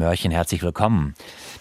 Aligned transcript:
Mörchen 0.00 0.30
herzlich 0.30 0.62
willkommen. 0.62 1.14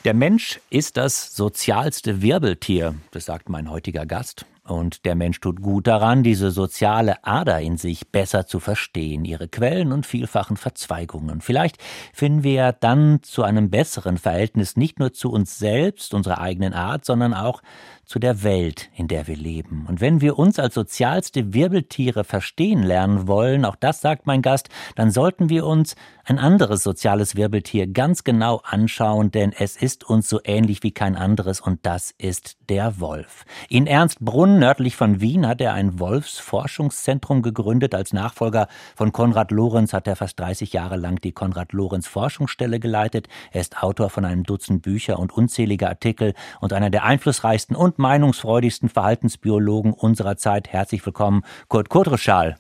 Der 0.05 0.13
Mensch 0.13 0.61
ist 0.69 0.95
das 0.95 1.35
sozialste 1.35 2.21
Wirbeltier, 2.21 2.95
das 3.11 3.25
sagt 3.25 3.49
mein 3.49 3.69
heutiger 3.69 4.05
Gast. 4.05 4.45
Und 4.69 5.05
der 5.05 5.15
Mensch 5.15 5.39
tut 5.39 5.61
gut 5.61 5.87
daran, 5.87 6.23
diese 6.23 6.51
soziale 6.51 7.23
Ader 7.23 7.59
in 7.59 7.77
sich 7.77 8.09
besser 8.09 8.45
zu 8.45 8.59
verstehen, 8.59 9.25
ihre 9.25 9.47
Quellen 9.47 9.91
und 9.91 10.05
vielfachen 10.05 10.57
Verzweigungen. 10.57 11.41
Vielleicht 11.41 11.77
finden 12.13 12.43
wir 12.43 12.71
dann 12.73 13.19
zu 13.23 13.43
einem 13.43 13.69
besseren 13.69 14.17
Verhältnis 14.17 14.77
nicht 14.77 14.99
nur 14.99 15.13
zu 15.13 15.31
uns 15.31 15.57
selbst, 15.57 16.13
unserer 16.13 16.39
eigenen 16.39 16.73
Art, 16.73 17.05
sondern 17.05 17.33
auch 17.33 17.61
zu 18.09 18.17
der 18.17 18.41
Welt, 18.41 18.89
in 18.95 19.07
der 19.07 19.27
wir 19.27 19.37
leben. 19.37 19.85
Und 19.87 20.01
wenn 20.01 20.19
wir 20.19 20.39
uns 20.39 20.57
als 20.57 20.73
sozialste 20.73 21.53
Wirbeltiere 21.53 22.23
verstehen 22.23 22.81
lernen 22.81 23.27
wollen, 23.27 23.65
auch 23.65 23.75
das 23.75 24.01
sagt 24.01 24.25
mein 24.25 24.41
Gast, 24.41 24.69
dann 24.95 25.11
sollten 25.11 25.49
wir 25.49 25.65
uns 25.65 25.95
ein 26.25 26.39
anderes 26.39 26.81
soziales 26.81 27.35
Wirbeltier 27.35 27.85
ganz 27.85 28.23
genau 28.23 28.61
anschauen, 28.63 29.29
denn 29.29 29.53
es 29.55 29.77
ist 29.77 30.09
uns 30.09 30.27
so 30.27 30.39
ähnlich 30.43 30.81
wie 30.81 30.91
kein 30.91 31.15
anderes 31.15 31.61
und 31.61 31.85
das 31.85 32.13
ist 32.17 32.57
der 32.69 32.99
Wolf. 32.99 33.45
In 33.69 33.85
Ernstbrunn, 33.85 34.58
nördlich 34.59 34.95
von 34.95 35.21
Wien, 35.21 35.47
hat 35.47 35.61
er 35.61 35.73
ein 35.73 35.99
Wolfsforschungszentrum 35.99 37.41
gegründet. 37.41 37.95
Als 37.95 38.13
Nachfolger 38.13 38.67
von 38.95 39.11
Konrad 39.11 39.51
Lorenz 39.51 39.93
hat 39.93 40.05
er 40.07 40.15
fast 40.15 40.39
30 40.39 40.73
Jahre 40.73 40.97
lang 40.97 41.19
die 41.21 41.31
Konrad 41.31 41.71
Lorenz 41.71 42.07
Forschungsstelle 42.07 42.79
geleitet. 42.79 43.27
Er 43.51 43.61
ist 43.61 43.81
Autor 43.81 44.09
von 44.09 44.25
einem 44.25 44.43
Dutzend 44.43 44.81
Bücher 44.83 45.17
und 45.17 45.31
unzähliger 45.31 45.89
Artikel 45.89 46.33
und 46.59 46.73
einer 46.73 46.89
der 46.89 47.05
einflussreichsten 47.05 47.75
und 47.75 47.97
meinungsfreudigsten 47.99 48.89
Verhaltensbiologen 48.89 49.93
unserer 49.93 50.35
Zeit. 50.35 50.67
Herzlich 50.67 51.05
willkommen, 51.05 51.43
Kurt 51.69 51.89
Kurtreschal. 51.89 52.57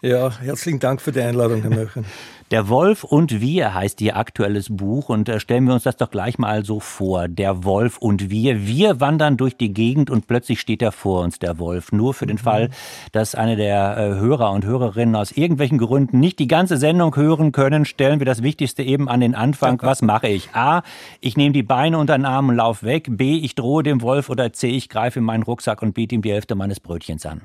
Ja, 0.00 0.38
herzlichen 0.38 0.78
Dank 0.78 1.02
für 1.02 1.12
die 1.12 1.20
Einladung, 1.20 1.62
Herr 1.62 1.70
Möchen. 1.70 2.06
Der 2.52 2.68
Wolf 2.68 3.02
und 3.02 3.40
wir 3.40 3.74
heißt 3.74 4.00
Ihr 4.00 4.16
aktuelles 4.16 4.68
Buch 4.70 5.08
und 5.08 5.28
äh, 5.28 5.40
stellen 5.40 5.64
wir 5.64 5.74
uns 5.74 5.82
das 5.82 5.96
doch 5.96 6.12
gleich 6.12 6.38
mal 6.38 6.64
so 6.64 6.78
vor. 6.78 7.26
Der 7.26 7.64
Wolf 7.64 7.98
und 7.98 8.30
wir. 8.30 8.68
Wir 8.68 9.00
wandern 9.00 9.36
durch 9.36 9.56
die 9.56 9.74
Gegend 9.74 10.10
und 10.10 10.28
plötzlich 10.28 10.60
steht 10.60 10.80
er 10.80 10.92
vor 10.92 11.24
uns, 11.24 11.40
der 11.40 11.58
Wolf. 11.58 11.90
Nur 11.90 12.14
für 12.14 12.26
den 12.26 12.36
mhm. 12.36 12.40
Fall, 12.40 12.70
dass 13.10 13.34
eine 13.34 13.56
der 13.56 13.96
äh, 13.96 14.20
Hörer 14.20 14.52
und 14.52 14.64
Hörerinnen 14.64 15.16
aus 15.16 15.32
irgendwelchen 15.32 15.78
Gründen 15.78 16.20
nicht 16.20 16.38
die 16.38 16.46
ganze 16.46 16.76
Sendung 16.76 17.16
hören 17.16 17.50
können, 17.50 17.84
stellen 17.84 18.20
wir 18.20 18.26
das 18.26 18.44
Wichtigste 18.44 18.84
eben 18.84 19.08
an 19.08 19.18
den 19.18 19.34
Anfang. 19.34 19.82
Was 19.82 20.00
mache 20.00 20.28
ich? 20.28 20.50
A, 20.54 20.84
ich 21.20 21.36
nehme 21.36 21.52
die 21.52 21.64
Beine 21.64 21.98
unter 21.98 22.16
den 22.16 22.26
Arm 22.26 22.50
und 22.50 22.54
lauf 22.54 22.84
weg. 22.84 23.08
B, 23.10 23.38
ich 23.38 23.56
drohe 23.56 23.82
dem 23.82 24.02
Wolf 24.02 24.30
oder 24.30 24.52
C, 24.52 24.68
ich 24.68 24.88
greife 24.88 25.18
in 25.18 25.24
meinen 25.24 25.42
Rucksack 25.42 25.82
und 25.82 25.94
biete 25.94 26.14
ihm 26.14 26.22
die 26.22 26.30
Hälfte 26.30 26.54
meines 26.54 26.78
Brötchens 26.78 27.26
an. 27.26 27.40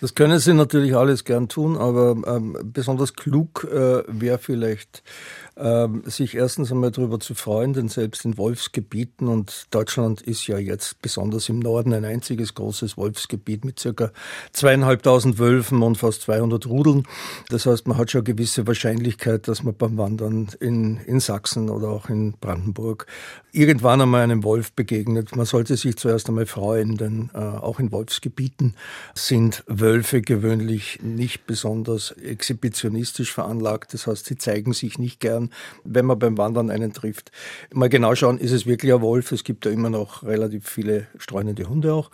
Das 0.00 0.14
können 0.14 0.38
Sie 0.38 0.54
natürlich 0.54 0.94
alles 0.96 1.24
gern 1.24 1.48
tun, 1.48 1.76
aber 1.76 2.16
ähm, 2.26 2.56
besonders 2.64 3.14
klug 3.14 3.64
äh, 3.70 4.02
wäre 4.08 4.38
vielleicht 4.38 5.02
sich 5.56 6.34
erstens 6.34 6.72
einmal 6.72 6.90
darüber 6.90 7.20
zu 7.20 7.34
freuen, 7.34 7.74
denn 7.74 7.88
selbst 7.88 8.24
in 8.24 8.36
Wolfsgebieten 8.36 9.28
und 9.28 9.66
Deutschland 9.70 10.20
ist 10.20 10.48
ja 10.48 10.58
jetzt 10.58 11.00
besonders 11.00 11.48
im 11.48 11.60
Norden 11.60 11.92
ein 11.92 12.04
einziges 12.04 12.54
großes 12.54 12.96
Wolfsgebiet 12.96 13.64
mit 13.64 13.78
circa 13.78 14.10
zweieinhalbtausend 14.52 15.38
Wölfen 15.38 15.82
und 15.82 15.96
fast 15.96 16.22
200 16.22 16.66
Rudeln. 16.66 17.06
Das 17.50 17.66
heißt, 17.66 17.86
man 17.86 17.98
hat 17.98 18.10
schon 18.10 18.20
eine 18.24 18.34
gewisse 18.34 18.66
Wahrscheinlichkeit, 18.66 19.46
dass 19.46 19.62
man 19.62 19.76
beim 19.76 19.96
Wandern 19.96 20.48
in, 20.58 20.96
in 21.06 21.20
Sachsen 21.20 21.70
oder 21.70 21.88
auch 21.88 22.08
in 22.08 22.32
Brandenburg 22.40 23.06
irgendwann 23.52 24.00
einmal 24.00 24.22
einem 24.22 24.42
Wolf 24.42 24.72
begegnet. 24.72 25.36
Man 25.36 25.46
sollte 25.46 25.76
sich 25.76 25.96
zuerst 25.96 26.28
einmal 26.28 26.46
freuen, 26.46 26.96
denn 26.96 27.30
äh, 27.32 27.38
auch 27.38 27.78
in 27.78 27.92
Wolfsgebieten 27.92 28.74
sind 29.14 29.62
Wölfe 29.68 30.20
gewöhnlich 30.20 30.98
nicht 31.02 31.46
besonders 31.46 32.10
exhibitionistisch 32.10 33.32
veranlagt. 33.32 33.94
Das 33.94 34.08
heißt, 34.08 34.26
sie 34.26 34.36
zeigen 34.36 34.72
sich 34.72 34.98
nicht 34.98 35.20
gern 35.20 35.43
kann, 35.44 35.50
wenn 35.84 36.06
man 36.06 36.18
beim 36.18 36.38
Wandern 36.38 36.70
einen 36.70 36.92
trifft. 36.92 37.30
Mal 37.72 37.88
genau 37.88 38.14
schauen, 38.14 38.38
ist 38.38 38.52
es 38.52 38.66
wirklich 38.66 38.92
ein 38.92 39.00
Wolf? 39.00 39.32
Es 39.32 39.44
gibt 39.44 39.64
ja 39.64 39.70
immer 39.70 39.90
noch 39.90 40.22
relativ 40.22 40.68
viele 40.68 41.06
streunende 41.18 41.68
Hunde 41.68 41.92
auch. 41.92 42.10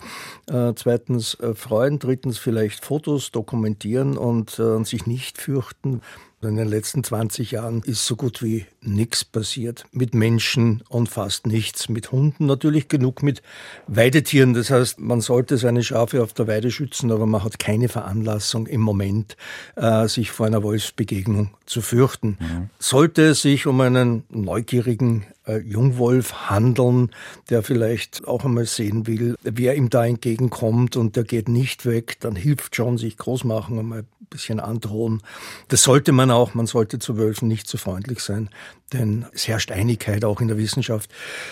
Äh, 0.48 0.72
zweitens 0.74 1.34
äh, 1.40 1.54
freuen, 1.54 1.98
drittens 1.98 2.38
vielleicht 2.38 2.84
Fotos 2.84 3.30
dokumentieren 3.30 4.16
und 4.16 4.58
äh, 4.58 4.82
sich 4.84 5.06
nicht 5.06 5.40
fürchten. 5.40 6.00
In 6.42 6.56
den 6.56 6.68
letzten 6.68 7.04
20 7.04 7.50
Jahren 7.50 7.82
ist 7.82 8.06
so 8.06 8.16
gut 8.16 8.42
wie 8.42 8.64
nichts 8.80 9.26
passiert. 9.26 9.84
Mit 9.92 10.14
Menschen 10.14 10.82
und 10.88 11.10
fast 11.10 11.46
nichts. 11.46 11.90
Mit 11.90 12.12
Hunden 12.12 12.46
natürlich 12.46 12.88
genug 12.88 13.22
mit 13.22 13.42
Weidetieren. 13.86 14.54
Das 14.54 14.70
heißt, 14.70 15.00
man 15.00 15.20
sollte 15.20 15.58
seine 15.58 15.82
Schafe 15.82 16.22
auf 16.22 16.32
der 16.32 16.48
Weide 16.48 16.70
schützen, 16.70 17.12
aber 17.12 17.26
man 17.26 17.44
hat 17.44 17.58
keine 17.58 17.90
Veranlassung 17.90 18.66
im 18.68 18.80
Moment, 18.80 19.36
äh, 19.76 20.08
sich 20.08 20.30
vor 20.30 20.46
einer 20.46 20.62
Wolfsbegegnung 20.62 21.50
zu 21.66 21.82
fürchten. 21.82 22.38
Mhm. 22.40 22.70
Sollte 22.78 23.22
es 23.22 23.42
sich 23.42 23.66
um 23.66 23.78
einen 23.82 24.24
neugierigen 24.30 25.26
äh, 25.46 25.58
Jungwolf 25.58 26.48
handeln, 26.48 27.10
der 27.50 27.62
vielleicht 27.62 28.26
auch 28.26 28.46
einmal 28.46 28.64
sehen 28.64 29.06
will, 29.06 29.36
wer 29.42 29.74
ihm 29.76 29.90
da 29.90 30.06
entgegenkommt 30.06 30.96
und 30.96 31.16
der 31.16 31.24
geht 31.24 31.50
nicht 31.50 31.84
weg, 31.84 32.16
dann 32.20 32.34
hilft 32.34 32.76
schon 32.76 32.96
sich 32.96 33.18
groß 33.18 33.44
machen, 33.44 33.78
einmal 33.78 34.00
ein 34.00 34.19
bisschen 34.30 34.60
androhen. 34.60 35.22
Das 35.68 35.82
sollte 35.82 36.12
man 36.12 36.30
auch, 36.30 36.54
man 36.54 36.66
sollte 36.66 36.98
zu 36.98 37.18
Wölfen 37.18 37.48
nicht 37.48 37.68
zu 37.68 37.76
freundlich 37.76 38.20
sein, 38.20 38.48
denn 38.92 39.26
es 39.32 39.48
herrscht 39.48 39.72
Einigkeit 39.72 40.24
auch 40.24 40.40
in 40.40 40.48
der 40.48 40.56
Wissenschaft, 40.56 41.10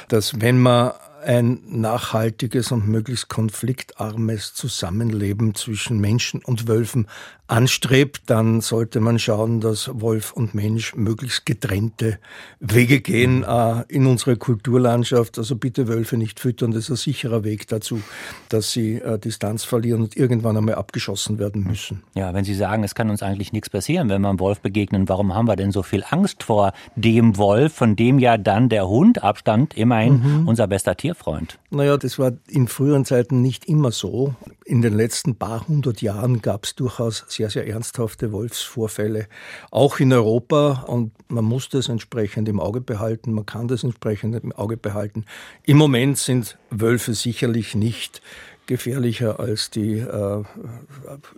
dass 0.09 0.41
wenn 0.41 0.59
man 0.59 0.93
ein 1.22 1.61
nachhaltiges 1.66 2.72
und 2.72 2.87
möglichst 2.87 3.28
konfliktarmes 3.28 4.55
Zusammenleben 4.55 5.55
zwischen 5.55 5.99
Menschen 5.99 6.43
und 6.44 6.69
Wölfen 6.69 7.09
anstrebt, 7.48 8.22
dann 8.26 8.60
sollte 8.60 9.00
man 9.00 9.19
schauen, 9.19 9.60
dass 9.60 9.91
Wolf 9.92 10.32
und 10.32 10.54
Mensch 10.54 10.94
möglichst 10.94 11.47
getrennte 11.47 12.19
Wege 12.60 13.00
gehen 13.00 13.42
äh, 13.42 13.84
in 13.88 14.06
unsere 14.06 14.36
Kulturlandschaft. 14.36 15.38
Also 15.38 15.56
bitte 15.56 15.88
Wölfe 15.88 16.19
nicht 16.19 16.41
füttern, 16.41 16.72
das 16.72 16.84
ist 16.84 16.91
ein 16.91 16.97
sicherer 16.97 17.44
Weg 17.44 17.66
dazu, 17.66 18.03
dass 18.50 18.70
sie 18.70 18.97
äh, 18.97 19.19
Distanz 19.19 19.64
verlieren 19.64 20.03
und 20.03 20.16
irgendwann 20.16 20.59
einmal 20.59 20.75
abgeschossen 20.75 21.38
werden 21.38 21.64
müssen. 21.64 22.03
Ja, 22.14 22.34
wenn 22.34 22.44
Sie 22.44 22.54
sagen, 22.54 22.84
es 22.84 22.94
kann 22.94 23.09
uns 23.09 23.22
eigentlich 23.22 23.53
nichts 23.53 23.70
passieren, 23.70 24.10
wenn 24.10 24.20
wir 24.20 24.28
einem 24.28 24.41
Wolf 24.41 24.60
begegnen, 24.60 25.09
warum 25.09 25.34
haben 25.34 25.48
wir 25.48 25.56
denn 25.56 25.72
so 25.72 25.82
viel 25.82 26.04
Angst 26.09 26.42
vor 26.42 26.72
dem 26.97 27.38
Wolf, 27.38 27.72
von 27.72 27.97
dem 27.97 28.19
ja 28.19 28.36
dann 28.36 28.69
der 28.69 28.88
Hund 28.88 29.22
abstand, 29.25 29.75
immerhin 29.75 30.20
mhm. 30.41 30.48
unser 30.48 30.66
bester 30.66 30.97
Tierfreund? 30.97 31.59
Naja, 31.70 31.97
das 31.97 32.19
war 32.19 32.32
in 32.47 32.69
früheren 32.69 33.06
Zeiten 33.06 33.41
nicht 33.41 33.66
immer 33.66 33.91
so. 33.91 34.34
In 34.66 34.82
den 34.82 34.92
letzten 34.92 35.36
paar 35.36 35.66
hundert 35.66 36.03
Jahren 36.03 36.42
gab 36.42 36.65
es 36.65 36.75
durchaus 36.75 37.25
sehr, 37.38 37.50
sehr 37.50 37.69
ernsthafte 37.69 38.32
Wolfsvorfälle, 38.32 39.28
auch 39.71 40.00
in 40.00 40.12
Europa. 40.12 40.84
Und 40.88 41.12
man 41.28 41.44
muss 41.44 41.69
das 41.69 41.88
entsprechend 41.88 42.49
im 42.49 42.59
Auge 42.59 42.81
behalten, 42.81 43.32
man 43.32 43.47
kann 43.47 43.69
das 43.69 43.84
entsprechend 43.84 44.34
im 44.43 44.53
Auge 44.53 44.76
behalten. 44.76 45.25
Im 45.65 45.77
Moment 45.77 46.19
sind 46.19 46.59
Wölfe 46.71 47.15
sicherlich 47.15 47.77
nicht 47.77 48.21
gefährlicher 48.69 49.41
als 49.41 49.71
die 49.71 49.99
äh, 49.99 50.43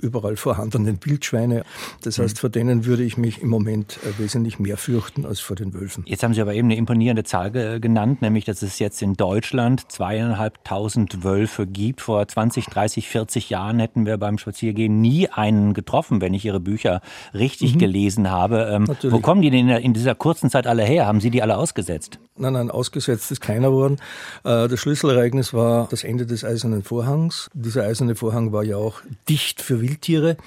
überall 0.02 0.36
vorhandenen 0.36 0.98
Wildschweine. 1.02 1.62
Das 2.02 2.18
heißt, 2.18 2.38
vor 2.38 2.50
denen 2.50 2.84
würde 2.84 3.02
ich 3.04 3.16
mich 3.16 3.40
im 3.40 3.48
Moment 3.48 3.98
äh, 4.04 4.22
wesentlich 4.22 4.58
mehr 4.58 4.76
fürchten 4.76 5.24
als 5.24 5.40
vor 5.40 5.56
den 5.56 5.72
Wölfen. 5.72 6.04
Jetzt 6.06 6.22
haben 6.22 6.34
Sie 6.34 6.42
aber 6.42 6.52
eben 6.52 6.68
eine 6.68 6.76
imponierende 6.76 7.24
Zahl 7.24 7.80
genannt, 7.80 8.20
nämlich 8.20 8.44
dass 8.44 8.60
es 8.60 8.78
jetzt 8.78 9.00
in 9.00 9.14
Deutschland 9.14 9.90
zweieinhalbtausend 9.90 11.24
Wölfe 11.24 11.66
gibt. 11.66 12.02
Vor 12.02 12.26
20, 12.26 12.66
30, 12.66 13.08
40 13.08 13.48
Jahren 13.48 13.78
hätten 13.78 14.04
wir 14.04 14.18
beim 14.18 14.36
Spaziergehen 14.36 15.00
nie 15.00 15.28
einen 15.28 15.72
getroffen, 15.72 16.20
wenn 16.20 16.34
ich 16.34 16.44
Ihre 16.44 16.60
Bücher 16.60 17.00
richtig 17.32 17.74
mhm. 17.74 17.78
gelesen 17.78 18.30
habe. 18.30 18.68
Ähm, 18.70 18.86
wo 19.02 19.20
kommen 19.20 19.40
die 19.40 19.50
denn 19.50 19.68
in 19.68 19.94
dieser 19.94 20.14
kurzen 20.14 20.50
Zeit 20.50 20.66
alle 20.66 20.82
her? 20.82 21.06
Haben 21.06 21.20
Sie 21.20 21.30
die 21.30 21.42
alle 21.42 21.56
ausgesetzt? 21.56 22.18
Nein, 22.40 22.54
nein, 22.54 22.70
ausgesetzt 22.70 23.30
ist 23.30 23.42
keiner 23.42 23.70
worden. 23.70 23.98
Äh, 24.44 24.66
das 24.66 24.80
Schlüsselereignis 24.80 25.52
war 25.52 25.88
das 25.90 26.04
Ende 26.04 26.24
des 26.24 26.42
Eisernen 26.42 26.82
Vorhangs. 26.82 27.50
Dieser 27.52 27.84
Eiserne 27.84 28.14
Vorhang 28.14 28.50
war 28.50 28.64
ja 28.64 28.78
auch 28.78 29.02
dicht 29.28 29.60
für 29.60 29.82
Wildtiere. 29.82 30.38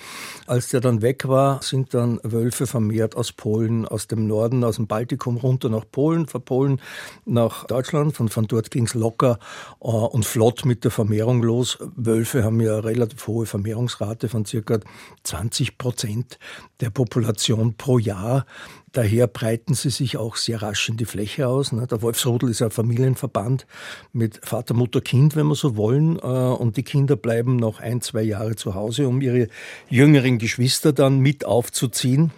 Als 0.48 0.70
der 0.70 0.82
dann 0.82 1.04
weg 1.04 1.28
war, 1.28 1.62
sind 1.62 1.94
dann 1.94 2.20
Wölfe 2.24 2.66
vermehrt 2.66 3.16
aus 3.16 3.32
Polen, 3.32 3.88
aus 3.88 4.08
dem 4.08 4.26
Norden, 4.26 4.64
aus 4.64 4.78
dem 4.78 4.88
Baltikum 4.88 5.38
runter 5.38 5.70
nach 5.70 5.86
Polen, 5.90 6.26
von 6.26 6.42
Polen 6.42 6.82
nach 7.26 7.66
Deutschland. 7.66 8.16
Von, 8.16 8.28
von 8.28 8.48
dort 8.48 8.72
ging 8.72 8.86
es 8.86 8.96
locker 8.96 9.38
äh, 9.80 9.86
und 9.86 10.26
flott 10.26 10.66
mit 10.66 10.84
der 10.86 10.92
Vermehrung 10.92 11.44
los. 11.44 11.78
Wölfe 11.96 12.44
haben 12.44 12.60
ja 12.60 12.74
eine 12.74 12.86
relativ 12.86 13.28
hohe 13.28 13.46
Vermehrungsrate 13.46 14.30
von 14.30 14.46
circa 14.46 14.80
20 15.22 15.78
Prozent 15.78 16.40
der 16.80 16.90
Population 16.90 17.76
pro 17.76 18.00
Jahr. 18.00 18.48
Daher 18.94 19.26
breiten 19.26 19.74
sie 19.74 19.90
sich 19.90 20.18
auch 20.18 20.36
sehr 20.36 20.62
rasch 20.62 20.88
in 20.88 20.98
die 20.98 21.06
Fläche 21.06 21.48
aus. 21.48 21.72
Ne? 21.72 21.88
Der 21.88 22.04
Wolfsrudel 22.04 22.50
ist 22.50 22.62
ein 22.62 22.70
Familienverband 22.70 23.66
mit 24.14 24.40
Vater, 24.44 24.76
Mutter, 24.76 25.02
Kind, 25.02 25.36
wenn 25.36 25.48
wir 25.48 25.56
so 25.56 25.76
wollen. 25.76 26.18
Äh, 26.18 26.22
und 26.22 26.78
die 26.78 26.84
Kinder 26.84 27.16
bleiben 27.16 27.56
noch 27.56 27.80
ein, 27.80 28.02
zwei 28.02 28.22
Jahre 28.22 28.56
zu 28.56 28.76
Hause, 28.76 29.08
um 29.08 29.20
ihre 29.22 29.48
jüngeren 29.90 30.38
Geschwister 30.38 30.94
dann 30.94 31.20
mit 31.20 31.44
aufzuziehen. 31.44 32.32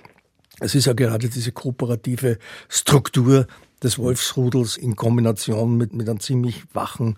Es 0.61 0.75
ist 0.75 0.85
ja 0.85 0.93
gerade 0.93 1.27
diese 1.27 1.51
kooperative 1.51 2.37
Struktur 2.69 3.47
des 3.83 3.99
Wolfsrudels 3.99 4.77
in 4.77 4.95
Kombination 4.95 5.75
mit, 5.75 5.93
mit 5.93 6.07
einer 6.07 6.19
ziemlich 6.19 6.63
wachen 6.73 7.17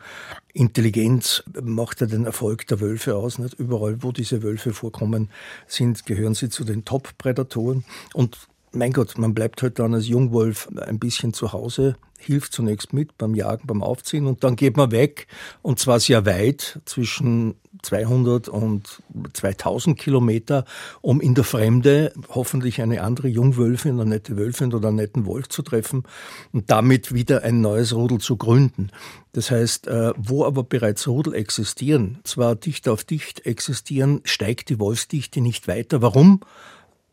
Intelligenz 0.57 1.43
macht 1.61 2.01
ja 2.01 2.07
den 2.07 2.25
Erfolg 2.25 2.65
der 2.65 2.81
Wölfe 2.81 3.15
aus. 3.15 3.37
Nicht 3.37 3.53
überall, 3.59 4.01
wo 4.01 4.11
diese 4.11 4.41
Wölfe 4.41 4.73
vorkommen, 4.73 5.29
sind, 5.67 6.07
gehören 6.07 6.33
sie 6.33 6.49
zu 6.49 6.63
den 6.63 6.83
Top-Prädatoren. 6.83 7.85
Und 8.15 8.47
mein 8.77 8.93
Gott, 8.93 9.17
man 9.17 9.33
bleibt 9.33 9.61
halt 9.61 9.79
dann 9.79 9.93
als 9.93 10.07
Jungwolf 10.07 10.69
ein 10.77 10.99
bisschen 10.99 11.33
zu 11.33 11.53
Hause, 11.53 11.95
hilft 12.17 12.53
zunächst 12.53 12.93
mit 12.93 13.17
beim 13.17 13.35
Jagen, 13.35 13.67
beim 13.67 13.83
Aufziehen 13.83 14.25
und 14.25 14.43
dann 14.43 14.55
geht 14.55 14.77
man 14.77 14.91
weg 14.91 15.27
und 15.61 15.79
zwar 15.79 15.99
sehr 15.99 16.25
weit, 16.25 16.79
zwischen 16.85 17.55
200 17.83 18.49
und 18.49 19.01
2000 19.33 19.97
Kilometer, 19.97 20.65
um 21.01 21.21
in 21.21 21.35
der 21.35 21.43
Fremde 21.43 22.11
hoffentlich 22.29 22.81
eine 22.81 23.01
andere 23.01 23.27
Jungwölfin, 23.27 23.99
eine 23.99 24.09
nette 24.09 24.35
Wölfin 24.35 24.73
oder 24.73 24.87
einen 24.87 24.97
netten 24.97 25.25
Wolf 25.25 25.49
zu 25.49 25.61
treffen 25.61 26.03
und 26.51 26.69
damit 26.71 27.13
wieder 27.13 27.43
ein 27.43 27.61
neues 27.61 27.93
Rudel 27.95 28.19
zu 28.19 28.37
gründen. 28.37 28.89
Das 29.33 29.51
heißt, 29.51 29.87
äh, 29.87 30.13
wo 30.17 30.43
aber 30.45 30.63
bereits 30.63 31.07
Rudel 31.07 31.35
existieren, 31.35 32.19
zwar 32.23 32.55
dicht 32.55 32.89
auf 32.89 33.03
dicht 33.03 33.45
existieren, 33.45 34.21
steigt 34.23 34.69
die 34.69 34.79
Wolfsdichte 34.79 35.41
nicht 35.41 35.67
weiter. 35.67 36.01
Warum? 36.01 36.41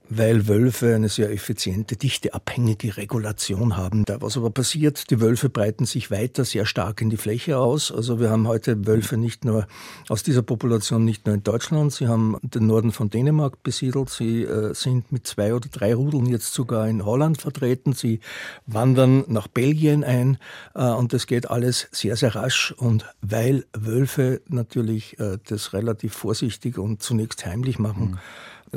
Weil 0.08 0.48
Wölfe 0.48 0.94
eine 0.94 1.08
sehr 1.08 1.30
effiziente, 1.30 1.96
dichteabhängige 1.96 2.96
Regulation 2.96 3.76
haben. 3.76 4.04
Da 4.04 4.20
was 4.20 4.36
aber 4.36 4.50
passiert, 4.50 5.10
die 5.10 5.20
Wölfe 5.20 5.48
breiten 5.48 5.86
sich 5.86 6.10
weiter 6.10 6.44
sehr 6.44 6.66
stark 6.66 7.00
in 7.00 7.10
die 7.10 7.16
Fläche 7.16 7.58
aus. 7.58 7.90
Also 7.90 8.20
wir 8.20 8.30
haben 8.30 8.46
heute 8.46 8.86
Wölfe 8.86 9.16
nicht 9.16 9.44
nur 9.44 9.66
aus 10.08 10.22
dieser 10.22 10.42
Population 10.42 11.04
nicht 11.04 11.26
nur 11.26 11.34
in 11.34 11.42
Deutschland, 11.42 11.92
sie 11.92 12.06
haben 12.06 12.36
den 12.42 12.66
Norden 12.66 12.92
von 12.92 13.08
Dänemark 13.08 13.62
besiedelt, 13.62 14.10
sie 14.10 14.42
äh, 14.42 14.74
sind 14.74 15.10
mit 15.10 15.26
zwei 15.26 15.54
oder 15.54 15.68
drei 15.68 15.94
Rudeln 15.94 16.26
jetzt 16.26 16.52
sogar 16.52 16.86
in 16.88 17.04
Holland 17.04 17.40
vertreten, 17.40 17.94
sie 17.94 18.20
wandern 18.66 19.24
nach 19.28 19.48
Belgien 19.48 20.04
ein 20.04 20.38
äh, 20.74 20.84
und 20.84 21.12
das 21.12 21.26
geht 21.26 21.50
alles 21.50 21.88
sehr, 21.92 22.16
sehr 22.16 22.34
rasch. 22.34 22.74
Und 22.76 23.06
weil 23.22 23.64
Wölfe 23.72 24.42
natürlich 24.48 25.18
äh, 25.18 25.38
das 25.48 25.72
relativ 25.72 26.12
vorsichtig 26.14 26.78
und 26.78 27.02
zunächst 27.02 27.46
heimlich 27.46 27.78
machen, 27.78 28.12
mhm 28.12 28.18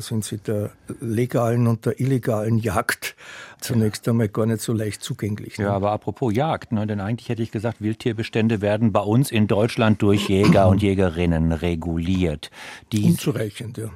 sind 0.02 0.24
sie 0.24 0.38
der 0.38 0.72
legalen 1.00 1.68
und 1.68 1.86
der 1.86 2.00
illegalen 2.00 2.60
Jagd 2.60 3.16
zunächst 3.60 4.08
einmal 4.08 4.30
gar 4.30 4.46
nicht 4.46 4.62
so 4.62 4.74
leicht 4.74 5.04
zugänglich. 5.04 5.58
Ne? 5.58 5.66
Ja, 5.66 5.74
aber 5.74 5.92
apropos 5.92 6.34
Jagd, 6.34 6.72
ne, 6.72 6.86
denn 6.88 7.00
eigentlich 7.00 7.30
hätte 7.30 7.44
ich 7.44 7.52
gesagt, 7.52 7.82
Wildtierbestände 7.82 8.62
werden 8.62 8.92
bei 8.92 9.02
uns 9.02 9.32
in 9.32 9.48
Deutschland 9.48 10.02
durch 10.02 10.30
Jäger 10.30 10.68
und 10.68 10.82
Jägerinnen 10.82 11.52
reguliert. 11.52 12.52
Die 12.92 13.04
Unzureichend, 13.04 13.78
ja 13.78 13.90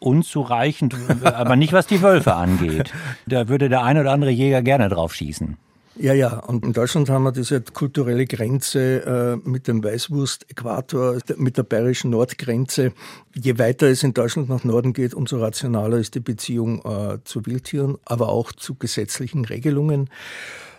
unzureichend, 0.00 0.96
aber 1.24 1.56
nicht 1.56 1.72
was 1.72 1.86
die 1.86 2.02
Wölfe 2.02 2.34
angeht. 2.34 2.92
Da 3.26 3.48
würde 3.48 3.68
der 3.68 3.84
ein 3.84 3.98
oder 3.98 4.12
andere 4.12 4.30
Jäger 4.30 4.62
gerne 4.62 4.88
drauf 4.88 5.14
schießen. 5.14 5.56
Ja, 6.00 6.14
ja. 6.14 6.38
Und 6.38 6.64
in 6.64 6.72
Deutschland 6.72 7.10
haben 7.10 7.24
wir 7.24 7.32
diese 7.32 7.60
kulturelle 7.60 8.24
Grenze 8.24 9.38
äh, 9.44 9.48
mit 9.48 9.68
dem 9.68 9.84
Weißwurst-Äquator, 9.84 11.18
mit 11.36 11.58
der 11.58 11.62
bayerischen 11.62 12.10
Nordgrenze. 12.10 12.94
Je 13.34 13.58
weiter 13.58 13.86
es 13.86 14.02
in 14.02 14.14
Deutschland 14.14 14.48
nach 14.48 14.64
Norden 14.64 14.94
geht, 14.94 15.12
umso 15.12 15.38
rationaler 15.38 15.98
ist 15.98 16.14
die 16.14 16.20
Beziehung 16.20 16.80
äh, 16.86 17.18
zu 17.24 17.44
Wildtieren, 17.44 17.98
aber 18.06 18.30
auch 18.30 18.52
zu 18.52 18.76
gesetzlichen 18.76 19.44
Regelungen. 19.44 20.08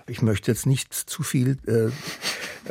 Ich 0.07 0.21
möchte 0.21 0.51
jetzt 0.51 0.65
nicht 0.65 0.94
zu 0.94 1.24
viel 1.24 1.57
äh, 1.68 1.92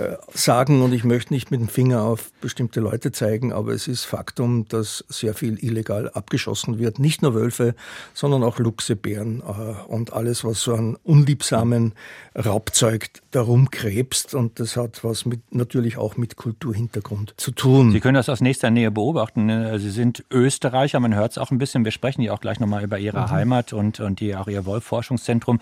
äh, 0.00 0.17
sagen 0.32 0.82
und 0.82 0.93
ich 0.93 1.03
möchte 1.03 1.32
nicht 1.32 1.50
mit 1.50 1.61
dem 1.61 1.69
Finger 1.69 2.03
auf 2.03 2.31
bestimmte 2.41 2.81
Leute 2.81 3.11
zeigen, 3.11 3.53
aber 3.53 3.73
es 3.73 3.88
ist 3.88 4.05
Faktum, 4.05 4.67
dass 4.69 5.05
sehr 5.09 5.35
viel 5.35 5.62
illegal 5.62 6.09
abgeschossen 6.11 6.79
wird. 6.79 7.00
Nicht 7.00 7.23
nur 7.23 7.35
Wölfe, 7.35 7.75
sondern 8.15 8.44
auch 8.44 8.59
Luchse, 8.59 8.94
Bären 8.94 9.41
äh, 9.41 9.91
und 9.91 10.12
alles, 10.12 10.44
was 10.44 10.61
so 10.61 10.75
an 10.75 10.97
unliebsamen 11.03 11.94
Raubzeug 12.37 13.11
darum 13.33 13.71
krebst. 13.71 14.35
Und 14.35 14.61
das 14.61 14.76
hat 14.76 15.03
was 15.03 15.25
mit, 15.25 15.53
natürlich 15.53 15.97
auch 15.97 16.17
mit 16.17 16.37
Kulturhintergrund 16.37 17.35
zu 17.37 17.50
tun. 17.50 17.91
Sie 17.91 18.00
können 18.00 18.15
das 18.15 18.29
aus 18.29 18.41
nächster 18.41 18.71
Nähe 18.71 18.93
beobachten. 18.93 19.47
Ne? 19.47 19.79
Sie 19.81 19.91
sind 19.91 20.25
Österreicher, 20.31 21.00
man 21.00 21.15
hört 21.15 21.33
es 21.33 21.38
auch 21.38 21.50
ein 21.50 21.59
bisschen. 21.59 21.85
Wir 21.85 21.93
sprechen 21.93 22.23
ja 22.23 22.33
auch 22.33 22.41
gleich 22.41 22.61
nochmal 22.61 22.85
über 22.85 22.99
Ihre 22.99 23.23
mhm. 23.23 23.31
Heimat 23.31 23.73
und, 23.73 23.99
und 23.99 24.21
die, 24.21 24.37
auch 24.37 24.47
Ihr 24.47 24.67
Wolf-Forschungszentrum 24.67 25.59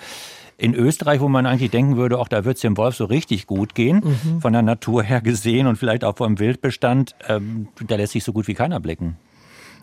in 0.58 0.74
Österreich, 0.74 1.20
wo 1.20 1.28
man 1.28 1.46
eigentlich 1.46 1.70
denken 1.70 1.96
würde, 1.96 2.18
auch 2.18 2.28
da 2.28 2.44
wird 2.44 2.56
es 2.56 2.62
dem 2.62 2.76
Wolf 2.76 2.96
so 2.96 3.04
richtig 3.04 3.46
gut 3.46 3.74
gehen, 3.74 4.02
mhm. 4.04 4.40
von 4.40 4.52
der 4.52 4.62
Natur 4.62 5.04
her 5.04 5.20
gesehen 5.20 5.68
und 5.68 5.76
vielleicht 5.76 6.04
auch 6.04 6.16
vom 6.16 6.38
Wildbestand, 6.38 7.14
ähm, 7.28 7.68
da 7.86 7.94
lässt 7.94 8.12
sich 8.12 8.24
so 8.24 8.32
gut 8.32 8.48
wie 8.48 8.54
keiner 8.54 8.80
blicken. 8.80 9.16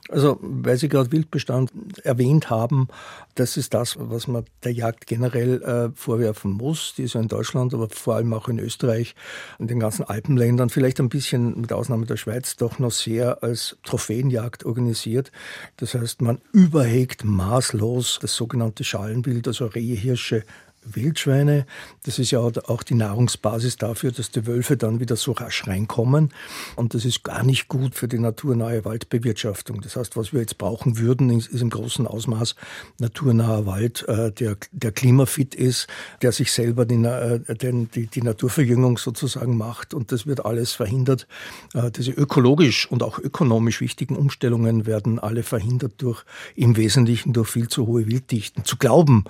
Also, 0.09 0.37
weil 0.41 0.77
Sie 0.77 0.87
gerade 0.87 1.11
Wildbestand 1.11 1.71
erwähnt 2.03 2.51
haben, 2.51 2.89
das 3.33 3.57
ist 3.57 3.73
das, 3.73 3.97
was 3.99 4.27
man 4.27 4.45
der 4.63 4.71
Jagd 4.71 5.07
generell 5.07 5.63
äh, 5.63 5.89
vorwerfen 5.95 6.51
muss. 6.51 6.93
Die 6.95 7.03
ist 7.03 7.15
ja 7.15 7.21
in 7.21 7.27
Deutschland, 7.27 7.73
aber 7.73 7.89
vor 7.89 8.15
allem 8.15 8.31
auch 8.33 8.47
in 8.47 8.59
Österreich 8.59 9.15
und 9.57 9.71
den 9.71 9.79
ganzen 9.79 10.03
Alpenländern, 10.03 10.69
vielleicht 10.69 10.99
ein 10.99 11.09
bisschen 11.09 11.59
mit 11.59 11.73
Ausnahme 11.73 12.05
der 12.05 12.17
Schweiz, 12.17 12.55
doch 12.55 12.77
noch 12.77 12.91
sehr 12.91 13.41
als 13.41 13.77
Trophäenjagd 13.83 14.63
organisiert. 14.63 15.31
Das 15.77 15.95
heißt, 15.95 16.21
man 16.21 16.39
überhegt 16.51 17.23
maßlos 17.23 18.19
das 18.21 18.35
sogenannte 18.35 18.83
Schalenbild, 18.83 19.47
also 19.47 19.65
Rehe, 19.65 19.95
Hirsche, 19.95 20.43
Wildschweine. 20.85 21.65
Das 22.03 22.19
ist 22.19 22.31
ja 22.31 22.39
auch 22.39 22.83
die 22.83 22.95
Nahrungsbasis 22.95 23.77
dafür, 23.77 24.11
dass 24.11 24.31
die 24.31 24.45
Wölfe 24.45 24.77
dann 24.77 24.99
wieder 24.99 25.15
so 25.15 25.31
rasch 25.31 25.67
reinkommen. 25.67 26.31
Und 26.75 26.93
das 26.93 27.05
ist 27.05 27.23
gar 27.23 27.43
nicht 27.43 27.67
gut 27.67 27.95
für 27.95 28.07
die 28.07 28.19
naturnahe 28.19 28.85
Waldbewirtschaftung. 28.85 29.81
Das 29.81 29.95
heißt, 29.95 30.15
was 30.15 30.33
wir 30.33 30.41
jetzt 30.41 30.57
brauchen 30.57 30.97
würden, 30.97 31.29
ist 31.29 31.51
im 31.53 31.69
großen 31.69 32.07
Ausmaß 32.07 32.55
naturnaher 32.99 33.65
Wald, 33.65 34.07
äh, 34.07 34.31
der, 34.31 34.57
der 34.71 34.91
klimafit 34.91 35.55
ist, 35.55 35.87
der 36.21 36.31
sich 36.31 36.51
selber 36.51 36.85
die, 36.85 36.95
äh, 37.03 37.39
die, 37.55 38.07
die 38.07 38.21
Naturverjüngung 38.21 38.97
sozusagen 38.97 39.57
macht. 39.57 39.93
Und 39.93 40.11
das 40.11 40.27
wird 40.27 40.45
alles 40.45 40.73
verhindert. 40.73 41.27
Äh, 41.73 41.91
diese 41.91 42.11
ökologisch 42.11 42.89
und 42.89 43.03
auch 43.03 43.19
ökonomisch 43.19 43.81
wichtigen 43.81 44.15
Umstellungen 44.15 44.85
werden 44.85 45.19
alle 45.19 45.43
verhindert 45.43 45.93
durch 45.97 46.23
im 46.55 46.77
Wesentlichen 46.77 47.33
durch 47.33 47.49
viel 47.49 47.67
zu 47.67 47.87
hohe 47.87 48.07
Wilddichten. 48.07 48.63
Zu 48.65 48.77
glauben, 48.77 49.25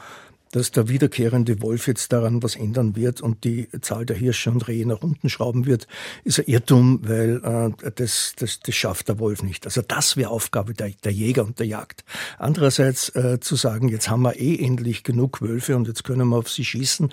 dass 0.55 0.71
der 0.71 0.87
wiederkehrende 0.87 1.61
Wolf 1.61 1.85
jetzt 1.85 2.13
daran 2.13 2.41
was 2.41 2.55
ändern 2.55 2.95
wird 2.95 3.19
und 3.19 3.43
die 3.43 3.67
Zahl 3.81 4.05
der 4.05 4.15
Hirsche 4.15 4.49
und 4.49 4.65
Rehe 4.69 4.87
nach 4.87 5.01
unten 5.01 5.27
schrauben 5.27 5.65
wird, 5.65 5.85
ist 6.23 6.39
ein 6.39 6.45
Irrtum, 6.45 7.01
weil 7.03 7.73
äh, 7.83 7.91
das, 7.91 8.33
das, 8.37 8.61
das 8.61 8.73
schafft 8.73 9.09
der 9.09 9.19
Wolf 9.19 9.43
nicht. 9.43 9.65
Also 9.65 9.81
das 9.81 10.15
wäre 10.15 10.29
Aufgabe 10.29 10.73
der, 10.73 10.91
der 11.03 11.11
Jäger 11.11 11.43
und 11.43 11.59
der 11.59 11.67
Jagd. 11.67 12.05
Andererseits 12.37 13.09
äh, 13.15 13.41
zu 13.41 13.57
sagen, 13.57 13.89
jetzt 13.89 14.09
haben 14.09 14.21
wir 14.21 14.39
eh 14.39 14.57
endlich 14.57 15.03
genug 15.03 15.41
Wölfe 15.41 15.75
und 15.75 15.89
jetzt 15.89 16.05
können 16.05 16.29
wir 16.29 16.37
auf 16.37 16.49
sie 16.49 16.63
schießen, 16.63 17.09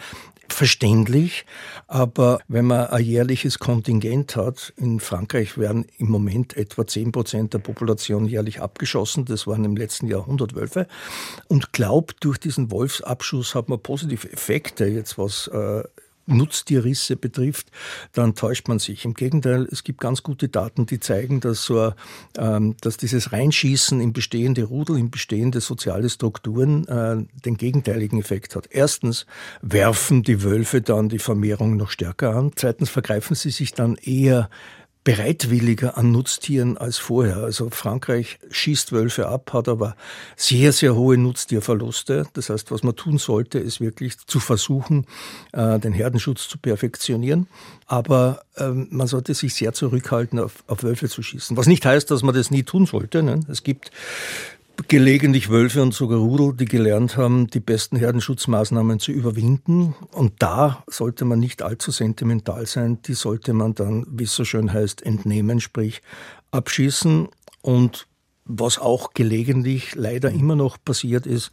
verständlich. 0.52 1.44
Aber 1.86 2.40
wenn 2.48 2.66
man 2.66 2.86
ein 2.86 3.04
jährliches 3.04 3.58
Kontingent 3.58 4.36
hat, 4.36 4.72
in 4.76 5.00
Frankreich 5.00 5.58
werden 5.58 5.86
im 5.98 6.10
Moment 6.10 6.56
etwa 6.56 6.86
10 6.86 7.12
Prozent 7.12 7.54
der 7.54 7.58
Population 7.58 8.26
jährlich 8.26 8.60
abgeschossen. 8.60 9.24
Das 9.24 9.46
waren 9.46 9.64
im 9.64 9.76
letzten 9.76 10.06
Jahr 10.06 10.20
100 10.20 10.54
Wölfe. 10.54 10.86
Und 11.48 11.72
glaubt, 11.72 12.16
durch 12.20 12.38
diesen 12.38 12.70
Wolfsabschuss 12.70 13.31
hat 13.32 13.68
man 13.68 13.80
positive 13.80 14.30
Effekte, 14.32 14.86
jetzt 14.86 15.18
was 15.18 15.48
äh, 15.48 15.82
Nutztierrisse 16.26 17.16
betrifft, 17.16 17.68
dann 18.12 18.34
täuscht 18.34 18.68
man 18.68 18.78
sich. 18.78 19.04
Im 19.04 19.14
Gegenteil, 19.14 19.66
es 19.70 19.82
gibt 19.82 20.00
ganz 20.00 20.22
gute 20.22 20.48
Daten, 20.48 20.86
die 20.86 21.00
zeigen, 21.00 21.40
dass, 21.40 21.64
so, 21.64 21.92
ähm, 22.38 22.76
dass 22.80 22.96
dieses 22.96 23.32
Reinschießen 23.32 24.00
in 24.00 24.12
bestehende 24.12 24.64
Rudel, 24.64 24.98
in 24.98 25.10
bestehende 25.10 25.60
soziale 25.60 26.08
Strukturen 26.08 26.86
äh, 26.86 27.24
den 27.44 27.56
gegenteiligen 27.56 28.20
Effekt 28.20 28.54
hat. 28.54 28.68
Erstens 28.70 29.26
werfen 29.62 30.22
die 30.22 30.42
Wölfe 30.42 30.80
dann 30.80 31.08
die 31.08 31.18
Vermehrung 31.18 31.76
noch 31.76 31.90
stärker 31.90 32.34
an. 32.36 32.52
Zweitens 32.54 32.90
vergreifen 32.90 33.34
sie 33.34 33.50
sich 33.50 33.72
dann 33.72 33.96
eher 33.96 34.48
bereitwilliger 35.04 35.98
an 35.98 36.12
Nutztieren 36.12 36.78
als 36.78 36.98
vorher. 36.98 37.38
Also 37.38 37.70
Frankreich 37.70 38.38
schießt 38.50 38.92
Wölfe 38.92 39.26
ab, 39.28 39.52
hat 39.52 39.68
aber 39.68 39.96
sehr, 40.36 40.72
sehr 40.72 40.94
hohe 40.94 41.18
Nutztierverluste. 41.18 42.26
Das 42.34 42.50
heißt, 42.50 42.70
was 42.70 42.84
man 42.84 42.94
tun 42.94 43.18
sollte, 43.18 43.58
ist 43.58 43.80
wirklich 43.80 44.18
zu 44.26 44.38
versuchen, 44.38 45.06
äh, 45.52 45.80
den 45.80 45.92
Herdenschutz 45.92 46.48
zu 46.48 46.56
perfektionieren. 46.58 47.48
Aber 47.86 48.42
ähm, 48.56 48.86
man 48.90 49.08
sollte 49.08 49.34
sich 49.34 49.54
sehr 49.54 49.72
zurückhalten, 49.72 50.38
auf, 50.38 50.62
auf 50.68 50.84
Wölfe 50.84 51.08
zu 51.08 51.22
schießen. 51.22 51.56
Was 51.56 51.66
nicht 51.66 51.84
heißt, 51.84 52.10
dass 52.10 52.22
man 52.22 52.34
das 52.34 52.52
nie 52.52 52.62
tun 52.62 52.86
sollte. 52.86 53.24
Ne? 53.24 53.40
Es 53.48 53.64
gibt 53.64 53.90
gelegentlich 54.88 55.50
Wölfe 55.50 55.82
und 55.82 55.94
sogar 55.94 56.18
Rudel, 56.18 56.54
die 56.54 56.64
gelernt 56.64 57.16
haben, 57.16 57.46
die 57.46 57.60
besten 57.60 57.96
Herdenschutzmaßnahmen 57.96 58.98
zu 58.98 59.12
überwinden. 59.12 59.94
Und 60.12 60.34
da 60.42 60.82
sollte 60.86 61.24
man 61.24 61.40
nicht 61.40 61.62
allzu 61.62 61.90
sentimental 61.90 62.66
sein. 62.66 63.00
Die 63.02 63.14
sollte 63.14 63.52
man 63.52 63.74
dann, 63.74 64.06
wie 64.10 64.24
es 64.24 64.34
so 64.34 64.44
schön 64.44 64.72
heißt, 64.72 65.02
entnehmen, 65.02 65.60
sprich 65.60 66.02
abschießen 66.50 67.28
und 67.62 68.06
was 68.44 68.78
auch 68.78 69.14
gelegentlich 69.14 69.94
leider 69.94 70.30
immer 70.30 70.56
noch 70.56 70.76
passiert 70.82 71.26
ist, 71.26 71.50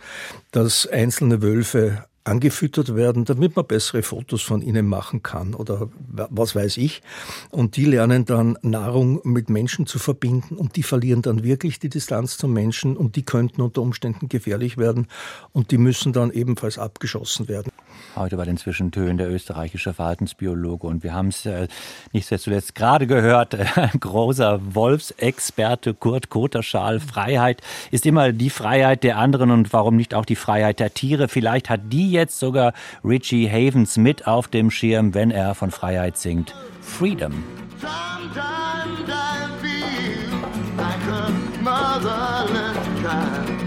dass 0.52 0.88
einzelne 0.88 1.42
Wölfe 1.42 2.06
angefüttert 2.24 2.96
werden, 2.96 3.26
damit 3.26 3.56
man 3.56 3.66
bessere 3.66 4.04
Fotos 4.04 4.42
von 4.42 4.62
ihnen 4.62 4.88
machen 4.88 5.24
kann 5.24 5.54
oder 5.54 5.90
was 6.08 6.56
weiß 6.56 6.78
ich. 6.78 7.02
Und 7.50 7.76
die 7.76 7.86
lernen 7.86 8.26
dann 8.26 8.58
Nahrung 8.62 9.22
mit 9.24 9.50
Menschen 9.50 9.86
zu 9.86 10.00
verbinden 10.00 10.56
und 10.56 10.76
die 10.76 10.84
verlieren 10.84 11.22
dann 11.22 11.44
wirklich 11.44 11.80
die 11.80 11.90
Distanz 11.90 12.38
zum 12.38 12.54
Menschen 12.54 12.98
und 12.98 13.16
die 13.16 13.24
könnten 13.24 13.62
unter 13.62 13.82
Umständen 13.82 14.30
gefährlich 14.30 14.78
werden 14.78 15.08
und 15.52 15.72
die 15.72 15.78
müssen 15.78 16.14
dann 16.14 16.32
ebenfalls 16.32 16.78
abgeschossen 16.78 17.48
werden 17.48 17.72
heute 18.16 18.38
bei 18.38 18.46
den 18.46 18.58
Zwischentönen 18.58 19.18
der 19.18 19.30
österreichische 19.30 19.94
Verhaltensbiologe. 19.94 20.88
Und 20.88 21.04
wir 21.04 21.14
haben 21.14 21.30
es 21.30 21.46
äh, 21.46 21.68
nicht 22.12 22.28
zuletzt 22.28 22.76
gerade 22.76 23.08
gehört, 23.08 23.56
ein 23.78 23.92
großer 24.00 24.60
Wolfsexperte 24.76 25.94
Kurt 25.94 26.30
Koterschal. 26.30 27.00
Freiheit 27.00 27.62
ist 27.92 28.06
immer 28.06 28.32
die 28.32 28.50
Freiheit 28.50 29.04
der 29.04 29.18
anderen 29.18 29.52
und 29.52 29.74
warum 29.74 29.96
nicht 29.96 30.14
auch 30.14 30.26
die 30.26 30.36
Freiheit 30.36 30.80
der 30.80 30.94
Tiere? 30.94 31.28
Vielleicht 31.28 31.70
hat 31.70 31.82
die 31.92 32.12
jetzt 32.12 32.40
sogar 32.40 32.74
Richie 33.04 33.50
Havens 33.50 33.98
mit 33.98 34.28
auf 34.28 34.48
dem 34.48 34.72
Schirm, 34.72 35.14
wenn 35.14 35.32
er 35.32 35.56
von 35.56 35.72
Freiheit 35.72 36.18
singt. 36.18 36.56
Freedom. 36.82 37.44
Sometimes 37.80 39.10
I 39.10 39.48
feel 39.62 40.30
like 40.76 41.08
a 41.08 41.30
motherless 41.62 42.78
child. 43.02 43.60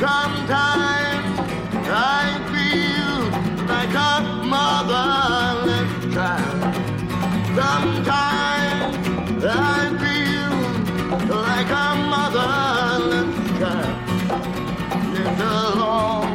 Sometimes 0.00 1.38
I 1.90 2.57
like 3.78 3.94
a 3.94 4.20
motherless 4.44 5.92
child. 6.12 6.60
Sometimes 7.58 9.44
I 9.44 9.56
feel 10.02 10.54
like 11.36 11.70
a 11.70 11.88
motherless 12.12 13.32
child. 13.60 13.96
It's 15.20 15.40
a 15.40 15.58
long 15.78 16.28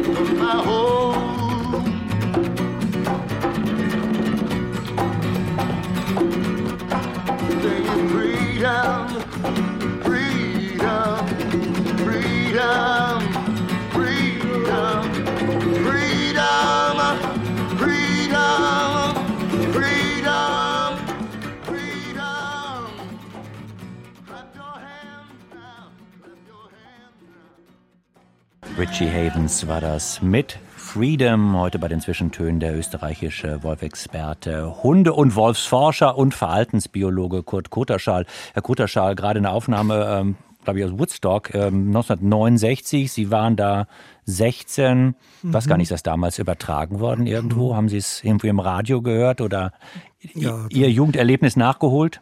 from 0.04 0.28
my 0.38 0.56
home. 0.68 1.84
Singing 7.60 8.02
freedom. 8.10 9.02
Richie 28.92 29.08
Havens 29.08 29.66
war 29.68 29.80
das 29.80 30.20
mit 30.22 30.58
Freedom, 30.76 31.56
heute 31.56 31.78
bei 31.78 31.88
den 31.88 32.00
Zwischentönen 32.00 32.60
der 32.60 32.76
österreichische 32.76 33.62
Wolfexperte, 33.62 34.82
Hunde- 34.82 35.14
und 35.14 35.34
Wolfsforscher 35.34 36.18
und 36.18 36.34
Verhaltensbiologe 36.34 37.42
Kurt 37.42 37.70
Koterschal. 37.70 38.26
Herr 38.52 38.62
Koterschal, 38.62 39.14
gerade 39.14 39.38
eine 39.38 39.50
Aufnahme, 39.50 40.06
ähm, 40.20 40.36
glaube 40.64 40.78
ich, 40.78 40.84
aus 40.84 40.98
Woodstock, 40.98 41.54
ähm, 41.54 41.88
1969. 41.88 43.12
Sie 43.12 43.30
waren 43.30 43.56
da 43.56 43.86
16. 44.26 45.06
Mhm. 45.06 45.14
Was 45.42 45.66
gar 45.66 45.76
nicht, 45.76 45.86
ist 45.86 45.92
das 45.92 46.02
damals 46.02 46.38
übertragen 46.38 47.00
worden 47.00 47.26
irgendwo? 47.26 47.72
Mhm. 47.72 47.76
Haben 47.76 47.88
Sie 47.88 47.96
es 47.96 48.22
irgendwo 48.22 48.46
im 48.46 48.60
Radio 48.60 49.02
gehört 49.02 49.40
oder 49.40 49.72
ja, 50.34 50.66
Ihr 50.68 50.90
Jugenderlebnis 50.90 51.56
nachgeholt? 51.56 52.20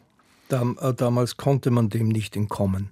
Dam 0.49 0.79
äh, 0.81 0.93
damals 0.95 1.37
konnte 1.37 1.71
man 1.71 1.89
dem 1.89 2.09
nicht 2.09 2.37
entkommen. 2.37 2.91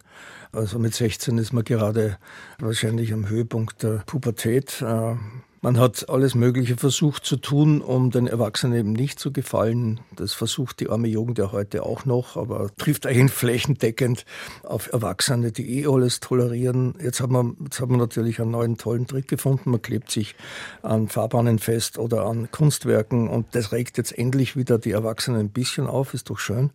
Also 0.52 0.78
mit 0.78 0.94
16 0.94 1.36
ist 1.38 1.52
man 1.52 1.64
gerade 1.64 2.18
wahrscheinlich 2.58 3.12
am 3.12 3.28
Höhepunkt 3.28 3.82
der 3.82 4.02
Pubertät. 4.06 4.80
Äh, 4.82 5.14
man 5.60 5.78
hat 5.78 6.08
alles 6.08 6.34
Mögliche 6.34 6.76
versucht 6.76 7.24
zu 7.24 7.36
tun, 7.36 7.80
um 7.80 8.10
den 8.10 8.26
Erwachsenen 8.26 8.78
eben 8.78 8.92
nicht 8.92 9.18
zu 9.18 9.32
gefallen. 9.32 10.00
Das 10.14 10.32
versucht 10.32 10.78
die 10.80 10.88
arme 10.88 11.08
Jugend 11.08 11.38
ja 11.38 11.50
heute 11.50 11.82
auch 11.82 12.04
noch, 12.04 12.36
aber 12.36 12.70
trifft 12.76 13.06
eigentlich 13.06 13.32
flächendeckend 13.32 14.24
auf 14.62 14.92
Erwachsene, 14.92 15.50
die 15.50 15.80
eh 15.80 15.86
alles 15.86 16.20
tolerieren. 16.20 16.94
Jetzt 17.02 17.20
hat 17.20 17.30
man, 17.30 17.56
jetzt 17.64 17.80
hat 17.80 17.88
man 17.88 17.98
natürlich 17.98 18.40
einen 18.40 18.52
neuen 18.52 18.78
tollen 18.78 19.06
Trick 19.06 19.26
gefunden. 19.26 19.70
Man 19.70 19.82
klebt 19.82 20.10
sich 20.10 20.36
an 20.82 21.08
Fahrbahnen 21.08 21.58
fest 21.58 21.98
oder 21.98 22.26
an 22.26 22.50
Kunstwerken 22.50 23.28
und 23.28 23.54
das 23.54 23.72
regt 23.72 23.98
jetzt 23.98 24.16
endlich 24.16 24.56
wieder 24.56 24.78
die 24.78 24.92
Erwachsenen 24.92 25.40
ein 25.40 25.50
bisschen 25.50 25.86
auf. 25.88 26.14
Ist 26.14 26.30
doch 26.30 26.38
schön. 26.38 26.70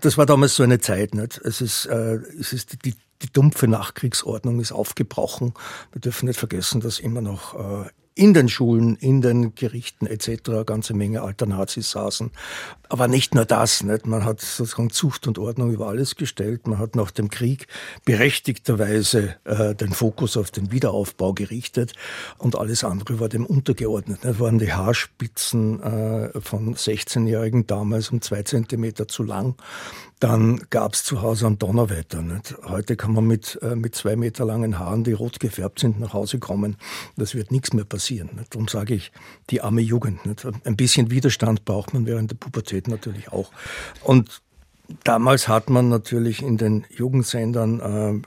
Das 0.00 0.18
war 0.18 0.26
damals 0.26 0.56
so 0.56 0.62
eine 0.64 0.80
Zeit. 0.80 1.14
Nicht? 1.14 1.38
Es 1.38 1.60
ist, 1.60 1.86
äh, 1.86 2.16
es 2.40 2.52
ist 2.52 2.84
die, 2.84 2.94
die 3.22 3.32
dumpfe 3.32 3.68
Nachkriegsordnung 3.68 4.58
ist 4.58 4.72
aufgebrochen. 4.72 5.54
Wir 5.92 6.00
dürfen 6.00 6.26
nicht 6.26 6.38
vergessen, 6.38 6.80
dass 6.80 6.98
immer 6.98 7.20
noch 7.20 7.54
äh, 7.54 7.88
in 8.16 8.32
den 8.32 8.48
Schulen, 8.48 8.94
in 8.96 9.20
den 9.20 9.54
Gerichten 9.56 10.06
etc. 10.06 10.48
eine 10.48 10.64
ganze 10.64 10.94
Menge 10.94 11.22
alter 11.22 11.46
Nazis 11.46 11.90
saßen. 11.90 12.30
Aber 12.88 13.08
nicht 13.08 13.34
nur 13.34 13.44
das, 13.44 13.82
nicht? 13.82 14.06
man 14.06 14.24
hat 14.24 14.40
sozusagen 14.40 14.90
Zucht 14.90 15.26
und 15.26 15.38
Ordnung 15.38 15.72
über 15.72 15.88
alles 15.88 16.14
gestellt. 16.14 16.68
Man 16.68 16.78
hat 16.78 16.94
nach 16.94 17.10
dem 17.10 17.28
Krieg 17.28 17.66
berechtigterweise 18.04 19.34
äh, 19.44 19.74
den 19.74 19.92
Fokus 19.92 20.36
auf 20.36 20.52
den 20.52 20.70
Wiederaufbau 20.70 21.32
gerichtet 21.32 21.94
und 22.38 22.56
alles 22.56 22.84
andere 22.84 23.18
war 23.18 23.28
dem 23.28 23.46
untergeordnet. 23.46 24.20
Das 24.22 24.38
waren 24.38 24.58
die 24.58 24.72
Haarspitzen 24.72 25.82
äh, 25.82 26.40
von 26.40 26.76
16-Jährigen 26.76 27.66
damals 27.66 28.10
um 28.10 28.20
zwei 28.20 28.44
Zentimeter 28.44 29.08
zu 29.08 29.24
lang 29.24 29.56
dann 30.24 30.62
gab 30.70 30.94
es 30.94 31.04
zu 31.04 31.20
Hause 31.20 31.48
ein 31.48 31.58
Donnerwetter. 31.58 32.22
Nicht? 32.22 32.54
Heute 32.64 32.96
kann 32.96 33.12
man 33.12 33.26
mit, 33.26 33.58
äh, 33.60 33.76
mit 33.76 33.94
zwei 33.94 34.16
Meter 34.16 34.46
langen 34.46 34.78
Haaren, 34.78 35.04
die 35.04 35.12
rot 35.12 35.38
gefärbt 35.38 35.80
sind, 35.80 36.00
nach 36.00 36.14
Hause 36.14 36.38
kommen. 36.38 36.76
Das 37.18 37.34
wird 37.34 37.52
nichts 37.52 37.74
mehr 37.74 37.84
passieren. 37.84 38.30
Nicht? 38.34 38.54
Darum 38.54 38.66
sage 38.66 38.94
ich, 38.94 39.12
die 39.50 39.60
arme 39.60 39.82
Jugend. 39.82 40.24
Nicht? 40.24 40.46
Ein 40.64 40.76
bisschen 40.76 41.10
Widerstand 41.10 41.66
braucht 41.66 41.92
man 41.92 42.06
während 42.06 42.30
der 42.30 42.36
Pubertät 42.36 42.88
natürlich 42.88 43.32
auch. 43.32 43.50
Und 44.02 44.40
Damals 45.02 45.48
hat 45.48 45.70
man 45.70 45.88
natürlich 45.88 46.42
in 46.42 46.58
den 46.58 46.84
Jugendsendern 46.90 47.80
äh, 47.80 48.20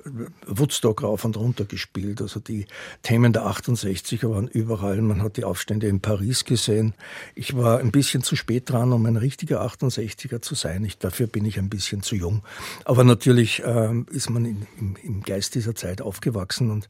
Woodstock 0.48 1.04
rauf 1.04 1.24
und 1.24 1.38
runter 1.38 1.66
gespielt. 1.66 2.20
Also 2.20 2.40
die 2.40 2.66
Themen 3.04 3.32
der 3.32 3.44
68er 3.44 4.32
waren 4.32 4.48
überall. 4.48 5.00
Man 5.04 5.22
hat 5.22 5.38
die 5.38 5.44
Aufstände 5.44 5.88
in 5.88 6.00
Paris 6.00 6.46
gesehen. 6.46 6.96
Ich 7.36 7.56
war 7.56 7.78
ein 7.78 7.92
bisschen 7.92 8.24
zu 8.24 8.36
spät 8.36 8.72
dran, 8.72 8.92
um 8.92 9.06
ein 9.06 9.18
richtiger 9.18 9.62
68er 9.64 10.42
zu 10.42 10.56
sein. 10.56 10.84
Ich, 10.84 10.98
dafür 10.98 11.28
bin 11.28 11.46
ich 11.46 11.60
ein 11.60 11.70
bisschen 11.70 12.02
zu 12.02 12.16
jung. 12.16 12.42
Aber 12.86 13.04
natürlich 13.04 13.64
äh, 13.64 13.94
ist 14.10 14.32
man 14.32 14.46
in, 14.46 14.68
im, 14.80 14.96
im 15.04 15.22
Geist 15.22 15.54
dieser 15.54 15.76
Zeit 15.76 16.02
aufgewachsen 16.02 16.72
und 16.72 16.90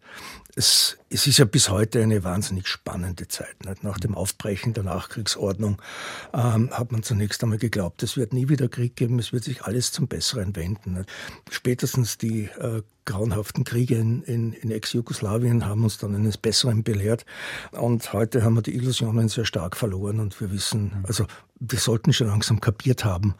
es, 0.57 0.97
es 1.11 1.27
ist 1.27 1.37
ja 1.37 1.45
bis 1.45 1.69
heute 1.69 2.01
eine 2.01 2.23
wahnsinnig 2.23 2.67
spannende 2.67 3.27
Zeit. 3.27 3.63
Nicht? 3.63 3.83
Nach 3.83 3.99
dem 3.99 4.15
Aufbrechen 4.15 4.73
der 4.73 4.83
Nachkriegsordnung 4.83 5.79
ähm, 6.33 6.71
hat 6.71 6.91
man 6.91 7.03
zunächst 7.03 7.43
einmal 7.43 7.59
geglaubt, 7.59 8.01
es 8.01 8.17
wird 8.17 8.33
nie 8.33 8.49
wieder 8.49 8.67
Krieg 8.67 8.95
geben, 8.95 9.19
es 9.19 9.31
wird 9.31 9.43
sich 9.43 9.63
alles 9.63 9.91
zum 9.91 10.07
Besseren 10.07 10.55
wenden. 10.55 10.93
Nicht? 10.93 11.09
Spätestens 11.51 12.17
die 12.17 12.45
äh, 12.45 12.81
grauenhaften 13.05 13.63
Kriege 13.65 13.95
in, 13.95 14.23
in, 14.23 14.51
in 14.53 14.71
Ex-Jugoslawien 14.71 15.65
haben 15.65 15.83
uns 15.83 15.99
dann 15.99 16.15
eines 16.15 16.37
Besseren 16.37 16.83
belehrt. 16.83 17.25
Und 17.71 18.11
heute 18.11 18.43
haben 18.43 18.55
wir 18.55 18.63
die 18.63 18.75
Illusionen 18.75 19.29
sehr 19.29 19.45
stark 19.45 19.77
verloren 19.77 20.19
und 20.19 20.41
wir 20.41 20.51
wissen, 20.51 21.03
also 21.07 21.27
wir 21.59 21.79
sollten 21.79 22.13
schon 22.13 22.27
langsam 22.27 22.61
kapiert 22.61 23.03
haben, 23.05 23.35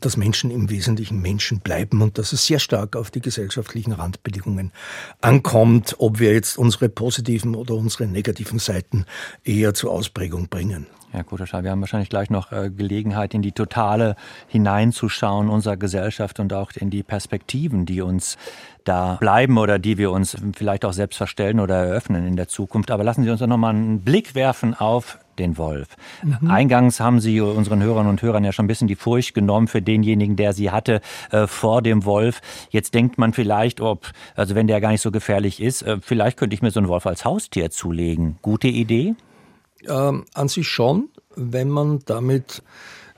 dass 0.00 0.16
Menschen 0.16 0.50
im 0.50 0.68
Wesentlichen 0.70 1.20
Menschen 1.20 1.60
bleiben 1.60 2.02
und 2.02 2.18
dass 2.18 2.32
es 2.32 2.46
sehr 2.46 2.58
stark 2.58 2.96
auf 2.96 3.10
die 3.10 3.20
gesellschaftlichen 3.20 3.92
Randbedingungen 3.92 4.72
ankommt, 5.20 5.96
ob 5.98 6.18
wir 6.18 6.32
jetzt 6.32 6.58
unsere 6.58 6.88
positiven 6.88 7.54
oder 7.54 7.74
unsere 7.74 8.06
negativen 8.06 8.58
Seiten 8.58 9.06
eher 9.44 9.74
zur 9.74 9.92
Ausprägung 9.92 10.48
bringen. 10.48 10.86
Herr 11.12 11.24
Kuterschal, 11.24 11.62
wir 11.62 11.70
haben 11.70 11.82
wahrscheinlich 11.82 12.08
gleich 12.08 12.30
noch 12.30 12.52
äh, 12.52 12.70
Gelegenheit, 12.70 13.34
in 13.34 13.42
die 13.42 13.52
Totale 13.52 14.16
hineinzuschauen 14.48 15.50
unserer 15.50 15.76
Gesellschaft 15.76 16.40
und 16.40 16.54
auch 16.54 16.72
in 16.72 16.88
die 16.88 17.02
Perspektiven, 17.02 17.84
die 17.84 18.00
uns 18.00 18.38
da 18.84 19.16
bleiben 19.16 19.58
oder 19.58 19.78
die 19.78 19.98
wir 19.98 20.10
uns 20.10 20.36
vielleicht 20.56 20.86
auch 20.86 20.94
selbst 20.94 21.18
verstellen 21.18 21.60
oder 21.60 21.76
eröffnen 21.76 22.26
in 22.26 22.36
der 22.36 22.48
Zukunft. 22.48 22.90
Aber 22.90 23.04
lassen 23.04 23.24
Sie 23.24 23.30
uns 23.30 23.40
doch 23.40 23.46
mal 23.46 23.68
einen 23.68 24.00
Blick 24.00 24.34
werfen 24.34 24.74
auf 24.74 25.18
den 25.38 25.58
Wolf. 25.58 25.88
Mhm. 26.22 26.50
Eingangs 26.50 27.00
haben 27.00 27.20
Sie 27.20 27.40
unseren 27.40 27.82
Hörern 27.82 28.06
und 28.06 28.22
Hörern 28.22 28.44
ja 28.44 28.52
schon 28.52 28.64
ein 28.64 28.68
bisschen 28.68 28.88
die 28.88 28.94
Furcht 28.94 29.34
genommen 29.34 29.68
für 29.68 29.82
denjenigen, 29.82 30.36
der 30.36 30.52
sie 30.52 30.70
hatte 30.70 31.00
äh, 31.30 31.46
vor 31.46 31.82
dem 31.82 32.04
Wolf. 32.04 32.40
Jetzt 32.70 32.94
denkt 32.94 33.18
man 33.18 33.32
vielleicht, 33.32 33.80
ob, 33.80 34.10
also 34.34 34.54
wenn 34.54 34.66
der 34.66 34.80
gar 34.80 34.90
nicht 34.90 35.02
so 35.02 35.10
gefährlich 35.10 35.60
ist, 35.60 35.82
äh, 35.82 35.98
vielleicht 36.00 36.36
könnte 36.36 36.54
ich 36.54 36.62
mir 36.62 36.70
so 36.70 36.80
einen 36.80 36.88
Wolf 36.88 37.06
als 37.06 37.24
Haustier 37.24 37.70
zulegen. 37.70 38.38
Gute 38.42 38.68
Idee? 38.68 39.14
Ähm, 39.88 40.24
an 40.34 40.48
sich 40.48 40.68
schon, 40.68 41.08
wenn 41.34 41.68
man 41.68 42.00
damit 42.06 42.62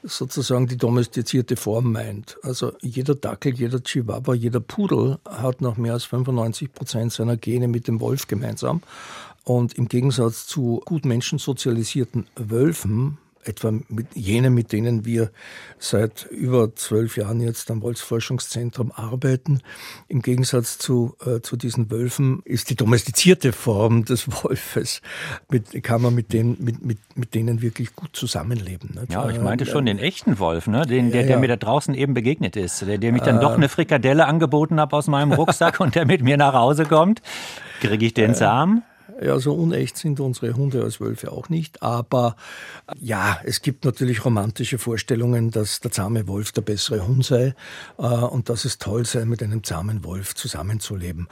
sozusagen 0.05 0.67
die 0.67 0.77
domestizierte 0.77 1.57
Form 1.57 1.93
meint. 1.93 2.37
Also 2.43 2.73
jeder 2.81 3.15
Dackel, 3.15 3.55
jeder 3.55 3.83
Chihuahua, 3.83 4.35
jeder 4.35 4.61
Pudel 4.61 5.19
hat 5.29 5.61
noch 5.61 5.77
mehr 5.77 5.95
als 5.95 6.05
95 6.05 6.73
Prozent 6.73 7.13
seiner 7.13 7.37
Gene 7.37 7.69
mit 7.69 7.89
dem 7.89 8.01
Wolf 8.01 8.27
gemeinsam. 8.27 8.83
Und 9.45 9.75
im 9.75 9.89
Gegensatz 9.89 10.47
zu 10.47 10.81
gut 10.85 11.05
menschensozialisierten 11.05 12.27
Wölfen 12.37 13.19
etwa 13.47 13.73
mit 13.89 14.15
jenen, 14.15 14.55
mit 14.55 14.73
denen 14.73 15.05
wir 15.05 15.31
seit 15.79 16.27
über 16.31 16.75
zwölf 16.75 17.17
Jahren 17.17 17.41
jetzt 17.41 17.71
am 17.71 17.83
Wolfsforschungszentrum 17.83 18.93
arbeiten. 18.93 19.61
Im 20.09 20.23
Gegensatz 20.23 20.79
zu, 20.79 21.17
äh, 21.25 21.41
zu 21.41 21.57
diesen 21.57 21.91
Wölfen 21.91 22.43
ist 22.45 22.71
die 22.71 22.75
domestizierte 22.77 23.53
Form 23.53 24.05
des 24.05 24.29
Wolfes, 24.45 25.03
mit, 25.51 25.83
kann 25.83 26.03
man 26.03 26.15
mit, 26.15 26.33
denen, 26.33 26.57
mit, 26.61 26.85
mit, 26.85 26.99
mit 27.15 27.35
denen 27.35 27.63
wirklich 27.63 27.95
gut 27.95 28.17
zusammenleben. 28.17 28.95
Nicht? 28.99 29.13
Ja, 29.13 29.29
ich 29.29 29.41
meinte 29.41 29.67
schon 29.67 29.87
den 29.87 29.99
echten 29.99 30.39
Wolf, 30.39 30.67
ne? 30.67 30.87
den, 30.87 31.11
der, 31.11 31.25
der 31.25 31.39
mir 31.39 31.49
da 31.49 31.57
draußen 31.57 31.95
eben 31.95 32.15
begegnet 32.15 32.57
ist, 32.57 32.83
der, 32.83 32.99
der 32.99 33.13
mich 33.13 33.23
dann 33.23 33.39
äh, 33.39 33.41
doch 33.41 33.55
eine 33.55 33.69
Frikadelle 33.69 34.27
angeboten 34.27 34.81
hat 34.81 34.93
aus 34.93 35.07
meinem 35.07 35.33
Rucksack 35.33 35.81
und 35.81 35.95
der 35.95 36.07
mit 36.07 36.23
mir 36.23 36.37
nach 36.37 36.55
Hause 36.55 36.85
kommt. 36.85 37.21
Kriege 37.81 38.07
ich 38.07 38.15
den 38.15 38.31
äh, 38.31 38.35
Samen? 38.35 38.83
Ja, 39.23 39.39
so 39.39 39.55
unecht 39.55 39.97
sind 39.97 40.19
unsere 40.21 40.55
Hunde 40.55 40.83
als 40.83 41.01
Wölfe 41.01 41.31
auch 41.31 41.49
nicht. 41.49 41.83
Aber 41.83 42.37
ja, 43.01 43.39
es 43.45 43.63
gibt 43.63 43.85
natürlich 43.85 44.25
romantische 44.25 44.79
Vorstellungen, 44.79 45.51
dass 45.51 45.81
der 45.81 45.93
zahme 45.93 46.27
Wolf 46.27 46.53
der 46.53 46.63
bessere 46.63 47.07
Hund 47.07 47.25
sei 47.25 47.55
äh, 47.99 48.03
und 48.03 48.49
dass 48.49 48.65
es 48.65 48.79
toll 48.79 49.07
sei, 49.07 49.25
mit 49.25 49.43
einem 49.43 49.63
zahmen 49.63 50.05
Wolf 50.05 50.35
zusammenzuleben. 50.35 51.29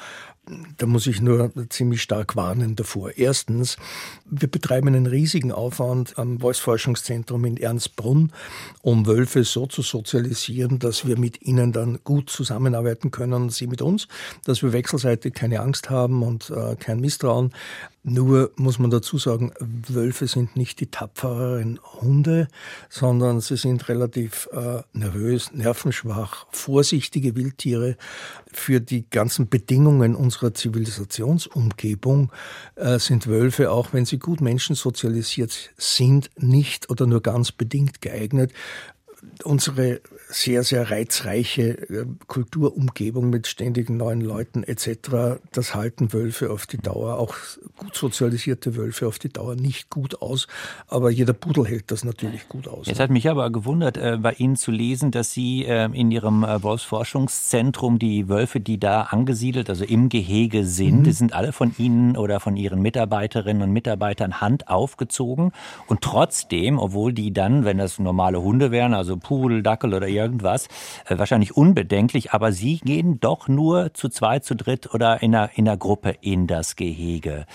Da 0.76 0.86
muss 0.86 1.06
ich 1.06 1.20
nur 1.20 1.52
ziemlich 1.68 2.02
stark 2.02 2.34
warnen 2.34 2.74
davor. 2.74 3.12
Erstens, 3.16 3.76
wir 4.24 4.48
betreiben 4.48 4.88
einen 4.88 5.06
riesigen 5.06 5.52
Aufwand 5.52 6.18
am 6.18 6.42
Wolfsforschungszentrum 6.42 7.44
in 7.44 7.56
Ernstbrunn, 7.56 8.32
um 8.80 9.06
Wölfe 9.06 9.44
so 9.44 9.66
zu 9.66 9.82
sozialisieren, 9.82 10.80
dass 10.80 11.06
wir 11.06 11.16
mit 11.16 11.42
ihnen 11.42 11.70
dann 11.70 12.00
gut 12.02 12.28
zusammenarbeiten 12.28 13.12
können 13.12 13.50
sie 13.50 13.68
mit 13.68 13.82
uns, 13.82 14.08
dass 14.44 14.64
wir 14.64 14.72
wechselseitig 14.72 15.32
keine 15.32 15.60
Angst 15.60 15.90
haben 15.90 16.24
und 16.24 16.50
äh, 16.50 16.74
kein 16.74 16.98
Misstrauen. 16.98 17.52
Nur 18.04 18.50
muss 18.56 18.80
man 18.80 18.90
dazu 18.90 19.16
sagen, 19.16 19.52
Wölfe 19.60 20.26
sind 20.26 20.56
nicht 20.56 20.80
die 20.80 20.90
tapfereren 20.90 21.78
Hunde, 22.00 22.48
sondern 22.88 23.40
sie 23.40 23.56
sind 23.56 23.88
relativ 23.88 24.48
äh, 24.52 24.82
nervös, 24.92 25.52
nervenschwach, 25.52 26.46
vorsichtige 26.50 27.36
Wildtiere. 27.36 27.96
Für 28.52 28.80
die 28.80 29.08
ganzen 29.08 29.48
Bedingungen 29.48 30.16
unserer 30.16 30.52
Zivilisationsumgebung 30.52 32.32
äh, 32.74 32.98
sind 32.98 33.28
Wölfe, 33.28 33.70
auch 33.70 33.92
wenn 33.92 34.04
sie 34.04 34.18
gut 34.18 34.40
menschensozialisiert 34.40 35.70
sind, 35.76 36.30
nicht 36.36 36.90
oder 36.90 37.06
nur 37.06 37.22
ganz 37.22 37.52
bedingt 37.52 38.02
geeignet 38.02 38.52
unsere 39.44 40.00
sehr, 40.28 40.64
sehr 40.64 40.90
reizreiche 40.90 41.62
äh, 41.88 42.06
Kulturumgebung 42.26 43.30
mit 43.30 43.46
ständigen 43.46 43.96
neuen 43.96 44.20
Leuten 44.20 44.62
etc., 44.62 45.40
das 45.52 45.74
halten 45.74 46.12
Wölfe 46.12 46.50
auf 46.50 46.66
die 46.66 46.78
Dauer, 46.78 47.18
auch 47.18 47.34
gut 47.76 47.94
sozialisierte 47.94 48.76
Wölfe 48.76 49.06
auf 49.06 49.18
die 49.18 49.28
Dauer 49.28 49.54
nicht 49.54 49.90
gut 49.90 50.20
aus. 50.22 50.46
Aber 50.88 51.10
jeder 51.10 51.32
Pudel 51.32 51.66
hält 51.66 51.90
das 51.90 52.04
natürlich 52.04 52.48
gut 52.48 52.68
aus. 52.68 52.86
Jetzt 52.86 53.00
hat 53.00 53.10
mich 53.10 53.28
aber 53.28 53.50
gewundert, 53.50 53.96
äh, 53.96 54.18
bei 54.20 54.32
Ihnen 54.32 54.56
zu 54.56 54.70
lesen, 54.70 55.10
dass 55.10 55.32
Sie 55.32 55.64
äh, 55.64 55.84
in 55.92 56.10
Ihrem 56.10 56.42
Wolfsforschungszentrum 56.42 57.98
die 57.98 58.28
Wölfe, 58.28 58.60
die 58.60 58.78
da 58.78 59.02
angesiedelt, 59.02 59.68
also 59.68 59.84
im 59.84 60.08
Gehege 60.08 60.64
sind, 60.64 61.00
mhm. 61.00 61.04
die 61.04 61.12
sind 61.12 61.32
alle 61.32 61.52
von 61.52 61.74
Ihnen 61.78 62.16
oder 62.16 62.40
von 62.40 62.56
Ihren 62.56 62.80
Mitarbeiterinnen 62.80 63.62
und 63.62 63.72
Mitarbeitern 63.72 64.40
Hand 64.40 64.68
aufgezogen. 64.68 65.52
Und 65.86 66.00
trotzdem, 66.00 66.78
obwohl 66.78 67.12
die 67.12 67.32
dann, 67.32 67.64
wenn 67.64 67.78
das 67.78 67.98
normale 67.98 68.40
Hunde 68.40 68.70
wären, 68.70 68.94
also 68.94 69.11
Pudel, 69.16 69.62
Dackel 69.62 69.94
oder 69.94 70.08
irgendwas, 70.08 70.68
äh, 71.06 71.18
wahrscheinlich 71.18 71.56
unbedenklich, 71.56 72.32
aber 72.32 72.52
sie 72.52 72.78
gehen 72.78 73.20
doch 73.20 73.48
nur 73.48 73.94
zu 73.94 74.08
zweit, 74.08 74.44
zu 74.44 74.54
dritt 74.54 74.92
oder 74.94 75.22
in 75.22 75.34
einer, 75.34 75.50
in 75.56 75.68
einer 75.68 75.76
Gruppe 75.76 76.16
in 76.20 76.46
das 76.46 76.76
Gehege. 76.76 77.46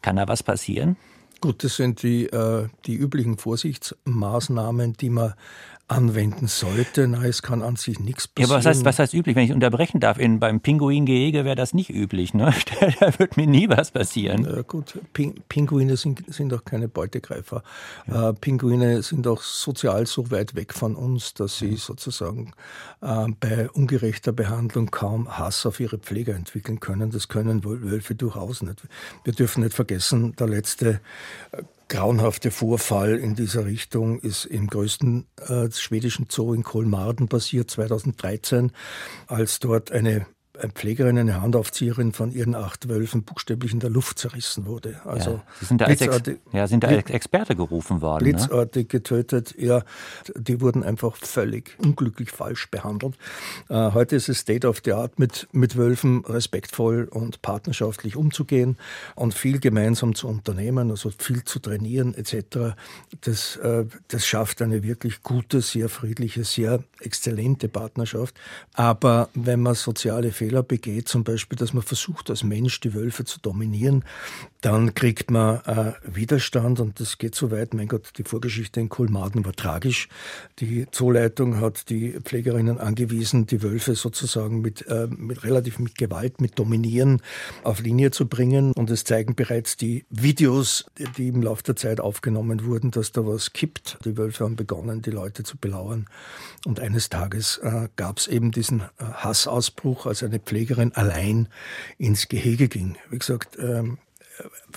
Kann 0.00 0.16
da 0.16 0.28
was 0.28 0.42
passieren? 0.42 0.96
Gut, 1.42 1.64
das 1.64 1.74
sind 1.74 2.04
die, 2.04 2.26
äh, 2.26 2.68
die 2.86 2.94
üblichen 2.94 3.36
Vorsichtsmaßnahmen, 3.36 4.92
die 4.92 5.10
man 5.10 5.34
anwenden 5.92 6.46
sollte. 6.46 7.06
Nein, 7.06 7.24
es 7.24 7.42
kann 7.42 7.62
an 7.62 7.76
sich 7.76 8.00
nichts 8.00 8.26
passieren. 8.26 8.50
Ja, 8.50 8.56
aber 8.56 8.64
was 8.64 8.66
heißt, 8.66 8.84
was 8.84 8.98
heißt 8.98 9.14
üblich? 9.14 9.36
Wenn 9.36 9.44
ich 9.44 9.52
unterbrechen 9.52 10.00
darf, 10.00 10.18
in, 10.18 10.40
beim 10.40 10.60
Pinguingehege 10.60 11.44
wäre 11.44 11.54
das 11.54 11.74
nicht 11.74 11.90
üblich. 11.90 12.34
Ne? 12.34 12.52
da 13.00 13.18
wird 13.18 13.36
mir 13.36 13.46
nie 13.46 13.68
was 13.68 13.90
passieren. 13.90 14.44
Ja, 14.44 14.62
gut, 14.62 14.98
Ping, 15.12 15.42
Pinguine 15.48 15.96
sind, 15.96 16.22
sind 16.32 16.52
auch 16.54 16.64
keine 16.64 16.88
Beutegreifer. 16.88 17.62
Ja. 18.06 18.30
Äh, 18.30 18.32
Pinguine 18.34 19.02
sind 19.02 19.26
auch 19.26 19.42
sozial 19.42 20.06
so 20.06 20.30
weit 20.30 20.54
weg 20.54 20.74
von 20.74 20.96
uns, 20.96 21.34
dass 21.34 21.58
sie 21.58 21.76
sozusagen 21.76 22.52
äh, 23.00 23.26
bei 23.38 23.70
ungerechter 23.70 24.32
Behandlung 24.32 24.90
kaum 24.90 25.38
Hass 25.38 25.66
auf 25.66 25.80
ihre 25.80 25.98
Pfleger 25.98 26.34
entwickeln 26.34 26.80
können. 26.80 27.10
Das 27.10 27.28
können 27.28 27.64
Wölfe 27.64 28.14
durchaus 28.14 28.62
nicht. 28.62 28.82
Wir 29.24 29.32
dürfen 29.32 29.62
nicht 29.62 29.74
vergessen, 29.74 30.34
der 30.36 30.48
letzte 30.48 31.00
äh, 31.52 31.62
grauenhafte 31.92 32.50
Vorfall 32.50 33.18
in 33.18 33.34
dieser 33.34 33.66
Richtung 33.66 34.18
ist 34.18 34.46
im 34.46 34.66
größten 34.68 35.26
äh, 35.46 35.70
schwedischen 35.70 36.26
Zoo 36.30 36.54
in 36.54 36.62
Kolmarden 36.62 37.28
passiert, 37.28 37.70
2013, 37.70 38.72
als 39.26 39.58
dort 39.60 39.92
eine 39.92 39.92
eine 39.92 40.26
Pflegerin, 40.70 41.18
eine 41.18 41.40
Handaufzieherin 41.40 42.12
von 42.12 42.32
ihren 42.32 42.54
acht 42.54 42.88
Wölfen 42.88 43.24
buchstäblich 43.24 43.72
in 43.72 43.80
der 43.80 43.90
Luft 43.90 44.18
zerrissen 44.18 44.66
wurde. 44.66 45.00
Also 45.04 45.32
ja, 45.32 45.42
Sie 45.60 45.64
sind 45.66 45.80
da 45.80 45.86
als, 45.86 46.00
Ex 46.00 46.22
ja, 46.52 46.66
sind 46.66 46.84
da 46.84 46.88
als 46.88 47.10
Experte 47.10 47.56
gerufen 47.56 48.00
worden. 48.00 48.24
Ne? 48.24 48.32
Blitzartig 48.32 48.84
ne? 48.84 48.88
getötet, 48.88 49.54
ja. 49.58 49.82
Die 50.36 50.60
wurden 50.60 50.82
einfach 50.82 51.16
völlig 51.16 51.76
unglücklich 51.78 52.30
falsch 52.30 52.70
behandelt. 52.70 53.16
Äh, 53.68 53.92
heute 53.92 54.16
ist 54.16 54.28
es 54.28 54.38
State 54.38 54.66
of 54.66 54.82
the 54.84 54.92
Art, 54.92 55.18
mit, 55.18 55.48
mit 55.52 55.76
Wölfen 55.76 56.24
respektvoll 56.24 57.08
und 57.10 57.42
partnerschaftlich 57.42 58.16
umzugehen 58.16 58.76
und 59.14 59.34
viel 59.34 59.58
gemeinsam 59.58 60.14
zu 60.14 60.28
unternehmen, 60.28 60.90
also 60.90 61.10
viel 61.16 61.44
zu 61.44 61.58
trainieren 61.58 62.14
etc. 62.14 62.76
Das, 63.22 63.56
äh, 63.56 63.86
das 64.08 64.26
schafft 64.26 64.62
eine 64.62 64.82
wirklich 64.82 65.22
gute, 65.22 65.60
sehr 65.60 65.88
friedliche, 65.88 66.44
sehr 66.44 66.84
exzellente 67.00 67.68
Partnerschaft. 67.68 68.34
Aber 68.74 69.28
wenn 69.34 69.60
man 69.60 69.74
soziale 69.74 70.32
Fehler 70.32 70.51
Fehler 70.52 70.62
begeht, 70.62 71.08
zum 71.08 71.24
Beispiel, 71.24 71.56
dass 71.56 71.72
man 71.72 71.82
versucht, 71.82 72.28
als 72.28 72.44
Mensch 72.44 72.78
die 72.80 72.92
Wölfe 72.92 73.24
zu 73.24 73.40
dominieren, 73.40 74.04
dann 74.60 74.94
kriegt 74.94 75.30
man 75.30 75.60
äh, 75.64 75.92
Widerstand 76.04 76.78
und 76.78 77.00
das 77.00 77.16
geht 77.16 77.34
so 77.34 77.50
weit. 77.50 77.72
Mein 77.72 77.88
Gott, 77.88 78.10
die 78.18 78.22
Vorgeschichte 78.22 78.78
in 78.78 78.90
Kolmaden 78.90 79.46
war 79.46 79.54
tragisch. 79.54 80.08
Die 80.58 80.86
Zooleitung 80.90 81.58
hat 81.58 81.88
die 81.88 82.18
Pflegerinnen 82.22 82.78
angewiesen, 82.78 83.46
die 83.46 83.62
Wölfe 83.62 83.94
sozusagen 83.94 84.60
mit, 84.60 84.86
äh, 84.88 85.08
mit 85.08 85.42
relativ 85.42 85.78
mit 85.78 85.96
Gewalt, 85.96 86.40
mit 86.42 86.58
Dominieren 86.58 87.22
auf 87.64 87.80
Linie 87.80 88.10
zu 88.10 88.28
bringen. 88.28 88.72
Und 88.72 88.90
es 88.90 89.04
zeigen 89.04 89.34
bereits 89.34 89.78
die 89.78 90.04
Videos, 90.10 90.84
die 91.16 91.28
im 91.28 91.42
Laufe 91.42 91.62
der 91.62 91.76
Zeit 91.76 91.98
aufgenommen 91.98 92.66
wurden, 92.66 92.90
dass 92.90 93.12
da 93.12 93.26
was 93.26 93.54
kippt. 93.54 93.98
Die 94.04 94.18
Wölfe 94.18 94.44
haben 94.44 94.56
begonnen, 94.56 95.00
die 95.00 95.10
Leute 95.10 95.44
zu 95.44 95.56
belauern. 95.56 96.06
Und 96.66 96.78
eines 96.78 97.08
Tages 97.08 97.58
äh, 97.58 97.88
gab 97.96 98.18
es 98.18 98.28
eben 98.28 98.52
diesen 98.52 98.80
äh, 98.80 99.04
Hassausbruch, 99.14 100.06
als 100.06 100.22
eine 100.22 100.31
Pflegerin 100.40 100.92
allein 100.92 101.48
ins 101.98 102.28
Gehege 102.28 102.68
ging. 102.68 102.96
Wie 103.10 103.18
gesagt, 103.18 103.58
ähm, 103.58 103.98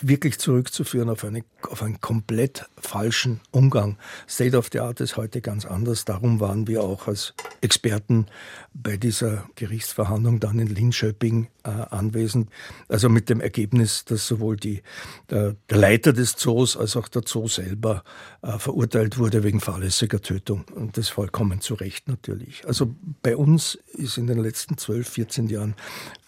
wirklich 0.02 0.40
zurückzuführen 0.40 1.10
auf, 1.10 1.24
eine, 1.24 1.44
auf 1.70 1.82
einen 1.82 2.02
komplett 2.02 2.66
falschen 2.78 3.40
Umgang. 3.52 3.98
State 4.28 4.58
of 4.58 4.70
the 4.72 4.80
Art 4.80 5.00
ist 5.00 5.18
heute 5.18 5.42
ganz 5.42 5.66
anders. 5.66 6.06
Darum 6.06 6.40
waren 6.40 6.68
wir 6.68 6.84
auch 6.84 7.08
als 7.08 7.34
Experten 7.62 8.28
bei 8.74 8.98
dieser 8.98 9.50
Gerichtsverhandlung 9.56 10.40
dann 10.40 10.60
in 10.60 10.68
Linköping 10.68 11.48
äh, 11.66 11.70
anwesend. 11.70 12.50
Also 12.88 13.10
mit 13.10 13.30
dem 13.30 13.42
Ergebnis, 13.42 14.06
dass 14.06 14.28
sowohl 14.28 14.56
die, 14.56 14.82
der, 15.30 15.56
der 15.70 15.78
Leiter 15.78 16.14
des 16.14 16.36
Zoos 16.36 16.78
als 16.78 16.96
auch 16.96 17.08
der 17.08 17.24
Zoo 17.26 17.48
selber 17.48 18.04
äh, 18.42 18.58
verurteilt 18.60 19.18
wurde 19.18 19.44
wegen 19.44 19.60
fahrlässiger 19.60 20.22
Tötung. 20.22 20.66
Und 20.76 20.98
das 20.98 21.10
vollkommen 21.10 21.62
zu 21.62 21.74
Recht 21.74 22.08
natürlich. 22.08 22.66
Also 22.68 22.96
bei 23.22 23.36
uns 23.36 23.76
ist 23.94 24.18
in 24.18 24.28
den 24.28 24.40
letzten 24.40 24.78
12, 24.78 25.10
14 25.10 25.48
Jahren 25.48 25.76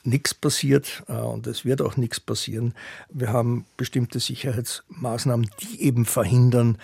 nichts 0.03 0.33
passiert 0.33 1.03
äh, 1.07 1.13
und 1.13 1.45
es 1.47 1.65
wird 1.65 1.81
auch 1.81 1.97
nichts 1.97 2.19
passieren. 2.19 2.73
Wir 3.09 3.31
haben 3.31 3.65
bestimmte 3.77 4.19
Sicherheitsmaßnahmen, 4.19 5.49
die 5.61 5.83
eben 5.83 6.05
verhindern, 6.05 6.77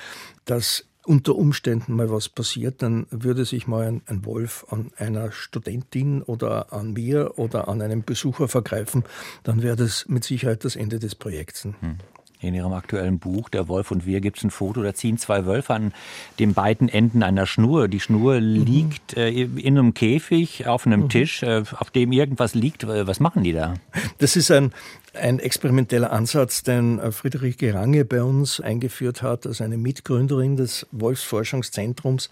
dass 0.46 0.86
unter 1.06 1.36
Umständen 1.36 1.96
mal 1.96 2.10
was 2.10 2.30
passiert, 2.30 2.82
dann 2.82 3.08
würde 3.10 3.46
sich 3.46 3.68
mal 3.68 3.88
ein, 3.88 4.02
ein, 4.06 4.26
Wolf 4.26 4.66
an 4.70 4.92
einer 4.98 5.32
Studentin 5.32 6.22
oder 6.22 6.72
an 6.72 6.94
mir 6.94 7.38
oder 7.38 7.68
an 7.68 7.82
einem 7.82 8.04
Besucher 8.04 8.48
vergreifen, 8.48 9.04
dann 9.44 9.62
wäre 9.62 9.76
das 9.76 10.08
mit 10.08 10.24
Sicherheit 10.24 10.64
das 10.64 10.76
Ende 10.76 11.00
des 11.00 11.16
Projekts. 11.16 11.66
Hm. 11.66 11.98
In 12.44 12.54
Ihrem 12.54 12.74
aktuellen 12.74 13.20
Buch 13.20 13.48
Der 13.48 13.70
Wolf 13.70 13.90
und 13.90 14.06
wir 14.06 14.20
gibt 14.20 14.38
es 14.38 14.44
ein 14.44 14.52
Foto, 14.52 14.84
da 14.84 14.94
ziehen 14.94 15.18
zwei 15.18 15.46
Wölfe 15.46 15.74
an 15.74 15.94
den 16.40 16.54
beiden 16.54 16.90
Enden 16.90 17.24
einer 17.24 17.46
Schnur. 17.46 17.88
Die 17.88 18.02
Schnur 18.02 18.36
mhm. 18.36 18.66
liegt 18.66 19.16
äh, 19.16 19.30
in 19.30 19.78
einem 19.78 19.94
Käfig 19.94 20.68
auf 20.68 20.86
einem 20.86 21.04
mhm. 21.04 21.10
Tisch, 21.10 21.42
äh, 21.42 21.64
auf 21.78 21.90
dem 21.90 22.12
irgendwas 22.12 22.54
liegt. 22.54 22.86
Was 22.86 23.22
machen 23.22 23.44
die 23.44 23.54
da? 23.54 23.76
Das 24.18 24.36
ist 24.36 24.52
ein, 24.52 24.74
ein 25.14 25.40
experimenteller 25.40 26.12
Ansatz, 26.12 26.64
den 26.64 27.00
äh, 27.00 27.14
Friederike 27.14 27.74
Range 27.74 28.04
bei 28.04 28.22
uns 28.22 28.60
eingeführt 28.60 29.22
hat, 29.22 29.48
als 29.48 29.62
eine 29.62 29.78
Mitgründerin 29.78 30.58
des 30.58 30.86
Wolfsforschungszentrums 30.92 32.30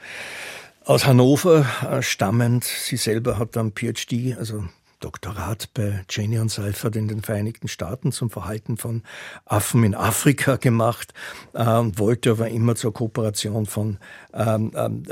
aus 0.83 1.05
Hannover 1.05 1.65
äh, 1.89 2.01
stammend. 2.01 2.65
Sie 2.65 2.97
selber 2.97 3.39
hat 3.39 3.55
dann 3.55 3.71
PhD, 3.71 4.35
also 4.37 4.65
Doktorat 5.01 5.69
bei 5.73 6.03
Cheney 6.07 6.39
und 6.39 6.49
Seifert 6.49 6.95
in 6.95 7.07
den 7.07 7.21
Vereinigten 7.21 7.67
Staaten 7.67 8.11
zum 8.11 8.29
Verhalten 8.29 8.77
von 8.77 9.03
Affen 9.45 9.83
in 9.83 9.95
Afrika 9.95 10.55
gemacht 10.55 11.13
äh, 11.53 11.67
und 11.67 11.99
wollte 11.99 12.31
aber 12.31 12.49
immer 12.49 12.75
zur 12.75 12.93
Kooperation 12.93 13.65
von 13.65 13.97
ähm, 14.33 14.71
ähm, 14.75 15.03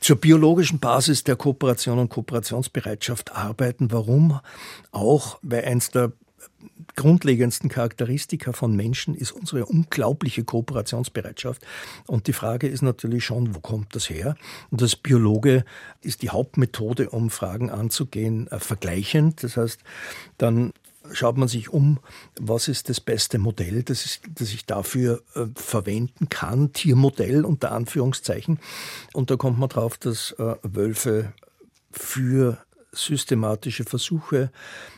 zur 0.00 0.16
biologischen 0.16 0.78
Basis 0.80 1.24
der 1.24 1.36
Kooperation 1.36 1.98
und 1.98 2.08
Kooperationsbereitschaft 2.08 3.34
arbeiten. 3.34 3.92
Warum? 3.92 4.40
Auch, 4.90 5.38
weil 5.42 5.64
eins 5.64 5.90
der 5.90 6.12
grundlegendsten 6.96 7.68
Charakteristika 7.68 8.52
von 8.52 8.76
Menschen 8.76 9.14
ist 9.14 9.32
unsere 9.32 9.66
unglaubliche 9.66 10.44
Kooperationsbereitschaft. 10.44 11.62
Und 12.06 12.26
die 12.26 12.32
Frage 12.32 12.68
ist 12.68 12.82
natürlich 12.82 13.24
schon, 13.24 13.54
wo 13.54 13.60
kommt 13.60 13.94
das 13.94 14.10
her? 14.10 14.36
Und 14.70 14.82
als 14.82 14.96
Biologe 14.96 15.64
ist 16.00 16.22
die 16.22 16.30
Hauptmethode, 16.30 17.10
um 17.10 17.30
Fragen 17.30 17.70
anzugehen, 17.70 18.46
äh, 18.48 18.58
vergleichend. 18.58 19.42
Das 19.42 19.56
heißt, 19.56 19.80
dann 20.38 20.72
schaut 21.12 21.36
man 21.36 21.48
sich 21.48 21.70
um, 21.70 21.98
was 22.38 22.68
ist 22.68 22.88
das 22.88 23.00
beste 23.00 23.38
Modell, 23.38 23.82
das, 23.82 24.04
ist, 24.04 24.22
das 24.34 24.52
ich 24.52 24.66
dafür 24.66 25.22
äh, 25.34 25.46
verwenden 25.54 26.28
kann, 26.28 26.72
Tiermodell 26.72 27.44
unter 27.44 27.72
Anführungszeichen. 27.72 28.60
Und 29.12 29.30
da 29.30 29.36
kommt 29.36 29.58
man 29.58 29.68
drauf, 29.68 29.98
dass 29.98 30.32
äh, 30.32 30.56
Wölfe 30.62 31.32
für 31.90 32.58
systematische 32.92 33.84
Versuche 33.84 34.50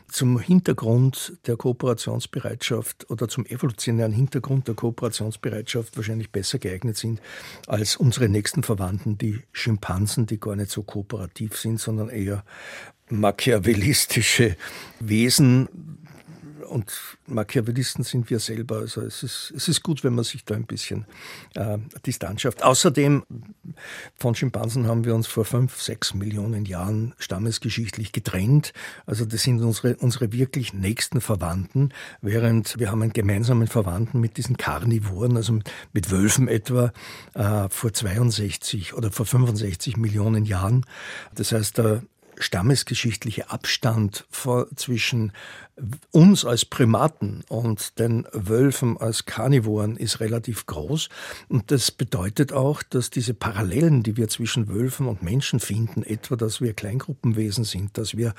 zum 0.08 0.38
Hintergrund 0.38 1.38
der 1.46 1.56
Kooperationsbereitschaft 1.56 3.08
oder 3.10 3.28
zum 3.28 3.46
evolutionären 3.46 4.12
Hintergrund 4.12 4.68
der 4.68 4.74
Kooperationsbereitschaft 4.74 5.96
wahrscheinlich 5.96 6.30
besser 6.30 6.58
geeignet 6.58 6.96
sind 6.96 7.20
als 7.66 7.96
unsere 7.96 8.28
nächsten 8.28 8.62
Verwandten, 8.62 9.16
die 9.16 9.42
Schimpansen, 9.52 10.26
die 10.26 10.40
gar 10.40 10.56
nicht 10.56 10.70
so 10.70 10.82
kooperativ 10.82 11.56
sind, 11.56 11.80
sondern 11.80 12.10
eher 12.10 12.44
machiavellistische 13.08 14.56
Wesen, 14.98 15.68
und 16.68 16.92
Machiavellisten 17.26 18.04
sind 18.04 18.30
wir 18.30 18.38
selber. 18.38 18.78
Also 18.78 19.02
es 19.02 19.22
ist, 19.22 19.52
es 19.56 19.68
ist 19.68 19.82
gut, 19.82 20.04
wenn 20.04 20.14
man 20.14 20.24
sich 20.24 20.44
da 20.44 20.54
ein 20.54 20.66
bisschen 20.66 21.06
äh, 21.54 21.78
Distanz 22.04 22.42
schafft. 22.42 22.62
Außerdem, 22.62 23.24
von 24.16 24.34
Schimpansen 24.34 24.86
haben 24.86 25.04
wir 25.04 25.14
uns 25.14 25.26
vor 25.26 25.44
fünf, 25.44 25.80
sechs 25.80 26.14
Millionen 26.14 26.64
Jahren 26.64 27.14
stammesgeschichtlich 27.18 28.12
getrennt. 28.12 28.72
Also 29.06 29.24
das 29.24 29.42
sind 29.42 29.62
unsere, 29.62 29.96
unsere 29.96 30.32
wirklich 30.32 30.72
nächsten 30.72 31.20
Verwandten, 31.20 31.90
während 32.20 32.78
wir 32.78 32.90
haben 32.90 33.02
einen 33.02 33.12
gemeinsamen 33.12 33.68
Verwandten 33.68 34.20
mit 34.20 34.36
diesen 34.36 34.56
Karnivoren, 34.56 35.36
also 35.36 35.52
mit, 35.52 35.70
mit 35.92 36.10
Wölfen 36.10 36.48
etwa, 36.48 36.92
äh, 37.34 37.68
vor 37.68 37.92
62 37.92 38.94
oder 38.94 39.10
vor 39.10 39.26
65 39.26 39.96
Millionen 39.96 40.44
Jahren. 40.44 40.84
Das 41.34 41.52
heißt, 41.52 41.78
der 41.78 42.02
stammesgeschichtliche 42.38 43.50
Abstand 43.50 44.26
vor, 44.30 44.66
zwischen 44.76 45.32
uns 46.12 46.44
als 46.44 46.64
Primaten 46.64 47.42
und 47.48 47.98
den 47.98 48.26
Wölfen 48.32 48.96
als 48.96 49.26
Karnivoren 49.26 49.96
ist 49.96 50.20
relativ 50.20 50.66
groß. 50.66 51.08
Und 51.48 51.70
das 51.70 51.90
bedeutet 51.90 52.52
auch, 52.52 52.82
dass 52.82 53.10
diese 53.10 53.34
Parallelen, 53.34 54.02
die 54.02 54.16
wir 54.16 54.28
zwischen 54.28 54.68
Wölfen 54.68 55.08
und 55.08 55.22
Menschen 55.22 55.58
finden, 55.58 56.04
etwa, 56.04 56.36
dass 56.36 56.60
wir 56.60 56.74
Kleingruppenwesen 56.74 57.64
sind, 57.64 57.98
dass 57.98 58.16
wir 58.16 58.34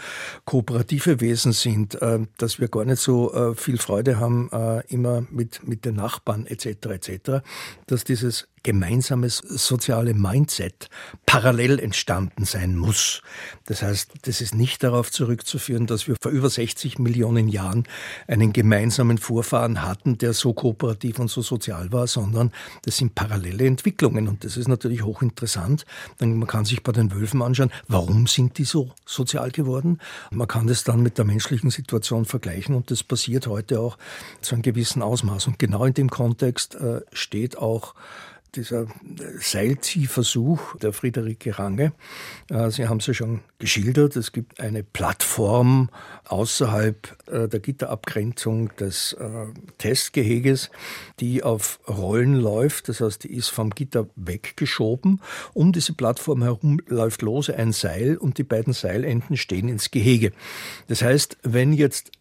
kooperative 0.46 1.20
Wesen 1.20 1.52
sind, 1.52 2.02
äh, 2.02 2.20
dass 2.38 2.60
wir 2.60 2.70
gar 2.70 2.86
nicht 2.86 3.02
so 3.02 3.34
äh, 3.34 3.56
viel 3.56 3.78
Freude 3.78 4.20
haben, 4.20 4.50
äh, 4.52 4.82
immer 4.88 5.26
mit, 5.30 5.68
mit 5.68 5.84
den 5.84 5.96
Nachbarn 5.96 6.46
etc. 6.46 6.68
etc., 6.88 7.32
dass 7.88 8.06
dieses 8.06 8.48
gemeinsames 8.66 9.38
soziale 9.38 10.16
Mindset 10.16 10.90
parallel 11.28 11.80
entstanden 11.80 12.46
sein 12.46 12.76
muss. 12.76 13.22
Das 13.66 13.84
heißt, 13.84 14.14
das 14.24 14.42
ist 14.42 14.56
nicht 14.56 14.84
darauf 14.84 15.12
zurückzuführen, 15.12 15.86
dass 15.86 16.08
wir 16.08 16.16
vor 16.20 16.32
über 16.32 16.50
60 16.50 16.98
Millionen 16.98 17.25
Jahren 17.48 17.84
einen 18.28 18.54
gemeinsamen 18.54 19.18
Vorfahren 19.18 19.82
hatten, 19.82 20.18
der 20.18 20.34
so 20.34 20.54
kooperativ 20.54 21.20
und 21.20 21.30
so 21.30 21.42
sozial 21.42 21.92
war, 21.92 22.08
sondern 22.08 22.52
das 22.84 22.98
sind 22.98 23.16
parallele 23.16 23.66
Entwicklungen 23.66 24.28
und 24.28 24.44
das 24.44 24.58
ist 24.58 24.68
natürlich 24.68 25.04
hochinteressant. 25.04 25.86
Man 26.20 26.48
kann 26.48 26.66
sich 26.66 26.84
bei 26.84 26.92
den 26.92 27.12
Wölfen 27.12 27.42
anschauen, 27.42 27.72
warum 27.88 28.28
sind 28.28 28.58
die 28.58 28.64
so 28.64 28.92
sozial 29.06 29.52
geworden? 29.52 30.00
Man 30.32 30.48
kann 30.48 30.68
das 30.68 30.84
dann 30.84 31.02
mit 31.02 31.18
der 31.18 31.26
menschlichen 31.26 31.70
Situation 31.70 32.26
vergleichen 32.26 32.76
und 32.76 32.92
das 32.92 33.04
passiert 33.04 33.48
heute 33.48 33.80
auch 33.80 33.98
zu 34.42 34.56
einem 34.56 34.62
gewissen 34.62 35.02
Ausmaß. 35.02 35.48
Und 35.48 35.60
genau 35.60 35.86
in 35.86 35.94
dem 35.94 36.10
Kontext 36.10 36.76
äh, 36.76 37.02
steht 37.12 37.58
auch 37.58 37.96
dieser 38.56 38.88
Seilziehversuch 39.40 40.78
der 40.78 40.94
Friederike 40.94 41.58
Range. 41.58 41.94
Äh, 42.50 42.70
Sie 42.72 42.88
haben 42.88 42.98
es 42.98 43.08
ja 43.08 43.14
schon 43.14 43.42
geschildert. 43.60 44.16
Es 44.16 44.32
gibt 44.32 44.60
eine 44.60 44.84
Plattform 44.84 45.90
außerhalb 46.26 47.18
äh, 47.28 47.48
der 47.48 47.60
Gitterabgrenzung 47.60 48.76
des 48.76 49.14
äh, 49.14 49.48
Testgeheges, 49.78 50.72
die 51.20 51.44
auf 51.44 51.80
Rollen 51.88 52.36
läuft. 52.36 52.90
Das 52.90 53.02
heißt, 53.02 53.24
die 53.24 53.34
ist 53.34 53.50
vom 53.50 53.70
Gitter 53.72 54.08
weggeschoben. 54.16 55.22
Um 55.54 55.72
diese 55.72 55.94
Plattform 55.94 56.44
herum 56.44 56.80
läuft 56.88 57.22
lose 57.22 57.56
ein 57.56 57.72
Seil 57.72 58.18
und 58.18 58.38
die 58.38 58.44
beiden 58.44 58.74
Seilenden 58.74 59.38
stehen 59.38 59.68
ins 59.70 59.92
Gehege. 59.92 60.32
Das 60.88 61.02
heißt, 61.02 61.38
wenn 61.44 61.74
jetzt 61.74 62.12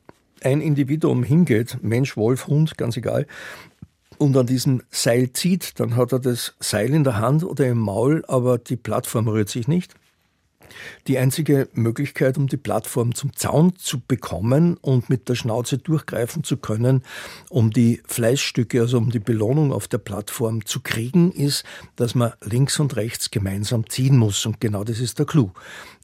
ein 0.44 0.60
Individuum 0.60 1.22
hingeht, 1.22 1.78
Mensch, 1.82 2.16
Wolf, 2.16 2.46
Hund, 2.46 2.76
ganz 2.76 2.96
egal, 2.96 3.26
und 4.18 4.36
an 4.36 4.46
diesem 4.46 4.82
Seil 4.90 5.32
zieht, 5.32 5.78
dann 5.80 5.96
hat 5.96 6.12
er 6.12 6.20
das 6.20 6.54
Seil 6.60 6.92
in 6.92 7.04
der 7.04 7.18
Hand 7.18 7.44
oder 7.44 7.66
im 7.66 7.78
Maul, 7.78 8.24
aber 8.28 8.58
die 8.58 8.76
Plattform 8.76 9.28
rührt 9.28 9.48
sich 9.48 9.68
nicht. 9.68 9.94
Die 11.06 11.18
einzige 11.18 11.68
Möglichkeit, 11.72 12.38
um 12.38 12.46
die 12.46 12.56
Plattform 12.56 13.14
zum 13.14 13.34
Zaun 13.36 13.76
zu 13.76 14.00
bekommen 14.00 14.76
und 14.78 15.10
mit 15.10 15.28
der 15.28 15.34
Schnauze 15.34 15.78
durchgreifen 15.78 16.44
zu 16.44 16.56
können, 16.56 17.02
um 17.50 17.70
die 17.70 18.02
Fleischstücke, 18.06 18.80
also 18.80 18.98
um 18.98 19.10
die 19.10 19.18
Belohnung 19.18 19.72
auf 19.72 19.88
der 19.88 19.98
Plattform 19.98 20.64
zu 20.64 20.80
kriegen, 20.80 21.32
ist, 21.32 21.64
dass 21.96 22.14
man 22.14 22.32
links 22.42 22.80
und 22.80 22.96
rechts 22.96 23.30
gemeinsam 23.30 23.88
ziehen 23.88 24.16
muss. 24.16 24.46
Und 24.46 24.60
genau 24.60 24.84
das 24.84 25.00
ist 25.00 25.18
der 25.18 25.26
Clou. 25.26 25.50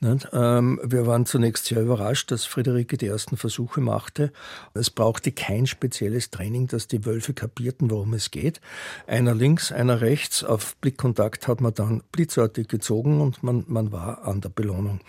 Ähm, 0.02 0.80
wir 0.82 1.06
waren 1.06 1.26
zunächst 1.26 1.66
sehr 1.66 1.82
überrascht, 1.82 2.30
dass 2.30 2.46
Friederike 2.46 2.96
die 2.96 3.06
ersten 3.06 3.36
Versuche 3.36 3.80
machte. 3.80 4.32
Es 4.72 4.90
brauchte 4.90 5.32
kein 5.32 5.66
spezielles 5.66 6.30
Training, 6.30 6.68
dass 6.68 6.86
die 6.86 7.04
Wölfe 7.04 7.34
kapierten, 7.34 7.90
worum 7.90 8.14
es 8.14 8.30
geht. 8.30 8.60
Einer 9.06 9.34
links, 9.34 9.72
einer 9.72 10.00
rechts. 10.00 10.42
Auf 10.42 10.76
Blickkontakt 10.76 11.48
hat 11.48 11.60
man 11.60 11.74
dann 11.74 12.02
blitzartig 12.12 12.68
gezogen 12.68 13.20
und 13.20 13.42
man, 13.42 13.64
man 13.68 13.92
war 13.92 14.24
an 14.24 14.40
der 14.40 14.49
Belohnung. 14.50 15.00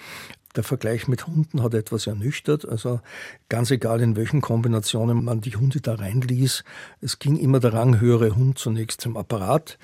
Der 0.55 0.63
Vergleich 0.63 1.07
mit 1.07 1.27
Hunden 1.27 1.63
hat 1.63 1.73
etwas 1.73 2.07
ernüchtert. 2.07 2.67
Also 2.67 2.99
ganz 3.47 3.71
egal, 3.71 4.01
in 4.01 4.15
welchen 4.15 4.41
Kombinationen 4.41 5.23
man 5.23 5.39
die 5.41 5.55
Hunde 5.55 5.79
da 5.79 5.95
reinließ, 5.95 6.63
es 6.99 7.19
ging 7.19 7.37
immer 7.37 7.59
der 7.59 7.73
ranghöhere 7.73 8.35
Hund 8.35 8.57
zunächst 8.57 9.01
zum 9.01 9.15
Apparat 9.15 9.77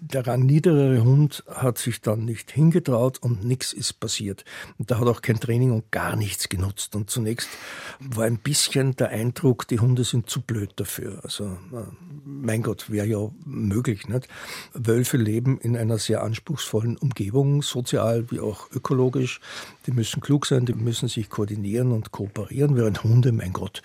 der 0.00 0.26
rangniedere 0.26 1.02
Hund 1.02 1.44
hat 1.48 1.78
sich 1.78 2.00
dann 2.00 2.24
nicht 2.24 2.50
hingetraut 2.50 3.18
und 3.20 3.44
nichts 3.44 3.72
ist 3.72 3.94
passiert. 3.94 4.44
Und 4.78 4.90
da 4.90 5.00
hat 5.00 5.08
auch 5.08 5.22
kein 5.22 5.40
Training 5.40 5.72
und 5.72 5.90
gar 5.90 6.16
nichts 6.16 6.48
genutzt. 6.48 6.94
Und 6.94 7.10
zunächst 7.10 7.48
war 8.00 8.24
ein 8.24 8.38
bisschen 8.38 8.94
der 8.96 9.08
Eindruck, 9.08 9.66
die 9.68 9.80
Hunde 9.80 10.04
sind 10.04 10.30
zu 10.30 10.40
blöd 10.42 10.72
dafür. 10.76 11.20
Also, 11.22 11.44
äh, 11.44 11.86
mein 12.24 12.62
Gott, 12.62 12.90
wäre 12.90 13.06
ja 13.06 13.30
möglich. 13.44 14.08
Nicht? 14.08 14.28
Wölfe 14.74 15.16
leben 15.16 15.58
in 15.58 15.76
einer 15.76 15.98
sehr 15.98 16.22
anspruchsvollen 16.22 16.96
Umgebung, 16.96 17.62
sozial 17.62 18.30
wie 18.30 18.40
auch 18.40 18.70
ökologisch. 18.70 19.40
Die 19.86 19.92
müssen 19.92 20.20
klug 20.20 20.46
sein, 20.46 20.66
die 20.66 20.74
müssen 20.74 21.08
sich 21.08 21.30
koordinieren 21.30 21.92
und 21.92 22.12
kooperieren, 22.12 22.76
während 22.76 23.02
Hunde, 23.02 23.32
mein 23.32 23.52
Gott, 23.52 23.82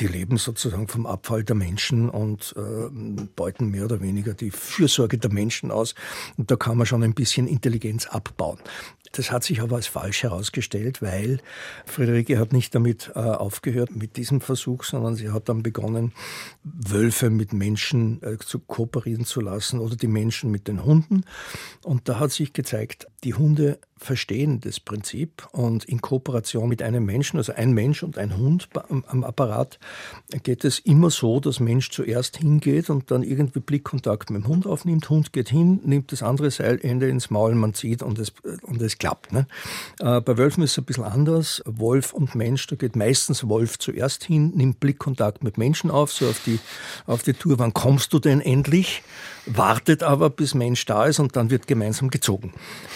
die 0.00 0.06
leben 0.06 0.36
sozusagen 0.36 0.88
vom 0.88 1.06
Abfall 1.06 1.44
der 1.44 1.56
Menschen 1.56 2.08
und 2.08 2.54
äh, 2.56 2.90
beuten 3.36 3.70
mehr 3.70 3.84
oder 3.84 4.00
weniger 4.00 4.34
die 4.34 4.50
Fürsorge 4.50 5.18
der 5.18 5.30
Menschen 5.30 5.49
Menschen 5.50 5.72
aus. 5.72 5.96
Und 6.36 6.50
da 6.50 6.56
kann 6.56 6.78
man 6.78 6.86
schon 6.86 7.02
ein 7.02 7.14
bisschen 7.14 7.48
Intelligenz 7.48 8.06
abbauen. 8.06 8.58
Das 9.12 9.32
hat 9.32 9.42
sich 9.42 9.60
aber 9.60 9.74
als 9.74 9.88
falsch 9.88 10.22
herausgestellt, 10.22 11.02
weil 11.02 11.40
Friederike 11.84 12.38
hat 12.38 12.52
nicht 12.52 12.72
damit 12.76 13.10
äh, 13.16 13.18
aufgehört 13.18 13.96
mit 13.96 14.16
diesem 14.16 14.40
Versuch, 14.40 14.84
sondern 14.84 15.16
sie 15.16 15.30
hat 15.30 15.48
dann 15.48 15.64
begonnen, 15.64 16.12
Wölfe 16.62 17.28
mit 17.28 17.52
Menschen 17.52 18.22
äh, 18.22 18.38
zu 18.38 18.60
kooperieren 18.60 19.24
zu 19.24 19.40
lassen 19.40 19.80
oder 19.80 19.96
die 19.96 20.06
Menschen 20.06 20.52
mit 20.52 20.68
den 20.68 20.84
Hunden. 20.84 21.24
Und 21.82 22.08
da 22.08 22.20
hat 22.20 22.30
sich 22.30 22.52
gezeigt, 22.52 23.08
die 23.24 23.34
Hunde 23.34 23.80
verstehen 24.00 24.60
das 24.60 24.80
Prinzip 24.80 25.46
und 25.52 25.84
in 25.84 26.00
Kooperation 26.00 26.68
mit 26.68 26.82
einem 26.82 27.04
Menschen, 27.04 27.36
also 27.36 27.52
ein 27.52 27.72
Mensch 27.72 28.02
und 28.02 28.16
ein 28.16 28.36
Hund 28.36 28.68
am 28.88 29.24
Apparat, 29.24 29.78
geht 30.42 30.64
es 30.64 30.78
immer 30.78 31.10
so, 31.10 31.38
dass 31.38 31.60
Mensch 31.60 31.90
zuerst 31.90 32.38
hingeht 32.38 32.88
und 32.88 33.10
dann 33.10 33.22
irgendwie 33.22 33.60
Blickkontakt 33.60 34.30
mit 34.30 34.44
dem 34.44 34.48
Hund 34.48 34.66
aufnimmt. 34.66 35.10
Hund 35.10 35.34
geht 35.34 35.50
hin, 35.50 35.80
nimmt 35.84 36.12
das 36.12 36.22
andere 36.22 36.50
Seilende 36.50 37.08
ins 37.08 37.30
Maul, 37.30 37.54
man 37.54 37.74
zieht 37.74 38.02
und 38.02 38.18
es, 38.18 38.32
und 38.62 38.80
es 38.80 38.96
klappt. 38.96 39.32
Ne? 39.32 39.46
Äh, 39.98 40.22
bei 40.22 40.38
Wölfen 40.38 40.62
ist 40.62 40.72
es 40.72 40.78
ein 40.78 40.84
bisschen 40.84 41.04
anders. 41.04 41.62
Wolf 41.66 42.14
und 42.14 42.34
Mensch, 42.34 42.66
da 42.68 42.76
geht 42.76 42.96
meistens 42.96 43.46
Wolf 43.48 43.78
zuerst 43.78 44.24
hin, 44.24 44.52
nimmt 44.54 44.80
Blickkontakt 44.80 45.44
mit 45.44 45.58
Menschen 45.58 45.90
auf, 45.90 46.10
so 46.10 46.26
auf 46.26 46.40
die, 46.44 46.58
auf 47.06 47.22
die 47.22 47.34
Tour, 47.34 47.58
wann 47.58 47.74
kommst 47.74 48.14
du 48.14 48.18
denn 48.18 48.40
endlich? 48.40 49.02
Wartet 49.46 50.02
aber, 50.02 50.30
bis 50.30 50.54
Mensch 50.54 50.84
da 50.86 51.04
ist 51.06 51.18
und 51.18 51.36
dann 51.36 51.50
wird 51.50 51.66
gemeinsam 51.66 52.10
gezogen. 52.10 52.52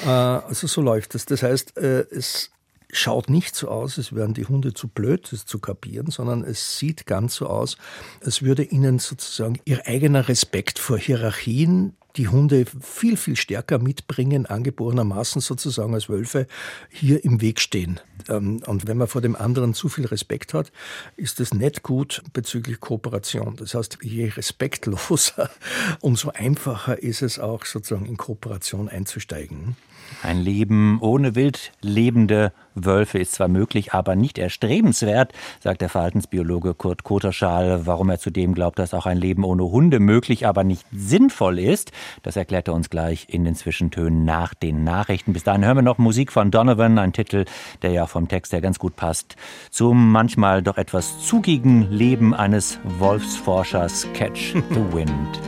Äh, 0.07 0.09
also 0.09 0.67
so 0.67 0.81
läuft 0.81 0.94
das. 1.01 1.27
Das 1.27 1.43
heißt, 1.43 1.77
äh, 1.77 2.07
es 2.11 2.51
schaut 2.91 3.29
nicht 3.29 3.55
so 3.55 3.69
aus, 3.69 3.99
als 3.99 4.15
wären 4.15 4.35
die 4.35 4.47
Hunde 4.47 4.73
zu 4.73 4.89
blöd, 4.89 5.29
das 5.33 5.47
zu 5.47 5.59
kapieren, 5.59 6.11
sondern 6.11 6.45
es 6.45 6.79
sieht 6.79 7.07
ganz 7.07 7.35
so 7.37 7.47
aus, 7.47 7.77
als 8.25 8.43
würde 8.43 8.63
ihnen 8.63 8.99
sozusagen 8.99 9.59
ihr 9.65 9.87
eigener 9.87 10.29
Respekt 10.29 10.79
vor 10.79 10.99
Hierarchien, 10.99 11.97
die 12.17 12.29
Hunde 12.29 12.65
viel, 12.81 13.17
viel 13.17 13.37
stärker 13.37 13.79
mitbringen, 13.79 14.47
angeborenermaßen 14.47 15.41
sozusagen 15.41 15.95
als 15.95 16.09
Wölfe, 16.09 16.47
hier 16.91 17.25
im 17.25 17.41
Weg 17.41 17.61
stehen. 17.61 18.01
Ähm, 18.29 18.63
und 18.67 18.87
wenn 18.87 18.97
man 18.97 19.09
vor 19.09 19.21
dem 19.21 19.37
anderen 19.37 19.75
zu 19.75 19.89
viel 19.89 20.07
Respekt 20.07 20.55
hat, 20.55 20.71
ist 21.17 21.41
das 21.41 21.53
nicht 21.53 21.83
gut 21.83 22.23
bezüglich 22.33 22.81
Kooperation. 22.81 23.57
Das 23.57 23.75
heißt, 23.75 23.99
je 24.03 24.27
respektloser, 24.29 25.51
umso 26.01 26.31
einfacher 26.31 27.03
ist 27.03 27.23
es 27.23 27.39
auch 27.39 27.65
sozusagen 27.65 28.07
in 28.07 28.17
Kooperation 28.17 28.89
einzusteigen. 28.89 29.77
Ein 30.23 30.41
Leben 30.41 31.01
ohne 31.01 31.35
wild 31.35 31.73
lebende 31.81 32.53
Wölfe 32.75 33.19
ist 33.19 33.33
zwar 33.33 33.49
möglich, 33.49 33.93
aber 33.93 34.17
nicht 34.17 34.39
erstrebenswert, 34.39 35.33
sagt 35.61 35.81
der 35.81 35.89
Verhaltensbiologe 35.89 36.75
Kurt 36.75 37.05
Koterschal. 37.05 37.87
Warum 37.87 38.11
er 38.11 38.19
zudem 38.19 38.55
glaubt, 38.55 38.79
dass 38.79 38.95
auch 38.95 39.07
ein 39.07 39.19
Leben 39.19 39.45
ohne 39.45 39.65
Hunde 39.65 40.01
möglich, 40.01 40.47
aber 40.47 40.65
nicht 40.65 40.87
sinnvoll 40.93 41.59
ist, 41.59 41.93
das 42.23 42.37
erklärt 42.37 42.69
er 42.69 42.75
uns 42.75 42.91
gleich 42.91 43.27
in 43.29 43.45
den 43.45 43.55
Zwischentönen 43.55 44.25
nach 44.25 44.55
den 44.55 44.85
Nachrichten. 44.85 45.33
Bis 45.33 45.45
dahin 45.45 45.65
hören 45.65 45.79
wir 45.79 45.83
noch 45.83 45.99
Musik 45.99 46.33
von 46.33 46.51
Donovan, 46.51 46.99
ein 46.99 47.13
Titel, 47.13 47.45
der 47.83 47.93
ja 47.93 48.07
vom 48.07 48.29
Text 48.29 48.53
her 48.53 48.61
ganz 48.61 48.79
gut 48.79 48.97
passt, 48.97 49.37
zum 49.71 50.13
manchmal 50.13 50.63
doch 50.63 50.79
etwas 50.79 51.21
zugigen 51.21 51.91
Leben 51.91 52.35
eines 52.35 52.79
Wolfsforschers 52.99 54.07
Catch 54.15 54.55
the 54.71 54.93
Wind. 54.93 55.41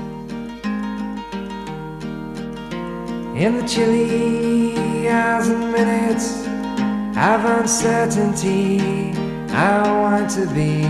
In 3.36 3.60
the 3.60 3.66
chilly 3.66 5.08
hours 5.08 5.48
and 5.48 5.70
minutes 5.70 6.46
of 7.16 7.44
uncertainty, 7.46 9.12
I 9.48 9.90
want 10.02 10.30
to 10.32 10.46
be 10.52 10.82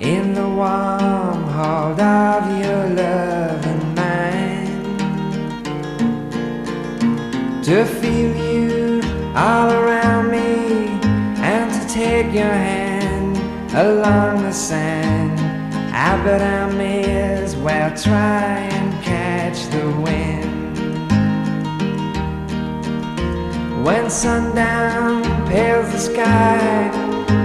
in 0.00 0.32
the 0.32 0.48
warm 0.48 1.42
hold 1.48 1.98
of 1.98 2.46
your 2.62 2.88
love 2.90 3.66
and 3.66 3.94
mine. 3.96 4.94
To 7.64 7.84
feel 7.84 8.36
you 8.36 9.02
all 9.34 9.72
around 9.72 10.30
me 10.30 10.86
and 11.42 11.72
to 11.72 11.88
take 11.92 12.32
your 12.32 12.44
hand 12.44 13.36
along 13.74 14.42
the 14.42 14.52
sand. 14.52 15.40
I 15.92 16.22
bet 16.22 16.42
I 16.42 16.72
may 16.76 17.02
as 17.04 17.56
well 17.56 17.90
try 17.96 18.58
and 18.70 19.02
catch 19.02 19.66
the 19.70 19.90
wind. 20.00 20.23
When 23.84 24.08
sundown 24.08 25.22
pales 25.46 25.92
the 25.92 25.98
sky, 25.98 26.90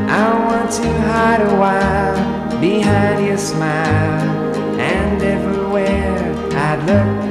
I 0.08 0.40
want 0.48 0.72
to 0.72 0.90
hide 1.02 1.42
a 1.42 1.56
while 1.60 2.62
behind 2.62 3.26
your 3.26 3.38
smile. 3.38 4.56
And 4.80 5.22
everywhere 5.22 6.34
I'd 6.54 6.82
look, 6.88 7.29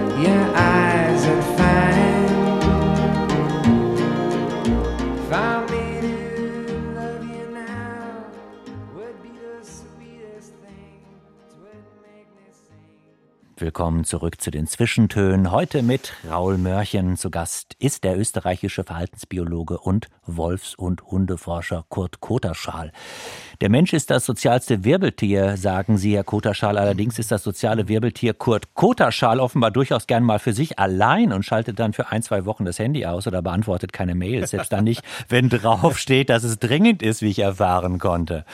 Willkommen 13.60 14.04
zurück 14.04 14.40
zu 14.40 14.52
den 14.52 14.68
Zwischentönen. 14.68 15.50
Heute 15.50 15.82
mit 15.82 16.12
Raul 16.30 16.58
Mörchen 16.58 17.16
zu 17.16 17.28
Gast 17.28 17.74
ist 17.80 18.04
der 18.04 18.16
österreichische 18.16 18.84
Verhaltensbiologe 18.84 19.78
und 19.78 20.06
Wolfs- 20.26 20.76
und 20.76 21.02
Hundeforscher 21.02 21.84
Kurt 21.88 22.20
Koterschal. 22.20 22.92
Der 23.60 23.68
Mensch 23.68 23.94
ist 23.94 24.10
das 24.10 24.24
sozialste 24.24 24.84
Wirbeltier, 24.84 25.56
sagen 25.56 25.98
Sie, 25.98 26.14
Herr 26.14 26.22
Koterschal. 26.22 26.78
Allerdings 26.78 27.18
ist 27.18 27.32
das 27.32 27.42
soziale 27.42 27.88
Wirbeltier 27.88 28.32
Kurt 28.32 28.74
Koterschal 28.74 29.40
offenbar 29.40 29.72
durchaus 29.72 30.06
gern 30.06 30.22
mal 30.22 30.38
für 30.38 30.52
sich 30.52 30.78
allein 30.78 31.32
und 31.32 31.44
schaltet 31.44 31.80
dann 31.80 31.94
für 31.94 32.12
ein, 32.12 32.22
zwei 32.22 32.44
Wochen 32.44 32.64
das 32.64 32.78
Handy 32.78 33.06
aus 33.06 33.26
oder 33.26 33.42
beantwortet 33.42 33.92
keine 33.92 34.14
Mails. 34.14 34.50
Selbst 34.50 34.70
dann 34.70 34.84
nicht, 34.84 35.02
wenn 35.28 35.48
drauf 35.48 35.98
steht, 35.98 36.30
dass 36.30 36.44
es 36.44 36.60
dringend 36.60 37.02
ist, 37.02 37.22
wie 37.22 37.30
ich 37.30 37.40
erfahren 37.40 37.98
konnte. 37.98 38.44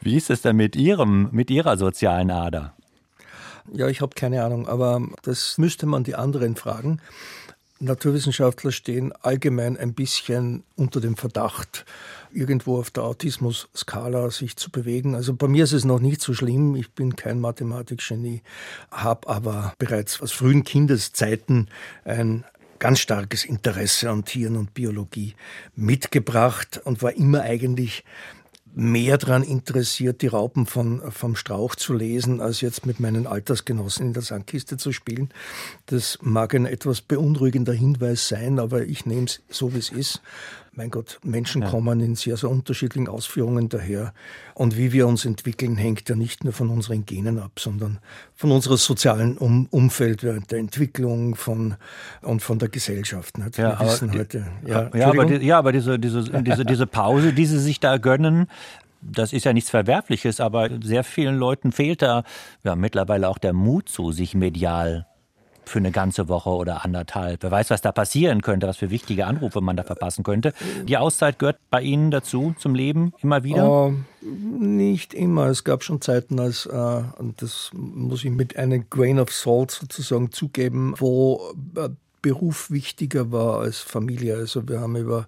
Wie 0.00 0.16
ist 0.16 0.28
es 0.28 0.42
denn 0.42 0.56
mit 0.56 0.74
Ihrem, 0.74 1.28
mit 1.30 1.52
Ihrer 1.52 1.76
sozialen 1.76 2.32
Ader? 2.32 2.74
Ja, 3.72 3.88
ich 3.88 4.00
habe 4.00 4.14
keine 4.14 4.42
Ahnung, 4.42 4.66
aber 4.68 5.00
das 5.22 5.56
müsste 5.58 5.86
man 5.86 6.02
die 6.04 6.14
anderen 6.16 6.56
fragen. 6.56 7.00
Naturwissenschaftler 7.78 8.72
stehen 8.72 9.12
allgemein 9.22 9.78
ein 9.78 9.94
bisschen 9.94 10.64
unter 10.76 11.00
dem 11.00 11.16
Verdacht, 11.16 11.86
irgendwo 12.30 12.78
auf 12.78 12.90
der 12.90 13.04
Autismus-Skala 13.04 14.30
sich 14.30 14.56
zu 14.56 14.70
bewegen. 14.70 15.14
Also 15.14 15.34
bei 15.34 15.48
mir 15.48 15.64
ist 15.64 15.72
es 15.72 15.86
noch 15.86 16.00
nicht 16.00 16.20
so 16.20 16.34
schlimm. 16.34 16.76
Ich 16.76 16.90
bin 16.90 17.16
kein 17.16 17.40
Mathematikgenie, 17.40 18.42
habe 18.90 19.28
aber 19.28 19.72
bereits 19.78 20.20
aus 20.20 20.32
frühen 20.32 20.62
Kindeszeiten 20.64 21.68
ein 22.04 22.44
ganz 22.80 22.98
starkes 22.98 23.44
Interesse 23.44 24.10
an 24.10 24.26
Tieren 24.26 24.56
und 24.56 24.74
Biologie 24.74 25.34
mitgebracht 25.74 26.80
und 26.84 27.02
war 27.02 27.14
immer 27.14 27.42
eigentlich 27.42 28.04
mehr 28.74 29.18
daran 29.18 29.42
interessiert, 29.42 30.22
die 30.22 30.28
Raupen 30.28 30.66
von, 30.66 31.02
vom 31.10 31.36
Strauch 31.36 31.74
zu 31.74 31.92
lesen, 31.92 32.40
als 32.40 32.60
jetzt 32.60 32.86
mit 32.86 33.00
meinen 33.00 33.26
Altersgenossen 33.26 34.06
in 34.06 34.12
der 34.12 34.22
Sandkiste 34.22 34.76
zu 34.76 34.92
spielen. 34.92 35.30
Das 35.86 36.18
mag 36.22 36.54
ein 36.54 36.66
etwas 36.66 37.00
beunruhigender 37.00 37.72
Hinweis 37.72 38.28
sein, 38.28 38.58
aber 38.58 38.84
ich 38.84 39.06
nehme 39.06 39.26
es 39.26 39.42
so, 39.48 39.74
wie 39.74 39.78
es 39.78 39.90
ist. 39.90 40.22
Mein 40.72 40.90
Gott, 40.90 41.18
Menschen 41.24 41.62
ja. 41.62 41.68
kommen 41.68 42.00
in 42.00 42.14
sehr, 42.14 42.36
sehr 42.36 42.48
unterschiedlichen 42.48 43.08
Ausführungen 43.08 43.68
daher. 43.68 44.14
Und 44.54 44.76
wie 44.76 44.92
wir 44.92 45.08
uns 45.08 45.24
entwickeln, 45.24 45.76
hängt 45.76 46.08
ja 46.08 46.14
nicht 46.14 46.44
nur 46.44 46.52
von 46.52 46.68
unseren 46.68 47.04
Genen 47.04 47.40
ab, 47.40 47.58
sondern 47.58 47.98
von 48.36 48.52
unserem 48.52 48.76
sozialen 48.76 49.36
um 49.36 49.66
Umfeld 49.70 50.22
während 50.22 50.52
der 50.52 50.60
Entwicklung 50.60 51.34
von, 51.34 51.74
und 52.22 52.40
von 52.40 52.60
der 52.60 52.68
Gesellschaft. 52.68 53.36
Nicht? 53.38 53.58
Ja, 53.58 53.80
wir 53.80 53.86
wissen 53.86 54.12
heute, 54.12 54.46
ja, 54.64 54.90
ja, 54.94 55.08
aber, 55.08 55.24
die, 55.26 55.44
ja, 55.44 55.58
aber 55.58 55.72
diese, 55.72 55.98
diese, 55.98 56.22
diese, 56.42 56.64
diese 56.64 56.86
Pause, 56.86 57.32
die 57.32 57.46
sie 57.46 57.58
sich 57.58 57.80
da 57.80 57.96
gönnen, 57.96 58.46
das 59.02 59.32
ist 59.32 59.44
ja 59.44 59.52
nichts 59.52 59.70
Verwerfliches, 59.70 60.40
aber 60.40 60.68
sehr 60.82 61.04
vielen 61.04 61.36
Leuten 61.36 61.72
fehlt 61.72 62.02
da 62.02 62.22
ja 62.62 62.76
mittlerweile 62.76 63.28
auch 63.28 63.38
der 63.38 63.54
Mut 63.54 63.88
zu, 63.88 64.12
sich 64.12 64.34
medial 64.34 65.06
für 65.64 65.78
eine 65.78 65.90
ganze 65.90 66.28
Woche 66.28 66.50
oder 66.50 66.84
anderthalb. 66.84 67.42
Wer 67.42 67.50
weiß, 67.50 67.70
was 67.70 67.82
da 67.82 67.92
passieren 67.92 68.42
könnte, 68.42 68.66
was 68.66 68.76
für 68.76 68.90
wichtige 68.90 69.26
Anrufe 69.26 69.60
man 69.60 69.76
da 69.76 69.82
verpassen 69.82 70.24
könnte. 70.24 70.52
Die 70.84 70.96
Auszeit 70.96 71.38
gehört 71.38 71.58
bei 71.70 71.82
Ihnen 71.82 72.10
dazu, 72.10 72.54
zum 72.58 72.74
Leben, 72.74 73.12
immer 73.22 73.44
wieder? 73.44 73.88
Uh, 73.88 73.94
nicht 74.22 75.14
immer. 75.14 75.46
Es 75.46 75.64
gab 75.64 75.82
schon 75.82 76.00
Zeiten, 76.00 76.40
als, 76.40 76.66
uh, 76.66 77.04
und 77.18 77.42
das 77.42 77.70
muss 77.74 78.24
ich 78.24 78.30
mit 78.30 78.56
einem 78.56 78.84
Grain 78.90 79.18
of 79.18 79.32
Salt 79.32 79.70
sozusagen 79.70 80.32
zugeben, 80.32 80.94
wo 80.98 81.52
uh, 81.76 81.88
Beruf 82.22 82.70
wichtiger 82.70 83.32
war 83.32 83.60
als 83.60 83.78
Familie. 83.78 84.36
Also 84.36 84.68
wir 84.68 84.80
haben 84.80 84.96
über, 84.96 85.26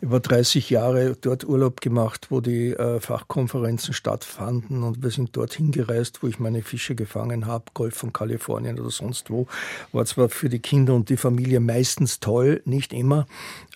über 0.00 0.20
30 0.20 0.70
Jahre 0.70 1.16
dort 1.20 1.44
Urlaub 1.44 1.80
gemacht, 1.80 2.28
wo 2.30 2.40
die 2.40 2.72
äh, 2.72 3.00
Fachkonferenzen 3.00 3.94
stattfanden 3.94 4.82
und 4.82 5.02
wir 5.02 5.10
sind 5.10 5.36
dorthin 5.36 5.72
gereist, 5.72 6.22
wo 6.22 6.28
ich 6.28 6.38
meine 6.38 6.62
Fische 6.62 6.94
gefangen 6.94 7.46
habe, 7.46 7.64
Golf 7.74 7.96
von 7.96 8.12
Kalifornien 8.12 8.78
oder 8.78 8.90
sonst 8.90 9.30
wo. 9.30 9.46
War 9.92 10.04
zwar 10.06 10.28
für 10.28 10.48
die 10.48 10.60
Kinder 10.60 10.94
und 10.94 11.08
die 11.08 11.16
Familie 11.16 11.60
meistens 11.60 12.20
toll, 12.20 12.62
nicht 12.64 12.92
immer, 12.92 13.26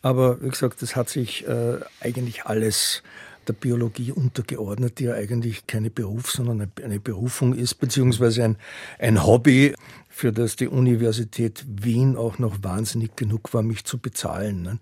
aber 0.03 0.43
wie 0.43 0.51
gesagt, 0.51 0.83
das 0.83 0.97
hat 0.97 1.09
sich 1.09 1.47
äh, 1.47 1.79
eigentlich 2.01 2.45
alles 2.45 3.03
der 3.49 3.53
Biologie 3.53 4.13
untergeordnet, 4.13 4.99
die 4.99 5.05
ja 5.05 5.15
eigentlich 5.15 5.67
keine 5.67 5.91
Beruf, 5.91 6.31
sondern 6.31 6.71
eine 6.83 7.01
Berufung 7.01 7.55
ist, 7.55 7.75
beziehungsweise 7.77 8.45
ein, 8.45 8.57
ein 8.99 9.25
Hobby, 9.25 9.75
für 10.15 10.33
das 10.33 10.55
die 10.55 10.69
Universität 10.69 11.65
Wien 11.67 12.17
auch 12.17 12.39
noch 12.39 12.63
wahnsinnig 12.63 13.17
genug 13.17 13.53
war, 13.53 13.65
mich 13.65 13.85
zu 13.85 13.99
bezahlen. 13.99 14.63
Ne? 14.63 14.79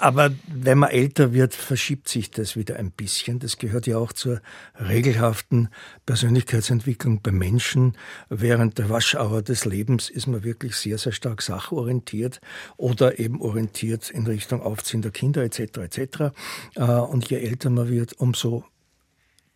Aber 0.00 0.32
wenn 0.46 0.76
man 0.76 0.90
älter 0.90 1.32
wird, 1.32 1.54
verschiebt 1.54 2.08
sich 2.08 2.30
das 2.30 2.54
wieder 2.54 2.76
ein 2.76 2.90
bisschen. 2.90 3.38
Das 3.38 3.56
gehört 3.56 3.86
ja 3.86 3.96
auch 3.96 4.12
zur 4.12 4.42
regelhaften 4.78 5.70
Persönlichkeitsentwicklung 6.04 7.22
bei 7.22 7.32
Menschen. 7.32 7.96
Während 8.28 8.76
der 8.76 8.90
Waschauer 8.90 9.40
des 9.40 9.64
Lebens 9.64 10.10
ist 10.10 10.26
man 10.26 10.44
wirklich 10.44 10.76
sehr, 10.76 10.98
sehr 10.98 11.12
stark 11.12 11.40
sachorientiert 11.40 12.42
oder 12.76 13.18
eben 13.18 13.40
orientiert 13.40 14.10
in 14.10 14.26
Richtung 14.26 14.60
Aufziehen 14.60 15.00
der 15.00 15.10
Kinder 15.10 15.42
etc. 15.42 15.78
etc. 15.78 16.34
Äh, 16.74 16.82
und 16.82 17.30
je 17.30 17.38
älter 17.38 17.70
man 17.70 17.88
wird, 17.88 18.12
umso 18.20 18.64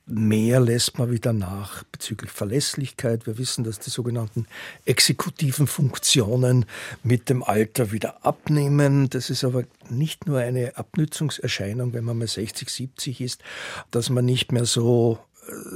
mehr 0.09 0.61
lässt 0.61 0.99
man 0.99 1.11
wieder 1.11 1.33
nach 1.33 1.85
bezüglich 1.85 2.31
Verlässlichkeit. 2.31 3.27
Wir 3.27 3.39
wissen, 3.39 3.65
dass 3.65 3.79
die 3.79 3.91
sogenannten 3.91 4.47
exekutiven 4.85 5.67
Funktionen 5.67 6.65
mit 7.03 7.29
dem 7.29 7.43
Alter 7.43 7.93
wieder 7.93 8.25
abnehmen. 8.25 9.11
Das 9.11 9.31
ist 9.31 9.45
aber 9.45 9.65
nicht 9.91 10.27
nur 10.27 10.39
eine 10.39 10.77
Abnützungserscheinung, 10.77 11.93
wenn 11.93 12.05
man 12.05 12.19
mal 12.19 12.27
60, 12.27 12.69
70 12.69 13.21
ist, 13.21 13.43
dass 13.91 14.11
man 14.11 14.25
nicht 14.25 14.53
mehr 14.53 14.65
so 14.65 15.19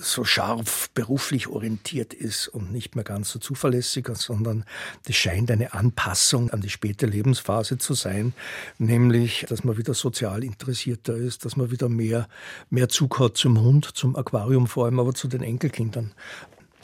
so 0.00 0.24
scharf 0.24 0.90
beruflich 0.90 1.48
orientiert 1.48 2.12
ist 2.12 2.48
und 2.48 2.72
nicht 2.72 2.94
mehr 2.94 3.04
ganz 3.04 3.30
so 3.30 3.38
zuverlässig, 3.38 4.08
sondern 4.14 4.64
das 5.06 5.16
scheint 5.16 5.50
eine 5.50 5.72
Anpassung 5.72 6.50
an 6.50 6.60
die 6.60 6.70
späte 6.70 7.06
Lebensphase 7.06 7.78
zu 7.78 7.94
sein, 7.94 8.34
nämlich, 8.78 9.46
dass 9.48 9.64
man 9.64 9.76
wieder 9.76 9.94
sozial 9.94 10.44
interessierter 10.44 11.14
ist, 11.14 11.44
dass 11.44 11.56
man 11.56 11.70
wieder 11.70 11.88
mehr, 11.88 12.28
mehr 12.70 12.88
Zug 12.88 13.18
hat 13.18 13.36
zum 13.36 13.60
Hund, 13.60 13.84
zum 13.94 14.16
Aquarium 14.16 14.66
vor 14.66 14.86
allem, 14.86 15.00
aber 15.00 15.14
zu 15.14 15.28
den 15.28 15.42
Enkelkindern. 15.42 16.12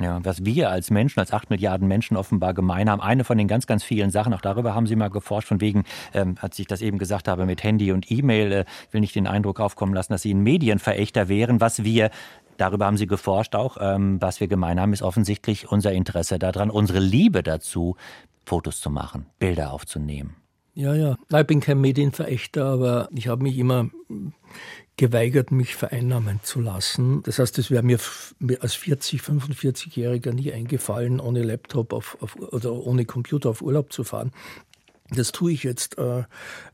Ja, 0.00 0.24
was 0.24 0.44
wir 0.44 0.70
als 0.70 0.90
Menschen, 0.90 1.18
als 1.18 1.32
acht 1.32 1.50
Milliarden 1.50 1.88
Menschen 1.88 2.16
offenbar 2.16 2.54
gemein 2.54 2.88
haben, 2.88 3.00
eine 3.00 3.24
von 3.24 3.36
den 3.36 3.48
ganz, 3.48 3.66
ganz 3.66 3.82
vielen 3.82 4.10
Sachen, 4.10 4.32
auch 4.32 4.40
darüber 4.40 4.74
haben 4.74 4.86
Sie 4.86 4.94
mal 4.94 5.10
geforscht, 5.10 5.48
von 5.48 5.60
wegen, 5.60 5.84
ähm, 6.14 6.36
als 6.40 6.56
ich 6.60 6.68
das 6.68 6.82
eben 6.82 6.98
gesagt 6.98 7.26
habe, 7.26 7.46
mit 7.46 7.64
Handy 7.64 7.90
und 7.90 8.08
E-Mail, 8.08 8.52
äh, 8.52 8.64
will 8.92 9.00
nicht 9.00 9.16
den 9.16 9.26
Eindruck 9.26 9.58
aufkommen 9.58 9.94
lassen, 9.94 10.12
dass 10.12 10.22
Sie 10.22 10.32
ein 10.32 10.42
Medienverächter 10.42 11.28
wären. 11.28 11.60
Was 11.60 11.82
wir 11.82 12.10
Darüber 12.58 12.84
haben 12.84 12.98
Sie 12.98 13.06
geforscht 13.06 13.54
auch. 13.54 13.78
Ähm, 13.80 14.20
was 14.20 14.40
wir 14.40 14.48
gemein 14.48 14.78
haben, 14.78 14.92
ist 14.92 15.02
offensichtlich 15.02 15.70
unser 15.70 15.92
Interesse 15.92 16.38
daran, 16.38 16.70
unsere 16.70 16.98
Liebe 16.98 17.42
dazu, 17.42 17.96
Fotos 18.44 18.80
zu 18.80 18.90
machen, 18.90 19.26
Bilder 19.38 19.72
aufzunehmen. 19.72 20.36
Ja, 20.74 20.94
ja. 20.94 21.16
Ich 21.34 21.46
bin 21.46 21.60
kein 21.60 21.80
Medienverächter, 21.80 22.64
aber 22.64 23.08
ich 23.12 23.26
habe 23.26 23.42
mich 23.42 23.58
immer 23.58 23.90
geweigert, 24.96 25.50
mich 25.50 25.74
vereinnahmen 25.76 26.40
zu 26.42 26.60
lassen. 26.60 27.22
Das 27.24 27.38
heißt, 27.38 27.58
es 27.58 27.70
wäre 27.70 27.82
mir 27.82 27.98
als 28.60 28.74
40, 28.74 29.20
45-Jähriger 29.20 30.32
nie 30.32 30.52
eingefallen, 30.52 31.20
ohne 31.20 31.42
Laptop 31.42 31.92
auf, 31.92 32.16
auf, 32.20 32.36
oder 32.36 32.72
ohne 32.72 33.06
Computer 33.06 33.50
auf 33.50 33.62
Urlaub 33.62 33.92
zu 33.92 34.04
fahren. 34.04 34.32
Das 35.10 35.32
tue 35.32 35.52
ich 35.52 35.62
jetzt 35.62 35.96
äh, 35.98 36.24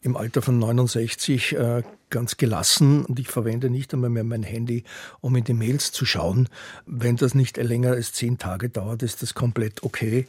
im 0.01 0.17
Alter 0.17 0.43
von 0.43 0.59
69 0.59 1.57
äh, 1.57 1.83
ganz 2.11 2.37
gelassen 2.37 3.05
und 3.05 3.19
ich 3.19 3.29
verwende 3.29 3.71
nicht 3.71 3.95
einmal 3.95 4.11
mehr 4.11 4.25
mein 4.25 4.43
Handy, 4.43 4.85
um 5.21 5.37
in 5.37 5.45
die 5.45 5.55
Mails 5.55 5.93
zu 5.93 6.05
schauen. 6.05 6.49
Wenn 6.87 7.17
das 7.17 7.35
nicht 7.35 7.57
länger 7.57 7.93
als 7.93 8.13
zehn 8.13 8.39
Tage 8.39 8.69
dauert, 8.69 9.03
ist 9.03 9.23
das 9.23 9.35
komplett 9.35 9.83
okay. 9.83 10.27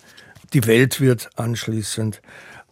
Die 0.54 0.68
Welt 0.68 1.02
wird 1.02 1.30
anschließend 1.36 2.22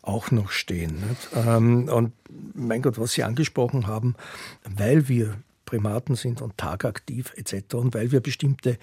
auch 0.03 0.31
noch 0.31 0.51
stehen. 0.51 1.01
Ähm, 1.35 1.89
und 1.89 2.13
mein 2.53 2.81
Gott, 2.81 2.99
was 2.99 3.13
Sie 3.13 3.23
angesprochen 3.23 3.87
haben, 3.87 4.15
weil 4.63 5.07
wir 5.07 5.35
Primaten 5.65 6.15
sind 6.15 6.41
und 6.41 6.57
tagaktiv 6.57 7.33
etc. 7.35 7.75
Und 7.75 7.93
weil 7.93 8.11
wir 8.11 8.19
bestimmte 8.19 8.77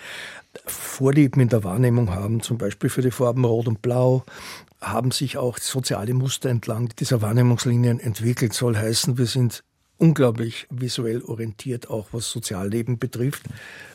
Vorlieben 0.67 1.41
in 1.41 1.49
der 1.49 1.65
Wahrnehmung 1.65 2.11
haben, 2.11 2.41
zum 2.41 2.59
Beispiel 2.59 2.91
für 2.91 3.03
die 3.03 3.11
Farben 3.11 3.45
Rot 3.45 3.69
und 3.69 3.83
Blau, 3.83 4.25
haben 4.81 5.11
sich 5.11 5.37
auch 5.37 5.59
soziale 5.59 6.15
Muster 6.15 6.49
entlang 6.49 6.89
dieser 6.99 7.23
Wahrnehmungslinien 7.23 8.01
entwickelt. 8.01 8.55
Soll 8.55 8.77
heißen, 8.77 9.19
wir 9.19 9.27
sind 9.27 9.63
unglaublich 9.99 10.67
visuell 10.71 11.23
orientiert, 11.23 11.91
auch 11.91 12.09
was 12.13 12.31
Sozialleben 12.31 12.99
betrifft. 12.99 13.43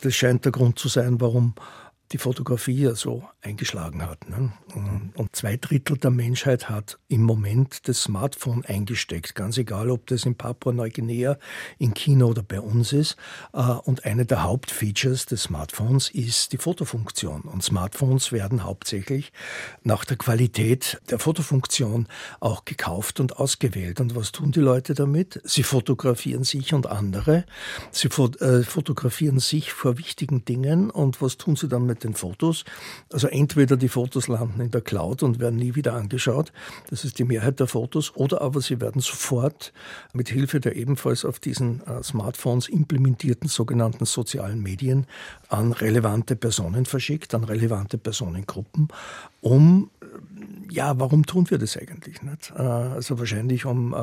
Das 0.02 0.16
scheint 0.16 0.46
der 0.46 0.52
Grund 0.52 0.78
zu 0.78 0.88
sein, 0.88 1.20
warum 1.20 1.56
die 2.12 2.18
Fotografie 2.18 2.84
ja 2.84 2.96
so 2.96 3.24
eingeschlagen 3.42 4.04
hat. 4.04 4.30
Ne? 4.30 4.54
Und 5.16 5.36
zwei 5.36 5.58
Drittel 5.58 5.98
der 5.98 6.12
Menschheit 6.12 6.70
hat 6.70 7.00
im 7.08 7.24
Moment 7.24 7.88
das 7.88 8.04
Smartphone 8.04 8.64
eingesteckt, 8.66 9.36
ganz 9.36 9.58
egal, 9.58 9.90
ob 9.90 10.08
das 10.08 10.26
in 10.26 10.36
Papua-Neuguinea, 10.36 11.38
in 11.80 11.94
China 11.94 12.26
oder 12.26 12.44
bei 12.44 12.60
uns 12.60 12.94
ist. 12.94 13.16
Äh, 13.54 13.62
und 13.62 14.06
eine 14.06 14.26
der 14.26 14.44
Hauptfeatures 14.44 15.26
des 15.26 15.44
Smartphones 15.44 16.10
ist 16.10 16.54
die 16.54 16.58
Fotofunktion. 16.58 17.42
Und 17.42 17.64
Smartphones 17.64 18.32
werden 18.32 18.64
hauptsächlich 18.64 19.32
nach 19.84 20.06
der 20.06 20.18
Qualität 20.18 21.02
der 21.10 21.20
Fotofunktion 21.20 22.08
auch 22.40 22.66
gekauft 22.66 23.20
und 23.20 23.38
ausgewählt. 23.38 24.00
Und 24.00 24.16
was 24.16 24.32
tun 24.32 24.52
die 24.52 24.60
Leute 24.60 24.94
damit? 24.94 25.42
Sie 25.44 25.64
fotografieren 25.64 26.44
sich 26.44 26.74
und 26.74 26.88
andere. 26.88 27.46
Sie 27.92 28.08
äh, 28.08 28.64
fotografieren 28.64 29.40
sich 29.40 29.74
vor 29.74 29.98
wichtigen 29.98 30.46
Dingen. 30.46 30.90
Und 30.90 31.22
was 31.22 31.38
tun 31.38 31.56
sie 31.56 31.68
dann 31.68 31.86
mit 31.86 31.95
den 32.04 32.14
Fotos. 32.14 32.66
Also 33.12 33.28
entweder 33.28 33.78
die 33.78 33.90
Fotos 33.90 34.28
landen 34.28 34.62
in 34.62 34.72
der 34.72 34.82
Cloud 34.82 35.24
und 35.24 35.40
werden 35.40 35.58
nie 35.58 35.76
wieder 35.76 35.94
angeschaut, 35.94 36.52
das 36.90 37.06
ist 37.06 37.20
die 37.20 37.24
Mehrheit 37.24 37.60
der 37.60 37.68
Fotos, 37.68 38.16
oder 38.16 38.42
aber 38.42 38.62
sie 38.62 38.82
werden 38.82 39.02
sofort 39.02 39.74
mit 40.14 40.30
Hilfe 40.30 40.60
der 40.60 40.76
ebenfalls 40.76 41.26
auf 41.26 41.40
diesen 41.40 41.86
äh, 41.86 42.04
Smartphones 42.04 42.68
implementierten 42.68 43.50
sogenannten 43.50 44.06
sozialen 44.06 44.62
Medien 44.62 45.08
an 45.50 45.72
relevante 45.72 46.36
Personen 46.36 46.86
verschickt, 46.86 47.34
an 47.34 47.44
relevante 47.44 47.98
Personengruppen, 47.98 48.90
um 49.42 49.90
ja, 50.70 51.00
warum 51.00 51.26
tun 51.26 51.50
wir 51.50 51.58
das 51.58 51.78
eigentlich 51.78 52.22
nicht? 52.22 52.52
Äh, 52.56 52.62
also 52.62 53.20
wahrscheinlich, 53.20 53.66
um, 53.66 53.94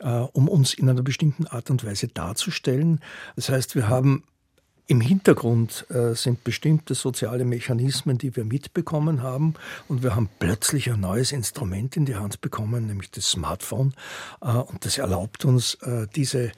äh, 0.00 0.06
um 0.06 0.48
uns 0.48 0.74
in 0.74 0.88
einer 0.88 1.02
bestimmten 1.02 1.46
Art 1.46 1.70
und 1.70 1.84
Weise 1.84 2.08
darzustellen. 2.08 3.00
Das 3.36 3.48
heißt, 3.48 3.74
wir 3.74 3.88
haben 3.88 4.24
im 4.86 5.00
Hintergrund 5.00 5.86
äh, 5.90 6.14
sind 6.14 6.44
bestimmte 6.44 6.94
soziale 6.94 7.44
Mechanismen, 7.44 8.18
die 8.18 8.36
wir 8.36 8.44
mitbekommen 8.44 9.22
haben. 9.22 9.54
Und 9.88 10.02
wir 10.02 10.14
haben 10.14 10.28
plötzlich 10.38 10.90
ein 10.90 11.00
neues 11.00 11.32
Instrument 11.32 11.96
in 11.96 12.04
die 12.04 12.16
Hand 12.16 12.42
bekommen, 12.42 12.86
nämlich 12.86 13.10
das 13.10 13.30
Smartphone. 13.30 13.94
Äh, 14.42 14.48
und 14.48 14.84
das 14.84 14.98
erlaubt 14.98 15.44
uns, 15.44 15.74
äh, 15.82 16.06
diese 16.14 16.52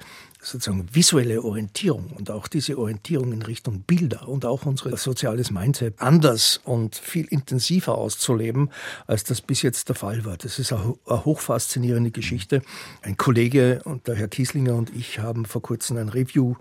sozusagen 0.46 0.86
visuelle 0.92 1.42
Orientierung 1.42 2.12
und 2.16 2.30
auch 2.30 2.46
diese 2.46 2.78
Orientierung 2.78 3.32
in 3.32 3.42
Richtung 3.42 3.80
Bilder 3.80 4.28
und 4.28 4.44
auch 4.44 4.64
unser 4.64 4.96
soziales 4.96 5.50
Mindset 5.50 6.00
anders 6.00 6.60
und 6.64 6.94
viel 6.94 7.26
intensiver 7.26 7.98
auszuleben, 7.98 8.70
als 9.06 9.24
das 9.24 9.40
bis 9.40 9.62
jetzt 9.62 9.88
der 9.88 9.96
Fall 9.96 10.24
war. 10.24 10.36
Das 10.36 10.60
ist 10.60 10.72
eine, 10.72 10.94
hochfaszinierende 11.08 12.12
Geschichte. 12.12 12.62
Ein 13.02 13.16
Kollege 13.16 13.80
und 13.84 14.06
der 14.06 14.14
Herr 14.14 14.28
Kieslinger 14.28 14.74
und 14.74 14.94
ich 14.94 15.18
haben 15.18 15.46
vor 15.46 15.62
kurzem 15.62 15.96
ein 15.96 16.08
Review 16.08 16.54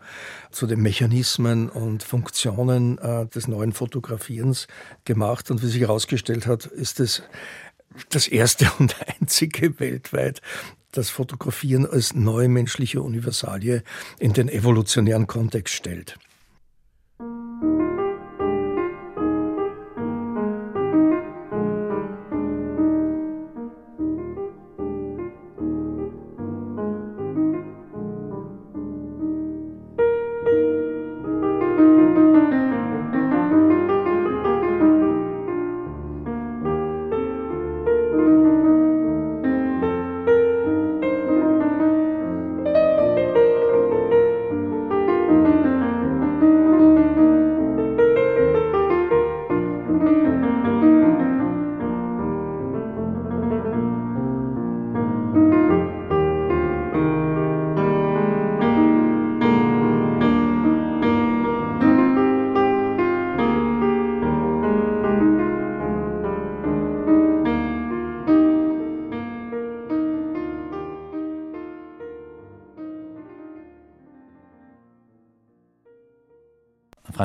zu 0.49 0.65
den 0.65 0.81
Mechanismen 0.81 1.69
und 1.69 2.01
Funktionen 2.01 2.97
äh, 2.97 3.27
des 3.27 3.47
neuen 3.47 3.71
Fotografierens 3.71 4.67
gemacht 5.03 5.51
und 5.51 5.61
wie 5.61 5.67
sich 5.67 5.81
herausgestellt 5.81 6.47
hat, 6.47 6.65
ist 6.65 6.99
es 6.99 7.21
das 8.09 8.27
erste 8.27 8.71
und 8.79 8.95
einzige 9.21 9.79
weltweit, 9.79 10.41
das 10.97 11.09
Fotografieren 11.09 11.85
als 11.85 12.13
neue 12.13 12.47
menschliche 12.47 13.01
Universalie 13.01 13.83
in 14.19 14.33
den 14.33 14.49
evolutionären 14.49 15.27
Kontext 15.27 15.73
stellt. 15.73 16.17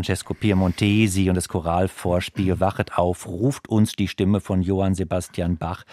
Francesco 0.01 0.33
Piemontesi 0.33 1.29
und 1.29 1.35
das 1.35 1.49
Choralvorspiel 1.49 2.59
Wachet 2.59 2.97
auf, 2.97 3.27
ruft 3.27 3.69
uns 3.69 3.93
die 3.93 4.09
Stimme 4.09 4.41
von 4.41 4.63
Johann 4.63 4.95
Sebastian 4.95 5.59
Bach. 5.59 5.85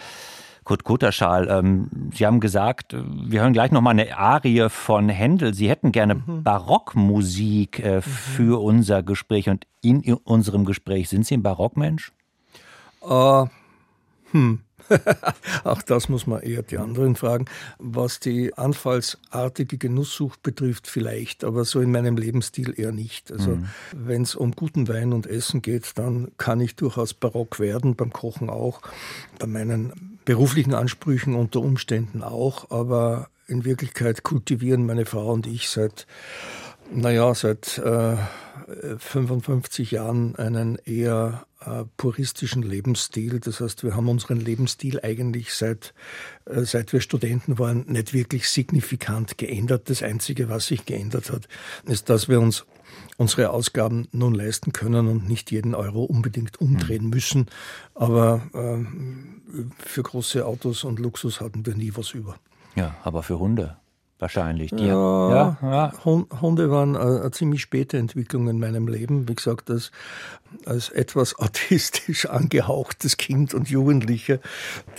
Kurt 0.64 0.82
Kutterschal, 0.82 1.46
ähm, 1.50 1.90
Sie 2.14 2.24
haben 2.24 2.40
gesagt, 2.40 2.96
wir 2.96 3.42
hören 3.42 3.52
gleich 3.52 3.70
nochmal 3.70 3.90
eine 3.90 4.16
Arie 4.16 4.70
von 4.70 5.10
Händel. 5.10 5.52
Sie 5.52 5.68
hätten 5.68 5.92
gerne 5.92 6.14
mhm. 6.14 6.42
Barockmusik 6.42 7.80
äh, 7.80 7.96
mhm. 7.96 8.02
für 8.02 8.62
unser 8.62 9.02
Gespräch 9.02 9.50
und 9.50 9.66
in 9.82 10.00
unserem 10.14 10.64
Gespräch. 10.64 11.10
Sind 11.10 11.26
Sie 11.26 11.36
ein 11.36 11.42
Barockmensch? 11.42 12.12
Uh, 13.02 13.46
hm. 14.32 14.60
Auch 15.64 15.82
das 15.82 16.08
muss 16.08 16.26
man 16.26 16.42
eher 16.42 16.62
die 16.62 16.78
anderen 16.78 17.16
fragen. 17.16 17.46
Was 17.78 18.20
die 18.20 18.54
anfallsartige 18.54 19.78
Genusssucht 19.78 20.42
betrifft, 20.42 20.86
vielleicht, 20.86 21.44
aber 21.44 21.64
so 21.64 21.80
in 21.80 21.90
meinem 21.90 22.16
Lebensstil 22.16 22.74
eher 22.78 22.92
nicht. 22.92 23.32
Also 23.32 23.56
mhm. 23.56 23.68
wenn 23.94 24.22
es 24.22 24.34
um 24.34 24.52
guten 24.52 24.88
Wein 24.88 25.12
und 25.12 25.26
Essen 25.26 25.62
geht, 25.62 25.98
dann 25.98 26.32
kann 26.38 26.60
ich 26.60 26.76
durchaus 26.76 27.14
barock 27.14 27.60
werden, 27.60 27.94
beim 27.94 28.12
Kochen 28.12 28.50
auch, 28.50 28.80
bei 29.38 29.46
meinen 29.46 30.18
beruflichen 30.24 30.74
Ansprüchen 30.74 31.34
unter 31.34 31.60
Umständen 31.60 32.22
auch, 32.22 32.70
aber 32.70 33.28
in 33.46 33.64
Wirklichkeit 33.64 34.22
kultivieren 34.22 34.84
meine 34.84 35.06
Frau 35.06 35.32
und 35.32 35.46
ich 35.46 35.70
seit 35.70 36.06
Naja, 36.90 37.34
seit 37.34 37.78
äh, 37.78 38.16
55 38.98 39.90
Jahren 39.90 40.36
einen 40.36 40.76
eher 40.84 41.46
äh, 41.60 41.84
puristischen 41.96 42.62
Lebensstil. 42.62 43.40
Das 43.40 43.60
heißt, 43.60 43.84
wir 43.84 43.94
haben 43.94 44.08
unseren 44.08 44.40
Lebensstil 44.40 45.00
eigentlich 45.02 45.54
seit, 45.54 45.94
äh, 46.46 46.62
seit 46.62 46.92
wir 46.92 47.00
Studenten 47.00 47.58
waren 47.58 47.84
nicht 47.88 48.12
wirklich 48.12 48.48
signifikant 48.48 49.38
geändert. 49.38 49.90
Das 49.90 50.02
Einzige, 50.02 50.48
was 50.48 50.66
sich 50.66 50.86
geändert 50.86 51.30
hat, 51.30 51.48
ist, 51.84 52.10
dass 52.10 52.28
wir 52.28 52.40
uns 52.40 52.64
unsere 53.16 53.50
Ausgaben 53.50 54.08
nun 54.12 54.34
leisten 54.34 54.72
können 54.72 55.08
und 55.08 55.28
nicht 55.28 55.50
jeden 55.50 55.74
Euro 55.74 56.04
unbedingt 56.04 56.60
umdrehen 56.60 57.04
hm. 57.04 57.10
müssen. 57.10 57.46
Aber 57.94 58.42
äh, 58.54 59.64
für 59.78 60.02
große 60.02 60.44
Autos 60.44 60.84
und 60.84 60.98
Luxus 60.98 61.40
hatten 61.40 61.66
wir 61.66 61.74
nie 61.74 61.92
was 61.94 62.12
über. 62.12 62.36
Ja, 62.76 62.94
aber 63.02 63.22
für 63.22 63.38
Hunde 63.38 63.76
wahrscheinlich. 64.18 64.70
Die, 64.70 64.86
ja, 64.86 65.30
ja, 65.30 65.58
ja, 65.62 65.92
Hunde 66.04 66.70
waren 66.70 66.96
eine 66.96 67.30
ziemlich 67.30 67.62
späte 67.62 67.98
Entwicklung 67.98 68.48
in 68.48 68.58
meinem 68.58 68.88
Leben. 68.88 69.28
Wie 69.28 69.34
gesagt, 69.34 69.70
als, 69.70 69.90
als 70.66 70.90
etwas 70.90 71.38
autistisch 71.38 72.26
angehauchtes 72.26 73.16
Kind 73.16 73.54
und 73.54 73.70
Jugendlicher, 73.70 74.38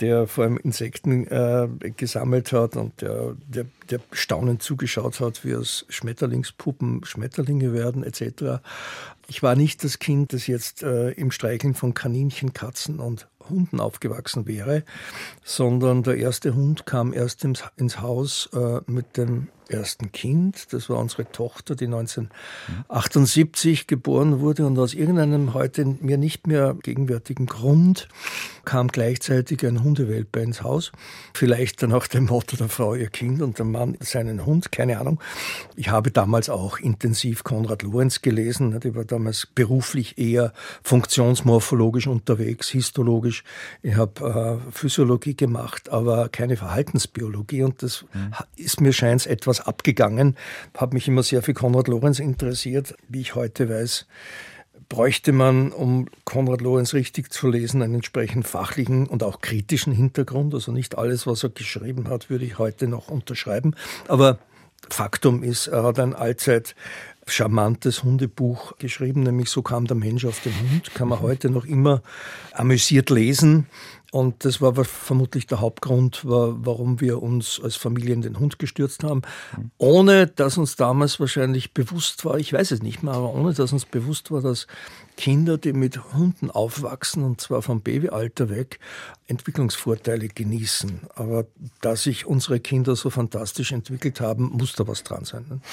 der 0.00 0.26
vor 0.26 0.44
allem 0.44 0.56
Insekten 0.58 1.26
äh, 1.26 1.68
gesammelt 1.96 2.52
hat 2.52 2.76
und 2.76 3.00
der, 3.00 3.34
der, 3.46 3.66
der 3.90 4.00
staunend 4.12 4.62
zugeschaut 4.62 5.20
hat, 5.20 5.44
wie 5.44 5.54
aus 5.54 5.86
Schmetterlingspuppen 5.88 7.04
Schmetterlinge 7.04 7.72
werden 7.72 8.04
etc. 8.04 8.62
Ich 9.26 9.42
war 9.42 9.54
nicht 9.54 9.84
das 9.84 9.98
Kind, 9.98 10.32
das 10.32 10.46
jetzt 10.46 10.82
äh, 10.82 11.10
im 11.12 11.30
Streicheln 11.30 11.74
von 11.74 11.94
Kaninchen, 11.94 12.52
Katzen 12.52 12.98
und 12.98 13.28
Hunden 13.50 13.80
aufgewachsen 13.80 14.46
wäre, 14.46 14.84
sondern 15.44 16.02
der 16.02 16.16
erste 16.16 16.54
Hund 16.54 16.86
kam 16.86 17.12
erst 17.12 17.44
ins, 17.44 18.00
Haus 18.00 18.48
äh, 18.54 18.80
mit 18.86 19.16
dem 19.16 19.48
ersten 19.70 20.12
Kind. 20.12 20.72
Das 20.72 20.90
war 20.90 20.98
unsere 20.98 21.30
Tochter, 21.30 21.76
die 21.76 21.86
1978 21.86 23.86
geboren 23.86 24.40
wurde 24.40 24.66
und 24.66 24.78
aus 24.78 24.94
irgendeinem 24.94 25.54
heute 25.54 25.84
mir 26.00 26.18
nicht 26.18 26.46
mehr 26.46 26.76
gegenwärtigen 26.82 27.46
Grund 27.46 28.08
kam 28.64 28.88
gleichzeitig 28.88 29.66
ein 29.66 29.82
Hundewelpe 29.82 30.40
ins 30.40 30.62
Haus. 30.62 30.92
Vielleicht 31.34 31.82
dann 31.82 31.92
auch 31.92 32.06
dem 32.06 32.26
Motto 32.26 32.56
der 32.56 32.68
Frau 32.68 32.94
ihr 32.94 33.08
Kind 33.08 33.42
und 33.42 33.58
der 33.58 33.66
Mann 33.66 33.96
seinen 34.00 34.46
Hund, 34.46 34.72
keine 34.72 35.00
Ahnung. 35.00 35.20
Ich 35.76 35.88
habe 35.88 36.10
damals 36.10 36.48
auch 36.48 36.78
intensiv 36.78 37.44
Konrad 37.44 37.82
Lorenz 37.82 38.22
gelesen. 38.22 38.78
Ich 38.82 38.94
war 38.94 39.04
damals 39.04 39.46
beruflich 39.46 40.18
eher 40.18 40.52
funktionsmorphologisch 40.82 42.06
unterwegs, 42.06 42.68
histologisch. 42.68 43.44
Ich 43.82 43.96
habe 43.96 44.60
äh, 44.68 44.72
Physiologie 44.72 45.34
gemacht, 45.34 45.88
aber 45.88 46.28
keine 46.28 46.56
Verhaltensbiologie 46.56 47.62
und 47.62 47.82
das 47.82 48.04
mhm. 48.12 48.34
ist 48.56 48.80
mir 48.80 48.92
scheint 48.92 49.26
etwas 49.26 49.59
abgegangen. 49.66 50.36
Habe 50.76 50.94
mich 50.94 51.08
immer 51.08 51.22
sehr 51.22 51.42
für 51.42 51.54
Konrad 51.54 51.88
Lorenz 51.88 52.18
interessiert. 52.18 52.94
Wie 53.08 53.20
ich 53.20 53.34
heute 53.34 53.68
weiß, 53.68 54.06
bräuchte 54.88 55.32
man, 55.32 55.72
um 55.72 56.08
Konrad 56.24 56.60
Lorenz 56.60 56.92
richtig 56.94 57.32
zu 57.32 57.48
lesen, 57.48 57.82
einen 57.82 57.96
entsprechend 57.96 58.46
fachlichen 58.46 59.06
und 59.06 59.22
auch 59.22 59.40
kritischen 59.40 59.92
Hintergrund. 59.92 60.52
Also 60.52 60.72
nicht 60.72 60.98
alles, 60.98 61.26
was 61.26 61.42
er 61.42 61.50
geschrieben 61.50 62.08
hat, 62.08 62.28
würde 62.28 62.44
ich 62.44 62.58
heute 62.58 62.88
noch 62.88 63.08
unterschreiben. 63.08 63.74
Aber 64.08 64.38
Faktum 64.88 65.42
ist, 65.42 65.68
er 65.68 65.84
hat 65.84 65.98
ein 65.98 66.14
allzeit 66.14 66.74
charmantes 67.26 68.02
Hundebuch 68.02 68.76
geschrieben, 68.78 69.22
nämlich 69.22 69.48
So 69.50 69.62
kam 69.62 69.86
der 69.86 69.96
Mensch 69.96 70.24
auf 70.24 70.40
den 70.40 70.52
Hund, 70.58 70.94
kann 70.94 71.08
man 71.08 71.20
heute 71.20 71.50
noch 71.50 71.64
immer 71.64 72.02
amüsiert 72.52 73.10
lesen. 73.10 73.66
Und 74.12 74.44
das 74.44 74.60
war 74.60 74.74
vermutlich 74.84 75.46
der 75.46 75.60
Hauptgrund, 75.60 76.22
warum 76.24 77.00
wir 77.00 77.22
uns 77.22 77.60
als 77.62 77.76
Familie 77.76 78.12
in 78.12 78.22
den 78.22 78.40
Hund 78.40 78.58
gestürzt 78.58 79.04
haben. 79.04 79.22
Ohne 79.78 80.26
dass 80.26 80.58
uns 80.58 80.74
damals 80.74 81.20
wahrscheinlich 81.20 81.74
bewusst 81.74 82.24
war, 82.24 82.36
ich 82.38 82.52
weiß 82.52 82.72
es 82.72 82.82
nicht 82.82 83.04
mehr, 83.04 83.14
aber 83.14 83.32
ohne 83.32 83.54
dass 83.54 83.72
uns 83.72 83.84
bewusst 83.84 84.32
war, 84.32 84.40
dass 84.40 84.66
Kinder, 85.16 85.58
die 85.58 85.72
mit 85.72 86.12
Hunden 86.12 86.50
aufwachsen, 86.50 87.22
und 87.22 87.40
zwar 87.40 87.62
vom 87.62 87.82
Babyalter 87.82 88.48
weg, 88.48 88.80
Entwicklungsvorteile 89.28 90.26
genießen. 90.28 91.02
Aber 91.14 91.44
da 91.80 91.94
sich 91.94 92.26
unsere 92.26 92.58
Kinder 92.58 92.96
so 92.96 93.10
fantastisch 93.10 93.70
entwickelt 93.70 94.20
haben, 94.20 94.50
muss 94.50 94.72
da 94.72 94.88
was 94.88 95.04
dran 95.04 95.24
sein. 95.24 95.44
Ne? 95.48 95.60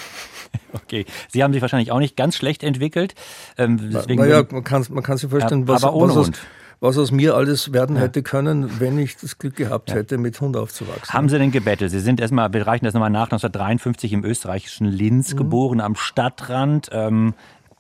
Okay. 0.74 1.06
Sie 1.30 1.44
haben 1.44 1.54
sich 1.54 1.62
wahrscheinlich 1.62 1.92
auch 1.92 2.00
nicht 2.00 2.16
ganz 2.16 2.36
schlecht 2.36 2.62
entwickelt. 2.62 3.16
Ähm, 3.58 3.90
naja, 3.90 4.46
man 4.52 4.64
kann, 4.64 4.86
man 4.90 5.04
kann 5.04 5.18
sich 5.18 5.30
vorstellen, 5.30 5.68
was, 5.68 5.84
aber 5.84 5.96
ohne 5.96 6.16
was, 6.16 6.28
Hund 6.28 6.42
was 6.80 6.98
aus 6.98 7.12
mir 7.12 7.36
alles 7.36 7.74
werden 7.74 7.96
ja. 7.96 8.04
hätte 8.04 8.24
können, 8.24 8.80
wenn 8.80 9.00
ich 9.00 9.18
das 9.18 9.38
Glück 9.38 9.56
gehabt 9.56 9.90
ja. 9.90 9.96
hätte, 9.96 10.18
mit 10.18 10.40
Hund 10.40 10.56
aufzuwachsen. 10.58 11.14
Haben 11.14 11.30
Sie 11.30 11.38
denn 11.38 11.52
gebettelt? 11.52 11.92
Sie 11.92 12.00
sind 12.00 12.20
erstmal, 12.20 12.54
wir 12.54 12.68
reichen 12.68 12.86
das 12.86 12.94
nochmal 12.94 13.10
nach, 13.10 13.26
1953 13.26 14.14
im 14.14 14.24
österreichischen 14.24 14.88
Linz 14.88 15.34
mhm. 15.34 15.38
geboren, 15.38 15.82
am 15.82 15.96
Stadtrand. 15.96 16.90
Ähm, 16.92 17.34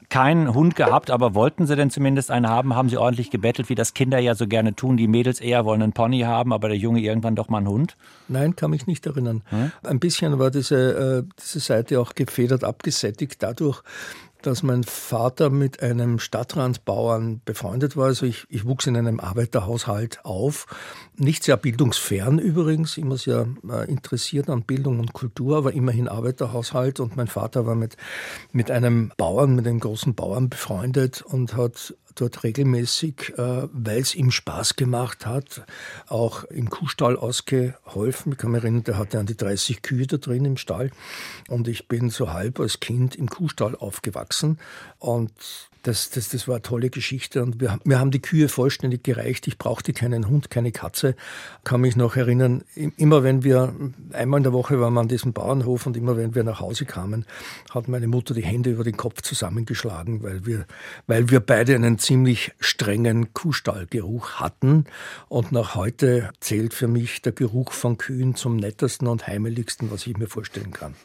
keinen 0.09 0.53
Hund 0.53 0.75
gehabt, 0.75 1.11
aber 1.11 1.35
wollten 1.35 1.65
Sie 1.65 1.75
denn 1.75 1.89
zumindest 1.89 2.31
einen 2.31 2.47
haben? 2.47 2.75
Haben 2.75 2.87
Sie 2.87 2.97
ordentlich 2.97 3.29
gebettelt, 3.29 3.67
wie 3.67 3.75
das 3.75 3.93
Kinder 3.93 4.19
ja 4.19 4.35
so 4.35 4.47
gerne 4.47 4.73
tun? 4.73 4.95
Die 4.95 5.07
Mädels 5.07 5.41
eher 5.41 5.65
wollen 5.65 5.81
einen 5.81 5.91
Pony 5.91 6.21
haben, 6.21 6.53
aber 6.53 6.69
der 6.69 6.77
Junge 6.77 7.01
irgendwann 7.01 7.35
doch 7.35 7.49
mal 7.49 7.57
einen 7.57 7.67
Hund? 7.67 7.97
Nein, 8.29 8.55
kann 8.55 8.71
mich 8.71 8.87
nicht 8.87 9.05
erinnern. 9.05 9.43
Hm? 9.49 9.71
Ein 9.83 9.99
bisschen 9.99 10.39
war 10.39 10.49
diese, 10.49 11.25
äh, 11.25 11.33
diese 11.41 11.59
Seite 11.59 11.99
auch 11.99 12.15
gefedert, 12.15 12.63
abgesättigt 12.63 13.43
dadurch, 13.43 13.81
dass 14.47 14.63
mein 14.63 14.85
Vater 14.85 15.49
mit 15.49 15.83
einem 15.83 16.19
Stadtrandbauern 16.19 17.41
befreundet 17.43 17.97
war. 17.97 18.05
Also 18.05 18.25
ich, 18.25 18.45
ich 18.49 18.65
wuchs 18.65 18.87
in 18.87 18.95
einem 18.95 19.19
Arbeiterhaushalt 19.19 20.23
auf. 20.23 20.67
Nicht 21.17 21.43
sehr 21.43 21.57
bildungsfern 21.57 22.39
übrigens, 22.39 22.97
immer 22.97 23.17
sehr 23.17 23.47
äh, 23.69 23.89
interessiert 23.91 24.49
an 24.49 24.63
Bildung 24.63 24.99
und 24.99 25.11
Kultur, 25.11 25.57
aber 25.57 25.73
immerhin 25.73 26.07
Arbeiterhaushalt. 26.07 27.01
Und 27.01 27.17
mein 27.17 27.27
Vater 27.27 27.65
war 27.65 27.75
mit, 27.75 27.97
mit 28.53 28.71
einem 28.71 29.11
Bauern, 29.17 29.53
mit 29.53 29.67
einem 29.67 29.81
großen 29.81 30.15
Bauern 30.15 30.49
befreundet 30.49 31.21
und 31.21 31.57
hat 31.57 31.93
dort 32.21 32.43
regelmäßig, 32.43 33.33
äh, 33.37 33.67
weil 33.71 33.99
es 33.99 34.15
ihm 34.15 34.31
Spaß 34.31 34.75
gemacht 34.75 35.25
hat, 35.25 35.65
auch 36.07 36.43
im 36.45 36.69
Kuhstall 36.69 37.15
ausgeholfen. 37.15 38.33
Ich 38.33 38.37
kann 38.37 38.51
mich 38.51 38.63
erinnern, 38.63 38.83
der 38.83 38.97
hatte 38.97 39.19
an 39.19 39.25
die 39.25 39.37
30 39.37 39.81
Kühe 39.81 40.07
da 40.07 40.17
drin 40.17 40.45
im 40.45 40.57
Stall 40.57 40.91
und 41.47 41.67
ich 41.67 41.87
bin 41.87 42.09
so 42.09 42.33
halb 42.33 42.59
als 42.59 42.79
Kind 42.79 43.15
im 43.15 43.29
Kuhstall 43.29 43.75
aufgewachsen 43.75 44.59
und 44.99 45.31
das, 45.83 46.09
das, 46.09 46.29
das 46.29 46.47
war 46.47 46.55
eine 46.55 46.61
tolle 46.61 46.89
Geschichte 46.89 47.43
und 47.43 47.59
wir, 47.61 47.79
wir 47.83 47.99
haben 47.99 48.11
die 48.11 48.21
Kühe 48.21 48.49
vollständig 48.49 49.03
gereicht. 49.03 49.47
Ich 49.47 49.57
brauchte 49.57 49.93
keinen 49.93 50.27
Hund, 50.27 50.49
keine 50.49 50.71
Katze. 50.71 51.15
Kann 51.63 51.81
mich 51.81 51.95
noch 51.95 52.15
erinnern, 52.15 52.63
immer 52.75 53.23
wenn 53.23 53.43
wir, 53.43 53.73
einmal 54.13 54.39
in 54.39 54.43
der 54.43 54.53
Woche 54.53 54.79
waren 54.79 54.93
wir 54.93 55.01
an 55.01 55.07
diesem 55.07 55.33
Bauernhof 55.33 55.85
und 55.85 55.97
immer 55.97 56.17
wenn 56.17 56.35
wir 56.35 56.43
nach 56.43 56.59
Hause 56.59 56.85
kamen, 56.85 57.25
hat 57.71 57.87
meine 57.87 58.07
Mutter 58.07 58.33
die 58.33 58.43
Hände 58.43 58.71
über 58.71 58.83
den 58.83 58.97
Kopf 58.97 59.21
zusammengeschlagen, 59.21 60.23
weil 60.23 60.45
wir, 60.45 60.65
weil 61.07 61.29
wir 61.29 61.39
beide 61.39 61.75
einen 61.75 61.99
ziemlich 61.99 62.51
strengen 62.59 63.33
Kuhstallgeruch 63.33 64.33
hatten. 64.35 64.85
Und 65.29 65.51
nach 65.51 65.75
heute 65.75 66.31
zählt 66.39 66.73
für 66.73 66.87
mich 66.87 67.21
der 67.21 67.31
Geruch 67.31 67.71
von 67.71 67.97
Kühen 67.97 68.35
zum 68.35 68.57
nettesten 68.57 69.07
und 69.07 69.27
heimeligsten, 69.27 69.91
was 69.91 70.07
ich 70.07 70.17
mir 70.17 70.27
vorstellen 70.27 70.71
kann. 70.71 70.95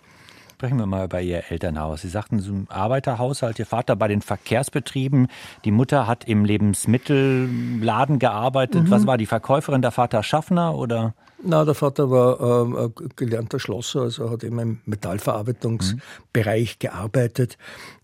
Sprechen 0.63 0.79
wir 0.79 0.87
mal 0.87 1.07
über 1.07 1.21
Ihr 1.21 1.43
Elternhaus. 1.51 2.03
Sie 2.03 2.09
sagten, 2.09 2.39
so 2.39 2.53
ein 2.53 2.67
Arbeiterhaushalt, 2.71 3.59
Ihr 3.59 3.67
Vater 3.67 3.97
bei 3.97 4.07
den 4.07 4.23
Verkehrsbetrieben, 4.23 5.27
die 5.65 5.73
Mutter 5.73 6.07
hat 6.07 6.29
im 6.29 6.45
Lebensmittelladen 6.45 8.21
gearbeitet. 8.21 8.85
Mhm. 8.85 8.91
Was 8.93 9.05
war 9.05 9.19
die 9.19 9.27
Verkäuferin, 9.27 9.83
der 9.83 9.91
Vater 9.91 10.23
Schaffner 10.23 10.77
oder? 10.77 11.15
Na, 11.43 11.65
der 11.65 11.75
Vater 11.75 12.13
war 12.13 12.85
äh, 12.85 12.91
gelernter 13.17 13.59
Schlosser, 13.59 14.03
also 14.03 14.31
hat 14.31 14.45
eben 14.45 14.61
im 14.61 14.81
Metallverarbeitungsbereich 14.87 16.77
mhm. 16.77 16.79
gearbeitet, 16.79 17.59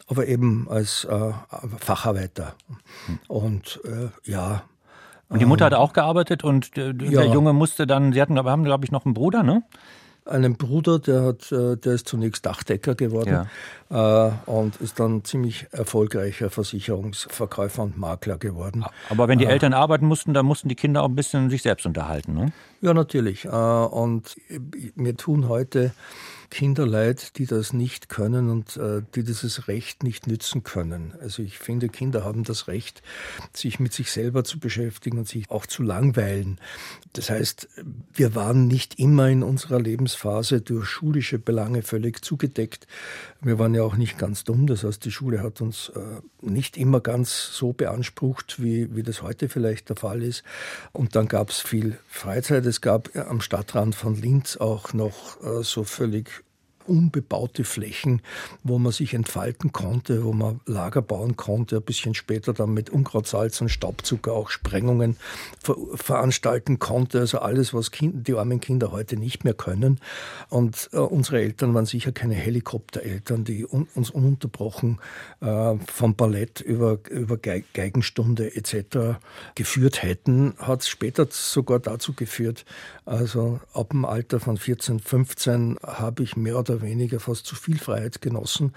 aber 0.09 0.27
eben 0.27 0.67
als 0.69 1.05
äh, 1.05 1.31
Facharbeiter. 1.79 2.55
Mhm. 3.07 3.19
Und 3.29 3.81
äh, 3.85 4.09
ja, 4.29 4.63
und 5.29 5.39
die 5.41 5.47
Mutter 5.47 5.67
hat 5.67 5.75
ähm, 5.75 5.79
auch 5.79 5.93
gearbeitet 5.93 6.43
und 6.43 6.77
der 6.77 6.93
ja. 7.03 7.23
Junge 7.23 7.53
musste 7.53 7.87
dann, 7.87 8.13
sie 8.13 8.21
hatten, 8.21 8.37
haben, 8.37 8.65
glaube 8.65 8.85
ich, 8.85 8.91
noch 8.91 9.05
einen 9.05 9.15
Bruder, 9.15 9.45
ne? 9.45 9.63
Einen 10.29 10.57
Bruder, 10.57 10.99
der, 10.99 11.23
hat, 11.23 11.51
äh, 11.53 11.77
der 11.77 11.95
ist 11.95 12.09
zunächst 12.09 12.45
Dachdecker 12.47 12.95
geworden 12.95 13.47
ja. 13.91 14.29
Äh, 14.29 14.33
und 14.47 14.77
ist 14.77 15.01
dann 15.01 15.25
ziemlich 15.25 15.67
erfolgreicher 15.73 16.51
Versicherungsverkäufer 16.51 17.83
und 17.83 17.99
Makler 17.99 18.39
geworden. 18.39 18.85
Aber 19.09 19.29
wenn 19.29 19.39
die 19.39 19.47
äh, 19.47 19.51
Eltern 19.51 19.73
arbeiten 19.73 20.07
mussten, 20.07 20.35
dann 20.35 20.47
mussten 20.47 20.69
die 20.69 20.75
Kinder 20.75 21.03
auch 21.03 21.09
ein 21.09 21.17
bisschen 21.17 21.51
sich 21.51 21.63
selbst 21.63 21.87
unterhalten, 21.87 22.35
ne? 22.35 22.53
Ja, 22.81 22.95
natürlich. 22.95 23.49
Und 23.49 24.37
mir 24.95 25.17
tun 25.17 25.49
heute 25.49 25.93
Kinder 26.51 26.87
leid, 26.87 27.39
die 27.39 27.47
das 27.47 27.73
nicht 27.73 28.09
können 28.09 28.51
und 28.51 28.77
äh, 28.77 29.03
die 29.15 29.23
dieses 29.23 29.69
Recht 29.69 30.03
nicht 30.03 30.27
nützen 30.27 30.63
können. 30.63 31.15
Also 31.21 31.43
ich 31.43 31.59
finde, 31.59 31.89
Kinder 31.89 32.25
haben 32.25 32.45
das 32.45 32.69
Recht, 32.69 33.03
sich 33.53 33.81
mit 33.81 33.93
sich 33.93 34.11
selber 34.11 34.45
zu 34.45 34.59
beschäftigen 34.59 35.19
und 35.19 35.29
sich 35.29 35.51
auch 35.51 35.67
zu 35.67 35.83
langweilen. 35.83 36.59
Das 37.13 37.31
heißt, 37.31 37.69
wir 38.15 38.35
waren 38.35 38.67
nicht 38.67 38.99
immer 38.99 39.29
in 39.29 39.43
unserer 39.43 39.81
Lebensphase 39.81 40.61
durch 40.61 40.87
schulische 40.87 41.39
Belange 41.39 41.83
völlig 41.83 42.25
zugedeckt. 42.25 42.87
Wir 43.41 43.59
waren 43.59 43.75
ja 43.75 43.83
auch 43.83 43.97
nicht 43.97 44.19
ganz 44.19 44.45
dumm. 44.45 44.67
Das 44.67 44.85
heißt, 44.85 45.05
die 45.05 45.13
Schule 45.13 45.43
hat 45.43 45.61
uns 45.61 45.91
äh, 45.91 46.01
nicht 46.41 46.77
immer 46.77 47.01
ganz 47.01 47.51
so 47.53 47.73
beansprucht, 47.73 48.63
wie, 48.63 48.95
wie 48.97 49.03
das 49.03 49.23
heute 49.23 49.49
vielleicht 49.49 49.89
der 49.89 49.97
Fall 49.97 50.23
ist. 50.23 50.43
Und 50.93 51.15
dann 51.15 51.29
gab 51.29 51.51
es 51.51 51.61
viel 51.61 51.99
Freizeit. 52.09 52.67
Es 52.67 52.81
gab 52.81 53.15
am 53.17 53.41
Stadtrand 53.41 53.95
von 53.95 54.17
Linz 54.17 54.57
auch 54.57 54.93
noch 54.93 55.43
äh, 55.43 55.63
so 55.63 55.85
völlig 55.85 56.38
unbebaute 56.89 57.65
Flächen, 57.65 58.23
wo 58.65 58.79
man 58.79 58.93
sich 58.93 59.15
entfalten 59.15 59.73
konnte, 59.73 60.25
wo 60.25 60.33
man 60.33 60.61
Lager 60.67 61.03
bauen 61.03 61.37
konnte, 61.37 61.77
ein 61.77 61.83
bisschen 61.83 62.15
später 62.15 62.53
dann 62.53 62.73
mit 62.75 62.91
Unkrautsalz 62.91 63.61
und 63.61 63.69
Staubzucker 63.69 64.33
auch 64.33 64.51
Sprengungen 64.51 65.17
ver 65.63 65.77
veranstalten 65.95 66.79
konnte. 66.79 67.21
Also 67.21 67.39
alles, 67.39 67.75
was 67.75 67.91
kind, 67.91 68.27
die 68.27 68.35
armen 68.35 68.61
Kinder 68.61 68.93
heute 68.93 69.17
nicht 69.17 69.45
mehr 69.45 69.55
können. 69.55 70.01
Und 70.49 70.89
äh, 70.93 70.99
unsere 70.99 71.41
Eltern 71.41 71.75
waren 71.75 71.87
sicher 71.87 72.13
keine 72.13 72.35
Helikoptereltern, 72.35 73.45
die 73.45 73.67
un 73.67 73.89
uns 73.95 74.11
ununterbrochen 74.11 74.99
äh, 75.41 75.75
vom 75.87 76.15
Ballett 76.15 76.61
über, 76.61 76.99
über 77.11 77.37
Geigenstunde 77.37 78.55
etc. 78.55 79.19
geführt 79.55 80.03
hätten. 80.03 80.55
Hat 80.59 80.83
es 80.83 80.89
später 80.89 81.27
sogar 81.31 81.79
dazu 81.79 82.13
geführt, 82.13 82.65
also 83.05 83.61
ab 83.73 83.91
dem 83.91 84.05
Alter 84.05 84.41
von 84.41 84.57
14, 84.57 85.01
15 85.01 85.79
habe 85.83 86.23
ich 86.23 86.37
mehr 86.37 86.59
oder 86.59 86.78
weniger 86.83 87.21
fast 87.21 87.47
zu 87.47 87.55
viel 87.55 87.79
Freiheit 87.79 88.21
genossen. 88.21 88.73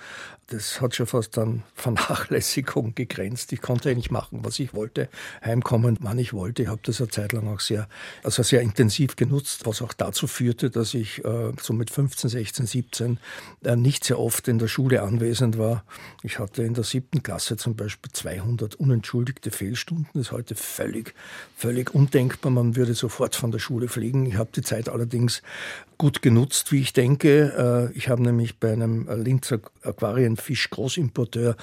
Das 0.47 0.81
hat 0.81 0.95
schon 0.95 1.05
fast 1.05 1.37
an 1.37 1.63
Vernachlässigung 1.75 2.93
gegrenzt. 2.93 3.53
Ich 3.53 3.61
konnte 3.61 3.89
eigentlich 3.89 4.11
machen, 4.11 4.39
was 4.43 4.59
ich 4.59 4.73
wollte, 4.73 5.07
heimkommen, 5.43 5.97
wann 6.01 6.19
ich 6.19 6.33
wollte. 6.33 6.63
Ich 6.63 6.67
habe 6.67 6.81
das 6.83 6.99
eine 6.99 7.09
Zeit 7.09 7.31
lang 7.31 7.47
auch 7.47 7.61
sehr, 7.61 7.87
also 8.23 8.43
sehr 8.43 8.61
intensiv 8.61 9.15
genutzt, 9.15 9.65
was 9.65 9.81
auch 9.81 9.93
dazu 9.93 10.27
führte, 10.27 10.69
dass 10.69 10.93
ich 10.93 11.23
äh, 11.23 11.53
so 11.61 11.73
mit 11.73 11.89
15, 11.89 12.29
16, 12.29 12.65
17 12.65 13.17
äh, 13.63 13.75
nicht 13.77 14.03
sehr 14.03 14.19
oft 14.19 14.47
in 14.47 14.59
der 14.59 14.67
Schule 14.67 15.03
anwesend 15.03 15.57
war. 15.57 15.85
Ich 16.21 16.39
hatte 16.39 16.63
in 16.63 16.73
der 16.73 16.83
siebten 16.83 17.23
Klasse 17.23 17.55
zum 17.55 17.75
Beispiel 17.75 18.11
200 18.11 18.75
unentschuldigte 18.75 19.51
Fehlstunden. 19.51 20.07
Das 20.13 20.23
ist 20.23 20.31
heute 20.31 20.55
völlig, 20.55 21.13
völlig 21.55 21.95
undenkbar. 21.95 22.51
Man 22.51 22.75
würde 22.75 22.93
sofort 22.93 23.35
von 23.35 23.51
der 23.51 23.59
Schule 23.59 23.87
fliegen. 23.87 24.25
Ich 24.25 24.35
habe 24.35 24.49
die 24.53 24.61
Zeit 24.61 24.89
allerdings 24.89 25.41
gut 25.97 26.21
genutzt, 26.21 26.71
wie 26.71 26.81
ich 26.81 26.93
denke. 26.93 27.90
Äh, 27.91 27.97
ich 27.97 28.09
habe 28.09 28.21
nämlich 28.21 28.59
bei 28.59 28.73
einem 28.73 29.07
Linzer 29.09 29.59
Aquarienfisch-Großimporteur 29.83 31.55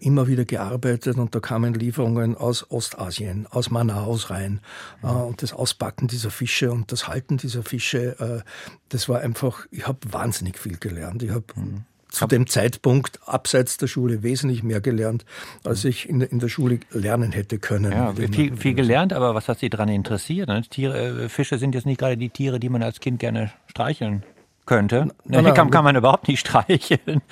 immer 0.00 0.26
wieder 0.26 0.44
gearbeitet 0.44 1.16
und 1.16 1.34
da 1.34 1.40
kamen 1.40 1.74
Lieferungen 1.74 2.36
aus 2.36 2.70
Ostasien, 2.70 3.46
aus 3.50 3.70
Manaus 3.70 4.30
rein. 4.30 4.60
Mhm. 5.02 5.10
Und 5.10 5.42
das 5.42 5.52
Auspacken 5.52 6.08
dieser 6.08 6.30
Fische 6.30 6.72
und 6.72 6.92
das 6.92 7.08
Halten 7.08 7.36
dieser 7.36 7.62
Fische, 7.62 8.18
äh, 8.18 8.48
das 8.88 9.08
war 9.08 9.20
einfach, 9.20 9.66
ich 9.70 9.86
habe 9.86 9.98
wahnsinnig 10.10 10.58
viel 10.58 10.76
gelernt. 10.78 11.22
Ich 11.22 11.30
habe 11.30 11.44
mhm 11.54 11.84
zu 12.14 12.26
dem 12.26 12.46
Zeitpunkt 12.46 13.18
abseits 13.26 13.76
der 13.76 13.88
Schule 13.88 14.22
wesentlich 14.22 14.62
mehr 14.62 14.80
gelernt, 14.80 15.24
als 15.64 15.84
ich 15.84 16.08
in, 16.08 16.20
in 16.20 16.38
der 16.38 16.48
Schule 16.48 16.80
lernen 16.92 17.32
hätte 17.32 17.58
können. 17.58 17.92
Ja, 17.92 18.14
viel, 18.14 18.56
viel 18.56 18.74
gelernt, 18.74 19.12
aber 19.12 19.34
was 19.34 19.48
hat 19.48 19.58
Sie 19.58 19.68
daran 19.68 19.88
interessiert? 19.88 20.48
Ne? 20.48 20.62
Tiere, 20.62 21.24
äh, 21.24 21.28
Fische 21.28 21.58
sind 21.58 21.74
jetzt 21.74 21.86
nicht 21.86 21.98
gerade 21.98 22.16
die 22.16 22.30
Tiere, 22.30 22.60
die 22.60 22.68
man 22.68 22.82
als 22.82 23.00
Kind 23.00 23.18
gerne 23.18 23.52
streicheln 23.66 24.22
könnte. 24.66 25.08
Na, 25.24 25.42
na, 25.42 25.52
kann, 25.52 25.68
man 25.84 25.96
überhaupt 25.96 26.28
nicht 26.28 26.40
streicheln 26.46 27.22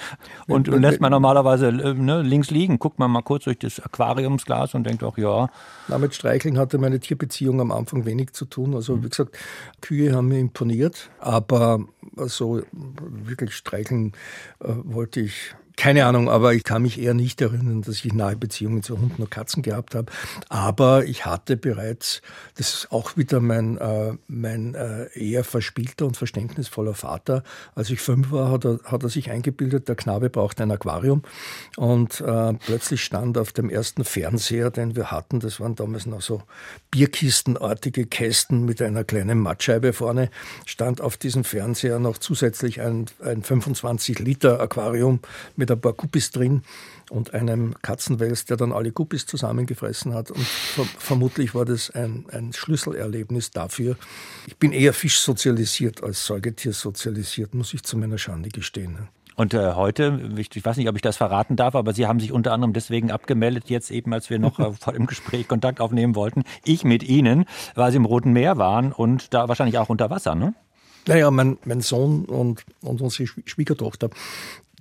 und, 0.46 0.68
und 0.68 0.80
lässt 0.80 1.00
man 1.00 1.10
normalerweise 1.10 1.68
äh, 1.68 1.94
ne, 1.94 2.22
links 2.22 2.50
liegen. 2.50 2.78
Guckt 2.78 2.98
man 2.98 3.10
mal 3.10 3.22
kurz 3.22 3.44
durch 3.44 3.58
das 3.58 3.80
Aquariumsglas 3.80 4.74
und 4.74 4.84
denkt 4.84 5.02
auch, 5.02 5.18
ja. 5.18 5.48
Damit 5.88 6.14
Streicheln 6.14 6.58
hatte 6.58 6.78
meine 6.78 7.00
Tierbeziehung 7.00 7.60
am 7.60 7.72
Anfang 7.72 8.04
wenig 8.04 8.32
zu 8.32 8.44
tun. 8.44 8.74
Also 8.74 9.02
wie 9.02 9.08
gesagt, 9.08 9.36
Kühe 9.80 10.14
haben 10.14 10.28
mir 10.28 10.38
imponiert, 10.38 11.10
aber 11.18 11.80
so 12.16 12.62
wirklich 12.72 13.54
streicheln 13.54 14.12
äh, 14.60 14.68
wollte 14.84 15.20
ich 15.20 15.54
keine 15.76 16.06
Ahnung, 16.06 16.28
aber 16.28 16.54
ich 16.54 16.64
kann 16.64 16.82
mich 16.82 17.00
eher 17.00 17.14
nicht 17.14 17.40
erinnern, 17.40 17.82
dass 17.82 18.04
ich 18.04 18.12
nahe 18.12 18.36
Beziehungen 18.36 18.82
zu 18.82 18.98
Hunden 19.00 19.22
und 19.22 19.30
Katzen 19.30 19.62
gehabt 19.62 19.94
habe. 19.94 20.12
Aber 20.48 21.04
ich 21.04 21.24
hatte 21.24 21.56
bereits, 21.56 22.22
das 22.56 22.74
ist 22.74 22.92
auch 22.92 23.16
wieder 23.16 23.40
mein, 23.40 23.78
äh, 23.78 24.14
mein 24.28 24.74
äh, 24.74 25.06
eher 25.14 25.44
verspielter 25.44 26.06
und 26.06 26.16
verständnisvoller 26.16 26.94
Vater. 26.94 27.42
Als 27.74 27.90
ich 27.90 28.00
fünf 28.00 28.30
war, 28.30 28.50
hat 28.50 28.64
er, 28.64 28.80
hat 28.84 29.02
er 29.02 29.08
sich 29.08 29.30
eingebildet, 29.30 29.88
der 29.88 29.96
Knabe 29.96 30.30
braucht 30.30 30.60
ein 30.60 30.70
Aquarium. 30.70 31.22
Und 31.76 32.20
äh, 32.20 32.52
plötzlich 32.54 33.02
stand 33.02 33.38
auf 33.38 33.52
dem 33.52 33.70
ersten 33.70 34.04
Fernseher, 34.04 34.70
den 34.70 34.94
wir 34.94 35.10
hatten, 35.10 35.40
das 35.40 35.58
waren 35.58 35.74
damals 35.74 36.06
noch 36.06 36.22
so 36.22 36.42
Bierkistenartige 36.90 38.06
Kästen 38.06 38.64
mit 38.64 38.82
einer 38.82 39.04
kleinen 39.04 39.40
Mattscheibe 39.40 39.92
vorne, 39.92 40.30
stand 40.66 41.00
auf 41.00 41.16
diesem 41.16 41.44
Fernseher 41.44 41.98
noch 41.98 42.18
zusätzlich 42.18 42.80
ein, 42.80 43.06
ein 43.24 43.42
25 43.42 44.18
Liter 44.18 44.60
Aquarium 44.60 45.20
mit 45.56 45.71
ein 45.72 45.80
paar 45.80 45.92
Guppies 45.92 46.30
drin 46.30 46.62
und 47.10 47.34
einem 47.34 47.74
Katzenwels, 47.82 48.44
der 48.44 48.56
dann 48.56 48.72
alle 48.72 48.92
Guppies 48.92 49.26
zusammengefressen 49.26 50.14
hat. 50.14 50.30
Und 50.30 50.44
ver 50.44 50.84
vermutlich 50.98 51.54
war 51.54 51.64
das 51.64 51.90
ein, 51.90 52.26
ein 52.30 52.52
Schlüsselerlebnis 52.52 53.50
dafür. 53.50 53.96
Ich 54.46 54.56
bin 54.56 54.72
eher 54.72 54.92
fischsozialisiert 54.92 56.02
als 56.02 56.24
Säugetier 56.24 56.72
sozialisiert, 56.72 57.54
muss 57.54 57.74
ich 57.74 57.82
zu 57.82 57.96
meiner 57.96 58.18
Schande 58.18 58.48
gestehen. 58.48 59.08
Und 59.34 59.54
äh, 59.54 59.72
heute, 59.72 60.30
ich, 60.36 60.64
weiß 60.64 60.76
nicht, 60.76 60.88
ob 60.88 60.96
ich 60.96 61.02
das 61.02 61.16
verraten 61.16 61.56
darf, 61.56 61.74
aber 61.74 61.94
Sie 61.94 62.06
haben 62.06 62.20
sich 62.20 62.32
unter 62.32 62.52
anderem 62.52 62.72
deswegen 62.72 63.10
abgemeldet, 63.10 63.70
jetzt 63.70 63.90
eben, 63.90 64.12
als 64.12 64.30
wir 64.30 64.38
noch 64.38 64.58
äh, 64.58 64.72
vor 64.72 64.92
dem 64.92 65.06
Gespräch 65.06 65.48
Kontakt 65.48 65.80
aufnehmen 65.80 66.14
wollten. 66.14 66.44
Ich 66.64 66.84
mit 66.84 67.02
Ihnen, 67.02 67.46
weil 67.74 67.90
Sie 67.90 67.96
im 67.96 68.04
Roten 68.04 68.32
Meer 68.32 68.58
waren 68.58 68.92
und 68.92 69.32
da 69.32 69.48
wahrscheinlich 69.48 69.78
auch 69.78 69.88
unter 69.88 70.10
Wasser, 70.10 70.34
ne? 70.34 70.54
Naja, 71.06 71.30
mein, 71.32 71.58
mein 71.64 71.80
Sohn 71.80 72.26
und, 72.26 72.64
und 72.80 73.00
unsere 73.00 73.26
Schwiegertochter, 73.44 74.10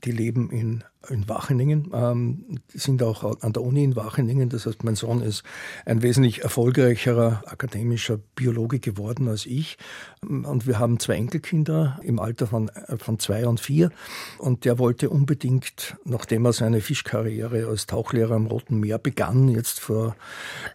die 0.04 0.12
leben 0.12 0.50
in 0.50 0.84
in 1.10 1.28
Wacheningen, 1.28 1.92
ähm, 1.94 2.60
sind 2.74 3.02
auch 3.02 3.42
an 3.42 3.54
der 3.54 3.64
Uni 3.64 3.84
in 3.84 3.96
Wacheningen. 3.96 4.50
Das 4.50 4.66
heißt, 4.66 4.84
mein 4.84 4.96
Sohn 4.96 5.22
ist 5.22 5.44
ein 5.86 6.02
wesentlich 6.02 6.44
erfolgreicherer 6.44 7.44
akademischer 7.46 8.20
Biologe 8.36 8.80
geworden 8.80 9.28
als 9.28 9.46
ich. 9.46 9.78
Und 10.22 10.68
wir 10.68 10.78
haben 10.78 11.00
zwei 11.00 11.16
Enkelkinder 11.16 12.00
im 12.04 12.20
Alter 12.20 12.48
von, 12.48 12.70
von 12.98 13.18
zwei 13.20 13.48
und 13.48 13.60
vier. 13.60 13.90
Und 14.38 14.66
der 14.66 14.78
wollte 14.78 15.10
unbedingt, 15.10 15.98
nachdem 16.06 16.46
er 16.46 16.54
seine 16.54 16.82
Fischkarriere 16.82 17.68
als 17.68 17.88
Tauchlehrer 17.88 18.36
am 18.36 18.46
Roten 18.46 18.80
Meer 18.80 19.00
begann, 19.00 19.48
jetzt 19.48 19.80
vor 19.80 20.16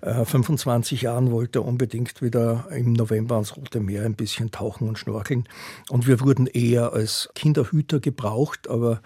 äh, 0.03 0.25
25 0.25 1.03
Jahren, 1.03 1.31
wollte 1.31 1.61
er 1.61 1.65
unbedingt 1.65 2.21
wieder 2.21 2.67
im 2.71 2.93
November 2.93 3.37
ans 3.37 3.57
Rote 3.57 3.81
Meer 3.81 4.05
ein 4.05 4.17
bisschen 4.17 4.51
tauchen 4.51 4.89
und 4.89 4.99
schnorcheln. 4.99 5.45
Und 5.89 6.09
wir 6.09 6.21
wurden 6.21 6.47
eher 6.49 6.93
als 6.93 7.29
Kinderhüter 7.35 8.01
gebraucht, 8.01 8.69
aber 8.69 9.01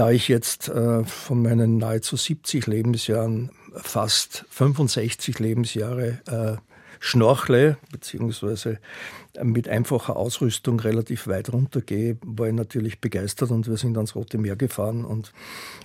da 0.00 0.10
ich 0.10 0.28
jetzt 0.28 0.70
äh, 0.70 1.04
von 1.04 1.42
meinen 1.42 1.76
nahezu 1.76 2.16
70 2.16 2.66
Lebensjahren 2.66 3.50
fast 3.76 4.46
65 4.48 5.38
Lebensjahre 5.38 6.20
äh, 6.26 6.56
schnorchle, 7.00 7.76
beziehungsweise 7.92 8.78
mit 9.42 9.68
einfacher 9.68 10.16
Ausrüstung 10.16 10.80
relativ 10.80 11.26
weit 11.26 11.52
runtergehe, 11.52 12.16
war 12.24 12.48
ich 12.48 12.54
natürlich 12.54 13.02
begeistert 13.02 13.50
und 13.50 13.68
wir 13.68 13.76
sind 13.76 13.94
ans 13.98 14.14
Rote 14.14 14.38
Meer 14.38 14.56
gefahren 14.56 15.04
und, 15.04 15.34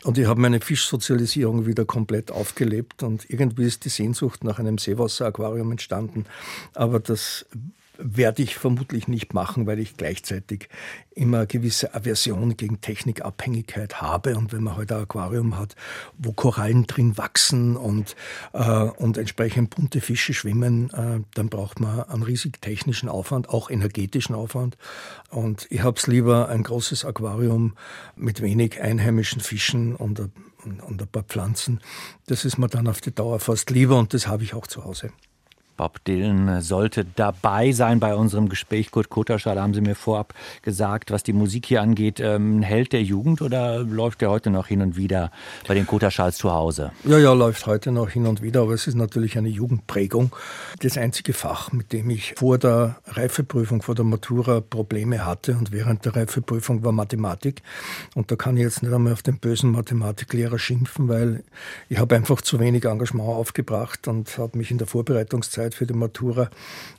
und 0.05 0.17
ich 0.17 0.27
habe 0.27 0.39
meine 0.39 0.61
Fischsozialisierung 0.61 1.65
wieder 1.65 1.83
komplett 1.83 2.31
aufgelebt 2.31 3.03
und 3.03 3.29
irgendwie 3.29 3.65
ist 3.65 3.83
die 3.83 3.89
Sehnsucht 3.89 4.45
nach 4.45 4.59
einem 4.59 4.77
Seewasseraquarium 4.77 5.71
entstanden. 5.71 6.25
Aber 6.73 7.01
das 7.01 7.45
werde 7.97 8.43
ich 8.43 8.55
vermutlich 8.55 9.07
nicht 9.07 9.33
machen, 9.33 9.65
weil 9.67 9.79
ich 9.79 9.97
gleichzeitig 9.97 10.69
immer 11.15 11.37
eine 11.39 11.47
gewisse 11.47 11.93
Aversion 11.93 12.57
gegen 12.57 12.81
Technikabhängigkeit 12.81 14.01
habe. 14.01 14.37
Und 14.37 14.51
wenn 14.51 14.63
man 14.63 14.75
heute 14.75 14.95
halt 14.95 15.01
ein 15.01 15.03
Aquarium 15.03 15.57
hat, 15.57 15.75
wo 16.17 16.33
Korallen 16.33 16.87
drin 16.87 17.17
wachsen 17.17 17.77
und, 17.77 18.15
äh, 18.53 18.81
und 18.81 19.17
entsprechend 19.17 19.75
bunte 19.75 20.01
Fische 20.01 20.33
schwimmen, 20.33 20.89
äh, 20.91 21.21
dann 21.33 21.49
braucht 21.49 21.79
man 21.79 22.03
einen 22.03 22.23
riesig 22.23 22.61
technischen 22.61 23.09
Aufwand, 23.09 23.49
auch 23.49 23.69
energetischen 23.69 24.35
Aufwand. 24.35 24.77
Und 25.29 25.67
ich 25.69 25.81
habe 25.81 25.97
es 25.97 26.07
lieber 26.07 26.49
ein 26.49 26.63
großes 26.63 27.05
Aquarium 27.05 27.75
mit 28.15 28.41
wenig 28.41 28.81
einheimischen 28.81 29.41
Fischen 29.41 29.95
und, 29.95 30.19
und, 30.19 30.81
und 30.81 31.01
ein 31.01 31.07
paar 31.07 31.23
Pflanzen. 31.23 31.79
Das 32.27 32.45
ist 32.45 32.57
mir 32.57 32.67
dann 32.67 32.87
auf 32.87 33.01
die 33.01 33.13
Dauer 33.13 33.39
fast 33.39 33.69
lieber 33.69 33.97
und 33.97 34.13
das 34.13 34.27
habe 34.27 34.43
ich 34.43 34.53
auch 34.53 34.67
zu 34.67 34.83
Hause. 34.83 35.11
Bob 35.77 36.03
Dylan 36.05 36.61
sollte 36.61 37.05
dabei 37.15 37.71
sein 37.71 37.99
bei 37.99 38.15
unserem 38.15 38.49
Gespräch. 38.49 38.91
Kurt 38.91 39.09
Kutterschall 39.09 39.59
haben 39.59 39.73
Sie 39.73 39.81
mir 39.81 39.95
vorab 39.95 40.33
gesagt, 40.61 41.11
was 41.11 41.23
die 41.23 41.33
Musik 41.33 41.65
hier 41.65 41.81
angeht. 41.81 42.19
Ähm, 42.19 42.61
Held 42.61 42.93
der 42.93 43.03
Jugend 43.03 43.41
oder 43.41 43.79
läuft 43.79 44.21
der 44.21 44.29
heute 44.29 44.49
noch 44.49 44.67
hin 44.67 44.81
und 44.81 44.95
wieder 44.95 45.31
bei 45.67 45.73
den 45.73 45.85
Kutterschalls 45.85 46.37
zu 46.37 46.53
Hause? 46.53 46.91
Ja, 47.03 47.17
ja, 47.17 47.33
läuft 47.33 47.65
heute 47.65 47.91
noch 47.91 48.09
hin 48.09 48.25
und 48.25 48.41
wieder, 48.41 48.61
aber 48.61 48.73
es 48.73 48.87
ist 48.87 48.95
natürlich 48.95 49.37
eine 49.37 49.49
Jugendprägung. 49.49 50.33
Das 50.79 50.97
einzige 50.97 51.33
Fach, 51.33 51.71
mit 51.71 51.91
dem 51.91 52.09
ich 52.09 52.35
vor 52.37 52.57
der 52.57 52.97
Reifeprüfung, 53.07 53.81
vor 53.81 53.95
der 53.95 54.05
Matura 54.05 54.61
Probleme 54.61 55.25
hatte 55.25 55.53
und 55.53 55.71
während 55.71 56.05
der 56.05 56.15
Reifeprüfung 56.15 56.83
war 56.83 56.91
Mathematik. 56.91 57.61
Und 58.13 58.31
da 58.31 58.35
kann 58.35 58.55
ich 58.55 58.63
jetzt 58.63 58.81
nicht 58.81 58.93
einmal 58.93 59.13
auf 59.13 59.23
den 59.23 59.39
bösen 59.39 59.71
Mathematiklehrer 59.71 60.59
schimpfen, 60.59 61.09
weil 61.09 61.43
ich 61.89 61.97
habe 61.97 62.15
einfach 62.15 62.41
zu 62.41 62.59
wenig 62.59 62.85
Engagement 62.85 63.27
aufgebracht 63.27 64.07
und 64.07 64.37
habe 64.37 64.57
mich 64.57 64.71
in 64.71 64.77
der 64.77 64.87
Vorbereitungszeit 64.87 65.64
Zeit 65.65 65.75
für 65.75 65.87
die 65.87 65.93
Matura 65.93 66.49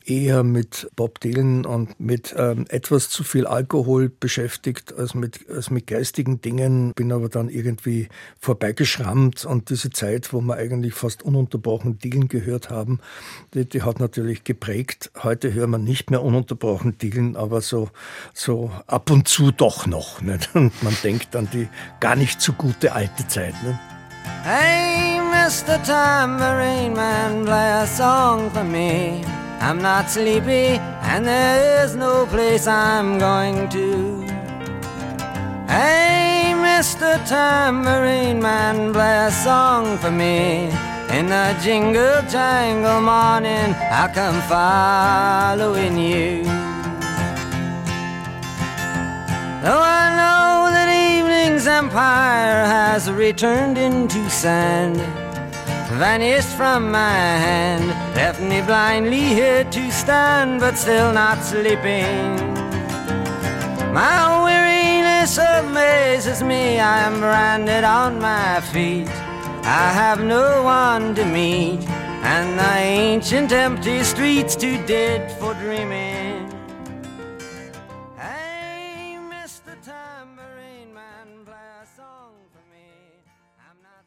eher 0.04 0.42
mit 0.42 0.90
Bob 0.96 1.20
Dylan 1.20 1.64
und 1.64 1.98
mit 2.00 2.34
ähm, 2.36 2.66
etwas 2.68 3.08
zu 3.08 3.24
viel 3.24 3.46
Alkohol 3.46 4.08
beschäftigt 4.08 4.94
als 4.96 5.14
mit, 5.14 5.48
als 5.48 5.70
mit 5.70 5.86
geistigen 5.86 6.40
Dingen. 6.40 6.92
Bin 6.94 7.12
aber 7.12 7.28
dann 7.28 7.48
irgendwie 7.48 8.08
vorbeigeschrammt 8.40 9.44
und 9.44 9.70
diese 9.70 9.90
Zeit, 9.90 10.32
wo 10.32 10.40
wir 10.40 10.54
eigentlich 10.56 10.94
fast 10.94 11.22
ununterbrochen 11.22 11.98
Dylan 11.98 12.28
gehört 12.28 12.70
haben, 12.70 13.00
die, 13.54 13.68
die 13.68 13.82
hat 13.82 14.00
natürlich 14.00 14.44
geprägt. 14.44 15.10
Heute 15.22 15.52
hören 15.52 15.70
wir 15.70 15.78
nicht 15.78 16.10
mehr 16.10 16.22
ununterbrochen 16.22 16.98
Dylan, 16.98 17.36
aber 17.36 17.60
so, 17.60 17.90
so 18.34 18.70
ab 18.86 19.10
und 19.10 19.28
zu 19.28 19.52
doch 19.52 19.86
noch. 19.86 20.20
Nicht? 20.20 20.50
Und 20.54 20.82
man 20.82 20.96
denkt 21.02 21.36
an 21.36 21.48
die 21.52 21.68
gar 22.00 22.16
nicht 22.16 22.40
so 22.40 22.52
gute 22.52 22.92
alte 22.92 23.26
Zeit. 23.28 23.54
Nicht? 23.62 23.78
Hey, 24.42 25.15
Mr. 25.46 25.78
Tambourine 25.86 26.92
Man, 26.92 27.46
play 27.46 27.70
a 27.70 27.86
song 27.86 28.50
for 28.50 28.64
me. 28.64 29.22
I'm 29.60 29.80
not 29.80 30.10
sleepy, 30.10 30.80
and 31.10 31.24
there 31.24 31.84
is 31.84 31.94
no 31.94 32.26
place 32.26 32.66
I'm 32.66 33.20
going 33.20 33.68
to. 33.68 34.22
Hey, 35.68 36.52
Mr. 36.56 37.24
Tambourine 37.28 38.42
Man, 38.42 38.92
play 38.92 39.26
a 39.26 39.30
song 39.30 39.96
for 39.98 40.10
me. 40.10 40.66
In 41.16 41.28
the 41.28 41.56
jingle 41.62 42.22
jangle 42.28 43.00
morning, 43.00 43.72
I'll 43.98 44.08
come 44.08 44.40
following 44.50 45.96
you. 45.96 46.42
Though 49.62 49.84
I 50.02 50.06
know 50.18 50.72
that 50.74 50.88
evening's 50.90 51.68
empire 51.68 52.66
has 52.66 53.08
returned 53.08 53.78
into 53.78 54.28
sand 54.28 54.98
vanished 55.92 56.48
from 56.48 56.90
my 56.90 57.18
hand, 57.46 57.88
left 58.14 58.40
me 58.40 58.60
blindly 58.62 59.20
here 59.20 59.64
to 59.64 59.90
stand, 59.90 60.60
but 60.60 60.76
still 60.76 61.12
not 61.12 61.42
sleeping. 61.42 62.36
My 63.92 64.44
weariness 64.44 65.38
amazes 65.38 66.42
me, 66.42 66.80
I 66.80 66.98
am 67.06 67.20
branded 67.20 67.84
on 67.84 68.20
my 68.20 68.60
feet. 68.72 69.08
I 69.64 69.90
have 69.92 70.22
no 70.22 70.62
one 70.62 71.14
to 71.14 71.24
meet, 71.24 71.80
and 72.22 72.58
the 72.58 72.74
ancient 72.76 73.52
empty 73.52 74.02
streets 74.02 74.54
too 74.56 74.78
dead 74.86 75.32
for 75.38 75.54
dreaming. 75.54 76.35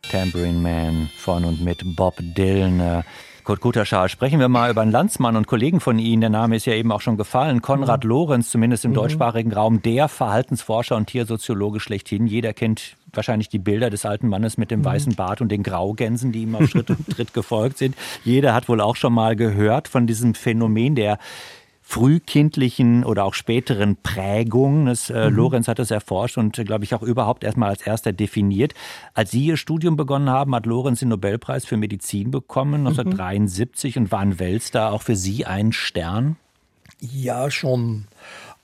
Tambourine 0.09 0.59
Man 0.59 1.09
von 1.15 1.45
und 1.45 1.61
mit 1.61 1.95
Bob 1.95 2.15
Dylan. 2.19 2.79
Äh, 2.79 3.03
Kurt 3.43 3.61
Kuterschar, 3.61 4.09
sprechen 4.09 4.39
wir 4.39 4.47
mal 4.47 4.69
über 4.69 4.81
einen 4.81 4.91
Landsmann 4.91 5.35
und 5.35 5.47
Kollegen 5.47 5.79
von 5.79 5.97
Ihnen. 5.97 6.21
Der 6.21 6.29
Name 6.29 6.55
ist 6.55 6.65
ja 6.65 6.73
eben 6.73 6.91
auch 6.91 7.01
schon 7.01 7.17
gefallen. 7.17 7.61
Konrad 7.61 8.03
Lorenz, 8.03 8.49
zumindest 8.49 8.85
im 8.85 8.93
deutschsprachigen 8.93 9.51
Raum, 9.51 9.81
der 9.81 10.07
Verhaltensforscher 10.07 10.95
und 10.95 11.07
Tiersoziologe 11.07 11.79
schlechthin. 11.79 12.27
Jeder 12.27 12.53
kennt 12.53 12.95
wahrscheinlich 13.11 13.49
die 13.49 13.57
Bilder 13.57 13.89
des 13.89 14.05
alten 14.05 14.27
Mannes 14.27 14.57
mit 14.57 14.69
dem 14.69 14.85
weißen 14.85 15.15
Bart 15.15 15.41
und 15.41 15.51
den 15.51 15.63
Graugänsen, 15.63 16.31
die 16.31 16.43
ihm 16.43 16.55
auf 16.55 16.69
Schritt 16.69 16.91
und 16.91 17.09
Tritt 17.15 17.33
gefolgt 17.33 17.77
sind. 17.79 17.95
Jeder 18.23 18.53
hat 18.53 18.69
wohl 18.69 18.81
auch 18.81 18.95
schon 18.95 19.13
mal 19.13 19.35
gehört 19.35 19.87
von 19.87 20.05
diesem 20.05 20.35
Phänomen 20.35 20.93
der 20.93 21.17
frühkindlichen 21.89 23.03
oder 23.03 23.25
auch 23.25 23.33
späteren 23.33 23.95
Prägung. 23.95 24.85
Das, 24.85 25.09
äh, 25.09 25.29
Lorenz 25.29 25.67
hat 25.67 25.79
das 25.79 25.89
erforscht 25.89 26.37
und, 26.37 26.59
äh, 26.59 26.63
glaube 26.63 26.83
ich, 26.83 26.93
auch 26.93 27.01
überhaupt 27.01 27.43
erstmal 27.43 27.69
als 27.69 27.81
erster 27.81 28.13
definiert. 28.13 28.75
Als 29.15 29.31
Sie 29.31 29.43
Ihr 29.43 29.57
Studium 29.57 29.95
begonnen 29.95 30.29
haben, 30.29 30.53
hat 30.53 30.67
Lorenz 30.67 30.99
den 30.99 31.09
Nobelpreis 31.09 31.65
für 31.65 31.77
Medizin 31.77 32.29
bekommen, 32.29 32.85
1973, 32.85 33.97
und 33.97 34.11
war 34.11 34.19
ein 34.19 34.37
Weltstar. 34.37 34.93
Auch 34.93 35.01
für 35.01 35.15
Sie 35.15 35.47
ein 35.47 35.71
Stern? 35.71 36.35
Ja, 36.99 37.49
schon. 37.49 38.05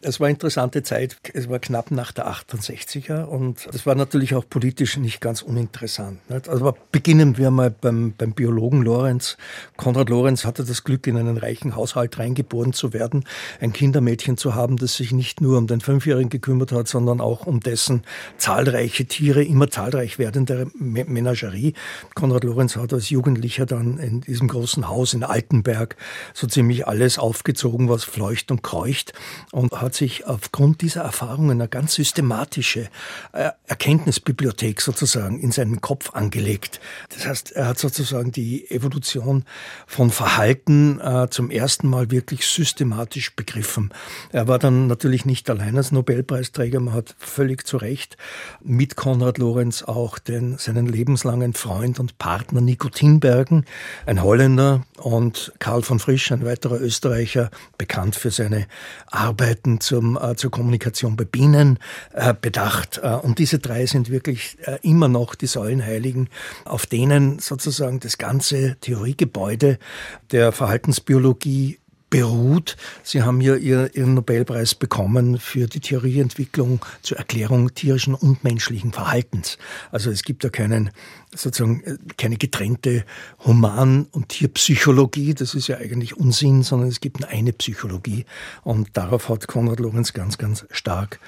Es 0.08 0.20
war 0.20 0.30
interessante 0.30 0.84
Zeit. 0.84 1.18
Es 1.34 1.50
war 1.50 1.58
knapp 1.58 1.90
nach 1.90 2.12
der 2.12 2.28
68er 2.28 3.24
und 3.24 3.68
es 3.74 3.88
war 3.88 3.96
natürlich 3.96 4.36
auch 4.36 4.48
politisch 4.48 4.98
nicht 4.98 5.20
ganz 5.20 5.42
uninteressant. 5.42 6.20
Also 6.30 6.76
beginnen 6.92 7.40
wir 7.40 7.50
mal 7.50 7.72
beim, 7.72 8.14
beim 8.16 8.34
Biologen 8.34 8.84
Lorenz. 8.84 9.36
Konrad 9.78 10.10
Lorenz 10.12 10.46
hatte 10.46 10.64
das 10.64 10.84
Glück, 10.84 11.08
in 11.08 11.18
einen 11.18 11.38
reichen 11.38 11.76
Haushalt 11.76 12.20
reingeboren 12.20 12.72
zu 12.72 12.94
werden, 12.94 13.24
ein 13.60 13.74
Kindermädchen 13.74 14.38
zu 14.38 14.54
haben, 14.54 14.78
das 14.78 14.96
sich 14.96 15.12
nicht 15.12 15.42
nur 15.42 15.58
um 15.58 15.66
den 15.66 15.82
Fünfjährigen 15.82 16.30
gekümmert 16.30 16.72
hat, 16.72 16.88
sondern 16.88 17.20
auch 17.20 17.48
um 17.48 17.60
dessen 17.60 18.04
zahlreiche 18.38 19.06
Tiere, 19.06 19.44
immer 19.44 19.72
zahlreich 19.72 20.20
werdende 20.20 20.68
Me- 20.76 21.06
Menagerie. 21.06 21.74
Konrad 22.14 22.44
Lorenz 22.44 22.76
hat 22.76 22.94
als 22.94 23.10
Jugendlicher 23.10 23.66
dann 23.66 23.98
in 23.98 24.22
diesem 24.22 24.50
großen 24.50 24.88
Haus 24.88 25.16
in 25.16 25.24
Altenberg 25.24 25.96
so 26.36 26.46
ziemlich 26.46 26.88
alles 26.88 27.18
aufgezogen, 27.18 27.90
was 27.90 28.04
fleucht 28.04 28.52
und 28.52 28.62
keucht 28.62 29.14
und 29.52 29.72
hat 29.82 29.95
sich 29.96 30.26
aufgrund 30.28 30.82
dieser 30.82 31.02
Erfahrungen 31.02 31.52
eine 31.52 31.68
ganz 31.68 31.96
systematische 31.96 32.90
äh, 33.34 33.52
Erkenntnisbibliothek 33.68 34.82
sozusagen 34.82 35.40
in 35.40 35.52
seinen 35.52 35.82
Kopf 35.82 36.12
angelegt. 36.14 36.80
Das 37.10 37.26
heißt, 37.26 37.52
er 37.54 37.68
hat 37.68 37.80
sozusagen 37.80 38.32
die 38.32 38.70
Evolution 38.70 39.46
von 39.88 40.12
Verhalten 40.12 41.00
äh, 41.00 41.28
zum 41.30 41.50
ersten 41.50 41.90
Mal 41.90 42.12
wirklich 42.12 42.46
systematisch 42.46 43.36
begriffen. 43.36 43.94
Er 44.32 44.48
war 44.48 44.60
dann 44.60 44.88
natürlich 44.88 45.26
nicht 45.26 45.50
allein 45.50 45.78
als 45.78 45.92
Nobelpreisträger, 45.92 46.80
man 46.80 46.94
hat 46.94 47.16
völlig 47.18 47.66
zu 47.66 47.78
Recht 47.78 48.18
mit 48.62 48.96
Konrad 48.96 49.38
Lorenz 49.38 49.84
auch 49.84 50.20
den, 50.20 50.58
seinen 50.58 50.86
lebenslangen 50.86 51.54
Freund 51.54 52.00
und 52.00 52.18
Partner 52.18 52.62
Nico 52.62 52.90
Tinbergen, 52.90 53.66
ein 54.06 54.22
Holländer, 54.22 54.84
und 54.98 55.54
Karl 55.60 55.82
von 55.82 56.00
Frisch, 56.00 56.32
ein 56.32 56.46
weiterer 56.46 56.80
Österreicher, 56.80 57.50
bekannt 57.78 58.16
für 58.16 58.32
seine 58.32 58.68
Arbeiten 59.08 59.75
zum, 59.80 60.18
äh, 60.18 60.36
zur 60.36 60.52
Kommunikation 60.52 61.16
bei 61.16 61.26
Bienen, 61.26 61.80
äh, 62.14 62.34
bedacht. 62.40 63.00
Äh, 63.04 63.10
und 63.10 63.40
diese 63.40 63.60
drei 63.60 63.86
sind 63.86 64.10
wirklich 64.10 64.58
äh, 64.64 64.80
immer 64.82 65.08
noch 65.08 65.36
die 65.36 65.48
Säulenheiligen, 65.48 66.30
auf 66.66 66.86
denen 66.86 67.40
sozusagen 67.40 68.00
das 68.00 68.18
ganze 68.18 68.78
Theoriegebäude 68.82 69.80
der 70.32 70.52
Verhaltensbiologie 70.52 71.80
beruht. 72.10 72.78
Sie 73.04 73.24
haben 73.24 73.42
ja 73.42 73.56
ihr, 73.56 73.94
Ihren 73.96 74.14
Nobelpreis 74.14 74.76
bekommen 74.76 75.40
für 75.40 75.68
die 75.68 75.80
Theorieentwicklung 75.80 76.86
zur 77.02 77.18
Erklärung 77.18 77.74
tierischen 77.74 78.14
und 78.14 78.44
menschlichen 78.44 78.94
Verhaltens. 78.94 79.58
Also 79.92 80.12
es 80.12 80.24
gibt 80.24 80.44
da 80.44 80.50
keinen, 80.50 80.92
sozusagen, 81.36 81.84
äh, 81.84 81.98
keine 82.18 82.38
getrennte 82.38 83.06
Human- 83.46 84.08
und 84.12 84.30
Tierpsychologie. 84.30 85.34
Das 85.34 85.54
ist 85.54 85.68
ja 85.68 85.78
eigentlich 85.78 86.18
Unsinn, 86.18 86.64
sondern 86.64 86.90
es 86.90 87.00
gibt 87.00 87.24
eine 87.26 87.54
Psychologie. 87.54 88.26
Und 88.64 88.90
darauf 88.94 89.30
hat 89.30 89.48
Konrad 89.48 89.80
Lorenz 89.80 90.14
ganz, 90.14 90.38
ganz 90.38 90.66
stark 90.72 91.20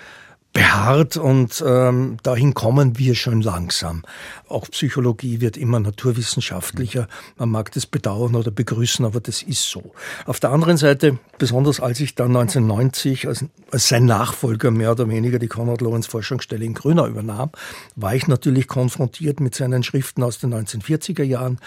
beharrt 0.58 1.18
und 1.18 1.64
ähm, 1.64 2.18
dahin 2.24 2.56
kommen 2.56 2.98
wir 2.98 3.14
schon 3.14 3.44
langsam. 3.44 4.02
Auch 4.48 4.68
Psychologie 4.72 5.40
wird 5.40 5.56
immer 5.56 5.80
naturwissenschaftlicher. 5.80 7.08
Man 7.38 7.50
mag 7.50 7.72
das 7.74 7.86
bedauern 7.86 8.34
oder 8.34 8.50
begrüßen, 8.50 9.06
aber 9.06 9.20
das 9.20 9.44
ist 9.44 9.70
so. 9.70 9.92
Auf 10.26 10.40
der 10.40 10.50
anderen 10.50 10.78
Seite, 10.78 11.20
besonders 11.38 11.80
als 11.80 12.00
ich 12.00 12.16
dann 12.16 12.36
1990 12.36 13.28
als, 13.28 13.46
als 13.70 13.88
sein 13.88 14.06
Nachfolger 14.06 14.72
mehr 14.72 14.94
oder 14.94 15.08
weniger 15.08 15.38
die 15.38 15.48
Konrad 15.48 15.82
Lorenz 15.82 16.08
Forschungsstelle 16.08 16.66
in 16.66 16.74
Grünau 16.74 17.06
übernahm, 17.06 17.52
war 17.96 18.16
ich 18.16 18.28
natürlich 18.28 18.68
konfrontiert 18.68 19.40
mit 19.40 19.54
seinen 19.54 19.84
Schriften 19.84 20.24
aus 20.24 20.40
den 20.40 20.56
1940er 20.56 21.22
Jahren 21.22 21.60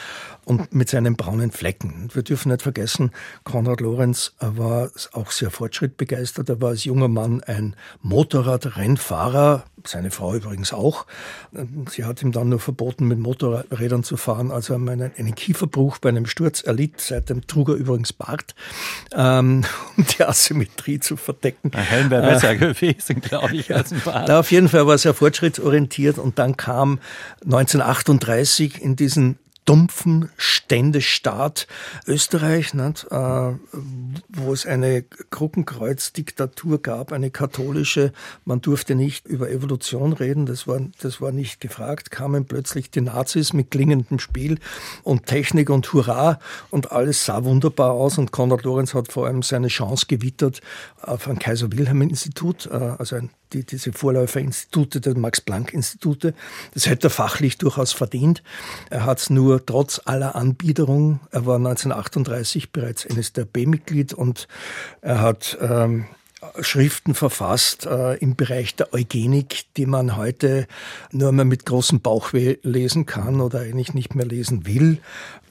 und 0.44 0.74
mit 0.74 0.88
seinen 0.88 1.14
braunen 1.14 1.52
Flecken. 1.52 2.08
Wir 2.12 2.24
dürfen 2.24 2.50
nicht 2.50 2.62
vergessen, 2.62 3.12
Konrad 3.44 3.80
Lorenz 3.82 4.32
war 4.40 4.90
auch 5.12 5.30
sehr 5.30 5.52
fortschrittbegeistert. 5.52 6.48
Er 6.48 6.60
war 6.60 6.70
als 6.70 6.82
junger 6.82 7.06
Mann 7.06 7.40
ein 7.44 7.76
Motorradrennfahrer, 8.80 9.64
seine 9.84 10.10
Frau 10.10 10.34
übrigens 10.34 10.72
auch. 10.72 11.06
Sie 11.90 12.04
hat 12.04 12.22
ihm 12.22 12.32
dann 12.32 12.48
nur 12.48 12.60
verboten, 12.60 13.06
mit 13.06 13.18
Motorrädern 13.18 14.04
zu 14.04 14.16
fahren, 14.16 14.50
als 14.50 14.70
er 14.70 14.76
einen, 14.76 15.10
einen 15.16 15.34
Kieferbruch 15.34 15.98
bei 15.98 16.08
einem 16.10 16.26
Sturz 16.26 16.62
erlitt. 16.62 17.00
Seitdem 17.00 17.46
trug 17.46 17.70
er 17.70 17.74
übrigens 17.74 18.12
Bart, 18.12 18.54
ähm, 19.14 19.64
um 19.96 20.04
die 20.04 20.24
Asymmetrie 20.24 21.00
zu 21.00 21.16
verdecken. 21.16 21.70
Ein 21.74 21.84
Helm 21.84 22.10
wäre 22.10 22.26
besser 22.26 22.56
gewesen, 22.56 23.20
glaube 23.20 23.56
ich, 23.56 23.74
als 23.74 23.92
ein 23.92 24.00
Bart. 24.04 24.28
Da 24.28 24.40
auf 24.40 24.50
jeden 24.50 24.68
Fall 24.68 24.86
war 24.86 24.94
er 24.94 24.98
sehr 24.98 25.14
fortschrittsorientiert 25.14 26.18
und 26.18 26.38
dann 26.38 26.56
kam 26.56 26.98
1938 27.44 28.82
in 28.82 28.96
diesen 28.96 29.38
dumpfen 29.70 30.30
Ständestaat 30.36 31.68
Österreich, 32.04 32.74
nicht, 32.74 33.06
äh, 33.08 33.52
wo 34.28 34.52
es 34.52 34.66
eine 34.66 35.04
Krukkenkreuzdiktatur 35.04 36.82
gab, 36.82 37.12
eine 37.12 37.30
katholische. 37.30 38.10
Man 38.44 38.60
durfte 38.62 38.96
nicht 38.96 39.28
über 39.28 39.48
Evolution 39.48 40.12
reden, 40.12 40.44
das 40.44 40.66
war, 40.66 40.80
das 41.00 41.20
war 41.20 41.30
nicht 41.30 41.60
gefragt. 41.60 42.10
Kamen 42.10 42.46
plötzlich 42.46 42.90
die 42.90 43.00
Nazis 43.00 43.52
mit 43.52 43.70
klingendem 43.70 44.18
Spiel 44.18 44.58
und 45.04 45.26
Technik 45.26 45.70
und 45.70 45.92
Hurra 45.92 46.40
und 46.70 46.90
alles 46.90 47.24
sah 47.24 47.44
wunderbar 47.44 47.92
aus. 47.92 48.18
Und 48.18 48.32
Konrad 48.32 48.64
Lorenz 48.64 48.94
hat 48.94 49.12
vor 49.12 49.28
allem 49.28 49.42
seine 49.42 49.68
Chance 49.68 50.06
gewittert 50.08 50.62
auf 51.00 51.28
ein 51.28 51.38
Kaiser-Wilhelm-Institut, 51.38 52.66
äh, 52.66 52.74
also 52.98 53.14
ein 53.14 53.30
die, 53.52 53.64
diese 53.64 53.92
Vorläuferinstitute 53.92 55.00
der 55.00 55.16
Max-Planck-Institute. 55.16 56.34
Das 56.74 56.86
hätte 56.86 57.08
er 57.08 57.10
fachlich 57.10 57.58
durchaus 57.58 57.92
verdient. 57.92 58.42
Er 58.90 59.04
hat 59.04 59.18
es 59.18 59.30
nur 59.30 59.64
trotz 59.64 60.00
aller 60.04 60.34
Anbiederung, 60.34 61.20
er 61.30 61.46
war 61.46 61.56
1938 61.56 62.72
bereits 62.72 63.08
NSDAP-Mitglied 63.08 64.12
und 64.12 64.48
er 65.00 65.20
hat 65.20 65.58
ähm, 65.60 66.06
Schriften 66.60 67.14
verfasst 67.14 67.86
äh, 67.86 68.14
im 68.16 68.34
Bereich 68.34 68.74
der 68.74 68.94
Eugenik, 68.94 69.66
die 69.76 69.86
man 69.86 70.16
heute 70.16 70.66
nur 71.12 71.32
mehr 71.32 71.44
mit 71.44 71.66
großem 71.66 72.00
Bauchweh 72.00 72.56
lesen 72.62 73.04
kann 73.04 73.40
oder 73.40 73.60
eigentlich 73.60 73.92
nicht 73.92 74.14
mehr 74.14 74.26
lesen 74.26 74.66
will. 74.66 74.98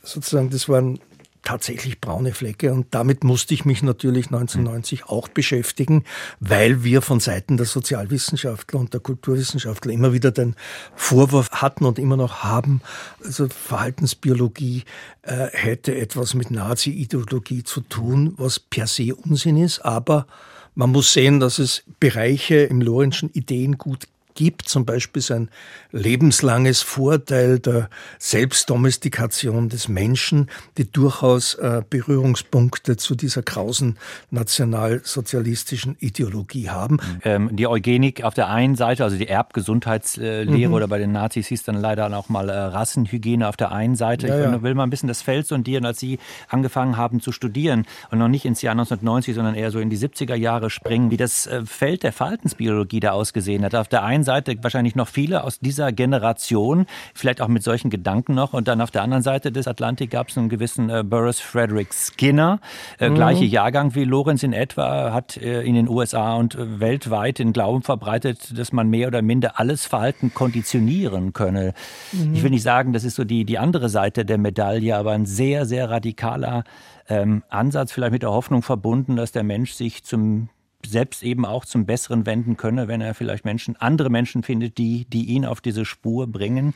Sozusagen, 0.02 0.50
das 0.50 0.68
waren 0.68 1.00
tatsächlich 1.44 2.02
braune 2.02 2.34
Flecke. 2.34 2.74
Und 2.74 2.88
damit 2.92 3.24
musste 3.24 3.54
ich 3.54 3.66
mich 3.66 3.82
natürlich 3.82 4.28
1990 4.28 5.06
auch 5.06 5.28
beschäftigen, 5.28 6.04
weil 6.40 6.84
wir 6.84 7.02
von 7.02 7.20
Seiten 7.20 7.58
der 7.58 7.66
Sozialwissenschaftler 7.66 8.80
und 8.80 8.94
der 8.94 9.02
Kulturwissenschaftler 9.02 9.92
immer 9.94 10.14
wieder 10.14 10.32
den 10.32 10.56
Vorwurf 10.96 11.50
hatten 11.52 11.86
und 11.86 12.00
immer 12.00 12.18
noch 12.18 12.44
haben, 12.44 12.82
also 13.24 13.48
Verhaltensbiologie 13.48 14.84
äh, 15.24 15.48
hätte 15.52 15.96
etwas 15.96 16.34
mit 16.34 16.52
Nazi-Ideologie 16.52 17.64
zu 17.64 17.82
tun, 17.82 18.34
was 18.38 18.60
per 18.60 18.88
se 18.88 19.16
Unsinn 19.16 19.58
ist, 19.58 19.80
aber 19.80 20.28
man 20.76 20.92
muss 20.92 21.14
sehen, 21.14 21.40
dass 21.40 21.60
es 21.60 21.84
Bereiche 22.00 22.56
im 22.56 22.82
Lorenschen 22.82 23.30
Ideengut 23.34 24.08
gibt, 24.34 24.70
zum 24.70 24.86
Beispiel 24.86 25.22
sein 25.22 25.50
lebenslanges 25.92 26.82
Vorteil 26.82 27.60
der 27.60 27.90
Selbstdomestikation 28.20 29.70
des 29.70 29.88
Menschen, 29.88 30.50
die 30.78 30.92
durchaus 30.92 31.56
äh, 31.56 31.82
Berührungspunkte 31.90 32.98
zu 32.98 33.16
dieser 33.16 33.42
grausen 33.42 33.98
nationalsozialistischen 34.30 35.98
Ideologie 36.00 36.70
haben. 36.70 37.00
Ähm, 37.24 37.56
die 37.56 37.68
Eugenik 37.68 38.24
auf 38.24 38.34
der 38.34 38.50
einen 38.50 38.76
Seite, 38.76 39.04
also 39.04 39.18
die 39.18 39.28
Erbgesundheitslehre 39.28 40.68
mhm. 40.68 40.74
oder 40.74 40.88
bei 40.88 41.00
den 41.00 41.12
Nazis 41.12 41.48
hieß 41.48 41.64
dann 41.64 41.76
leider 41.76 42.16
auch 42.16 42.30
mal 42.30 42.50
äh, 42.50 42.54
Rassenhygiene 42.54 43.48
auf 43.48 43.58
der 43.58 43.72
einen 43.72 43.96
Seite. 43.96 44.28
Ja, 44.28 44.38
ich 44.38 44.52
ja. 44.52 44.62
will 44.62 44.76
mal 44.76 44.84
ein 44.84 44.90
bisschen 44.90 45.08
das 45.08 45.22
Feld 45.22 45.48
sondieren, 45.48 45.86
als 45.86 46.00
Sie 46.00 46.20
angefangen 46.50 46.98
haben 46.98 47.20
zu 47.20 47.32
studieren 47.32 47.86
und 48.12 48.20
noch 48.20 48.28
nicht 48.28 48.46
ins 48.46 48.62
Jahr 48.62 48.74
1990, 48.74 49.36
sondern 49.36 49.56
eher 49.56 49.72
so 49.72 49.80
in 49.80 49.90
die 49.90 49.98
70er 49.98 50.36
Jahre 50.36 50.70
springen, 50.70 51.10
wie 51.10 51.18
das 51.18 51.48
äh, 51.48 51.66
Feld 51.66 52.04
der 52.04 52.14
Verhaltensbiologie 52.14 53.00
da 53.00 53.12
ausgesehen 53.12 53.64
hat. 53.66 53.74
Auf 53.74 53.88
der 53.88 54.04
einen 54.04 54.24
Seite 54.24 54.56
wahrscheinlich 54.62 54.96
noch 54.96 55.08
viele 55.08 55.44
aus 55.44 55.60
dieser 55.60 55.78
Generation, 55.91 56.86
vielleicht 57.13 57.41
auch 57.41 57.47
mit 57.47 57.63
solchen 57.63 57.89
Gedanken 57.89 58.34
noch. 58.34 58.53
Und 58.53 58.67
dann 58.67 58.82
auf 58.82 58.91
der 58.91 59.03
anderen 59.03 59.23
Seite 59.23 59.51
des 59.51 59.67
Atlantik 59.67 60.11
gab 60.11 60.30
es 60.30 60.38
einen 60.38 60.49
gewissen 60.49 60.89
äh, 60.89 61.03
Burris 61.03 61.39
Frederick 61.39 61.93
Skinner, 61.93 62.59
äh, 62.99 63.09
mhm. 63.09 63.15
gleiche 63.15 63.45
Jahrgang 63.45 63.95
wie 63.95 64.03
Lorenz 64.03 64.43
in 64.43 64.53
etwa, 64.53 65.13
hat 65.13 65.38
äh, 65.38 65.61
in 65.61 65.75
den 65.75 65.88
USA 65.88 66.36
und 66.36 66.55
äh, 66.55 66.80
weltweit 66.80 67.39
den 67.39 67.53
Glauben 67.53 67.82
verbreitet, 67.82 68.57
dass 68.57 68.71
man 68.71 68.89
mehr 68.89 69.07
oder 69.07 69.21
minder 69.21 69.59
alles 69.59 69.86
Verhalten 69.86 70.34
konditionieren 70.34 71.34
könne. 71.34 71.73
Mhm. 72.11 72.34
Ich 72.34 72.43
will 72.43 72.51
nicht 72.51 72.63
sagen, 72.63 72.93
das 72.93 73.03
ist 73.03 73.15
so 73.15 73.23
die, 73.23 73.45
die 73.45 73.57
andere 73.57 73.89
Seite 73.89 74.25
der 74.25 74.38
Medaille, 74.38 74.95
aber 74.95 75.11
ein 75.11 75.25
sehr, 75.25 75.65
sehr 75.65 75.89
radikaler 75.89 76.63
ähm, 77.09 77.43
Ansatz, 77.49 77.91
vielleicht 77.91 78.13
mit 78.13 78.23
der 78.23 78.32
Hoffnung 78.32 78.61
verbunden, 78.61 79.15
dass 79.15 79.32
der 79.32 79.43
Mensch 79.43 79.73
sich 79.73 80.03
zum 80.03 80.49
selbst 80.86 81.23
eben 81.23 81.45
auch 81.45 81.65
zum 81.65 81.86
Besseren 81.86 82.25
wenden 82.25 82.57
könne, 82.57 82.88
wenn 82.88 83.01
er 83.01 83.13
vielleicht 83.13 83.45
Menschen, 83.45 83.75
andere 83.75 84.09
Menschen 84.09 84.43
findet, 84.43 84.77
die, 84.77 85.05
die 85.05 85.25
ihn 85.25 85.45
auf 85.45 85.61
diese 85.61 85.86
Spur 85.86 86.27
bringen. 86.27 86.73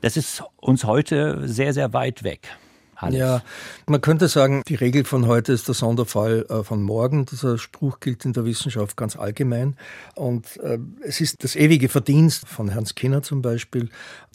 Das 0.00 0.16
ist 0.16 0.42
uns 0.56 0.84
heute 0.84 1.48
sehr, 1.48 1.72
sehr 1.72 1.92
weit 1.92 2.22
weg. 2.22 2.56
Alles. 2.96 3.18
Ja, 3.18 3.42
man 3.86 4.00
könnte 4.00 4.28
sagen, 4.28 4.62
die 4.68 4.74
Regel 4.74 5.04
von 5.04 5.26
heute 5.26 5.52
ist 5.52 5.68
der 5.68 5.74
Sonderfall 5.74 6.46
äh, 6.48 6.62
von 6.62 6.82
morgen. 6.82 7.26
Dieser 7.26 7.58
Spruch 7.58 8.00
gilt 8.00 8.24
in 8.24 8.32
der 8.32 8.44
Wissenschaft 8.44 8.96
ganz 8.96 9.16
allgemein. 9.16 9.76
Und 10.14 10.56
äh, 10.58 10.78
es 11.02 11.20
ist 11.20 11.42
das 11.44 11.56
ewige 11.56 11.88
Verdienst 11.88 12.46
von 12.46 12.68
Herrn 12.68 12.86
Skinner 12.86 13.22
zum 13.22 13.42
Beispiel, 13.42 13.88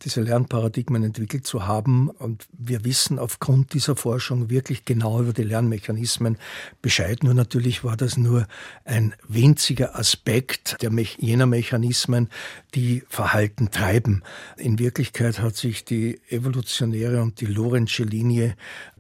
diese 0.03 0.22
Lernparadigmen 0.22 1.03
entwickelt 1.03 1.45
zu 1.45 1.68
haben. 1.68 2.10
Und 2.10 2.47
wir 2.57 2.86
wissen 2.86 3.20
aufgrund 3.20 3.74
dieser 3.74 3.95
Forschung 3.95 4.49
wirklich 4.49 4.86
genau 4.86 5.22
über 5.22 5.34
die 5.34 5.43
Lernmechanismen 5.43 6.38
Bescheid. 6.82 7.24
Nur 7.24 7.34
natürlich 7.34 7.84
war 7.84 7.97
das 7.97 8.18
nur 8.18 8.47
ein 8.86 9.14
winziger 9.28 9.97
Aspekt 9.97 10.78
der 10.82 10.91
Me 10.91 11.05
jener 11.18 11.45
Mechanismen, 11.45 12.30
die 12.76 13.03
Verhalten 13.10 13.72
treiben. 13.72 14.24
In 14.57 14.80
Wirklichkeit 14.80 15.39
hat 15.39 15.55
sich 15.55 15.86
die 15.86 16.20
evolutionäre 16.30 17.22
und 17.22 17.41
die 17.41 17.45
Lorentzsche 17.45 18.03
Linie 18.03 18.48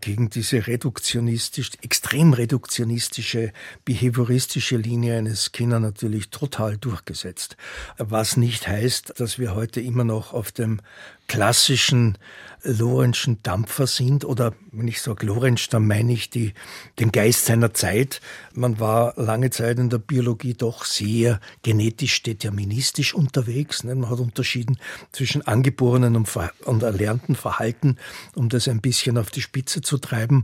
gegen 0.01 0.29
diese 0.29 0.67
reduktionistisch, 0.67 1.71
extrem 1.81 2.33
reduktionistische, 2.33 3.51
behavioristische 3.85 4.77
Linie 4.77 5.17
eines 5.17 5.51
Kinder 5.51 5.79
natürlich 5.79 6.29
total 6.29 6.77
durchgesetzt. 6.77 7.57
Was 7.97 8.37
nicht 8.37 8.67
heißt, 8.67 9.19
dass 9.19 9.39
wir 9.39 9.55
heute 9.55 9.81
immer 9.81 10.03
noch 10.03 10.33
auf 10.33 10.51
dem 10.51 10.81
klassischen 11.29 12.17
Lorenzschen 12.63 13.41
Dampfer 13.41 13.87
sind 13.87 14.25
oder 14.25 14.53
wenn 14.71 14.87
ich 14.87 15.01
sage 15.01 15.25
Lorenz, 15.25 15.69
dann 15.69 15.87
meine 15.87 16.11
ich 16.11 16.29
die, 16.29 16.53
den 16.99 17.11
Geist 17.11 17.45
seiner 17.45 17.73
Zeit. 17.73 18.19
Man 18.53 18.79
war 18.79 19.13
lange 19.15 19.49
Zeit 19.49 19.79
in 19.79 19.89
der 19.89 19.97
Biologie 19.97 20.53
doch 20.53 20.83
sehr 20.83 21.39
genetisch 21.63 22.21
deterministisch 22.21 23.13
unterwegs. 23.13 23.83
Ne? 23.83 23.95
Man 23.95 24.09
hat 24.09 24.19
unterschieden 24.19 24.77
zwischen 25.11 25.41
angeborenen 25.47 26.15
und, 26.17 26.29
und 26.65 26.83
erlernten 26.83 27.35
Verhalten, 27.35 27.97
um 28.35 28.49
das 28.49 28.67
ein 28.67 28.81
bisschen 28.81 29.17
auf 29.17 29.31
die 29.31 29.41
Spitze 29.41 29.81
zu 29.81 29.97
treiben. 29.97 30.43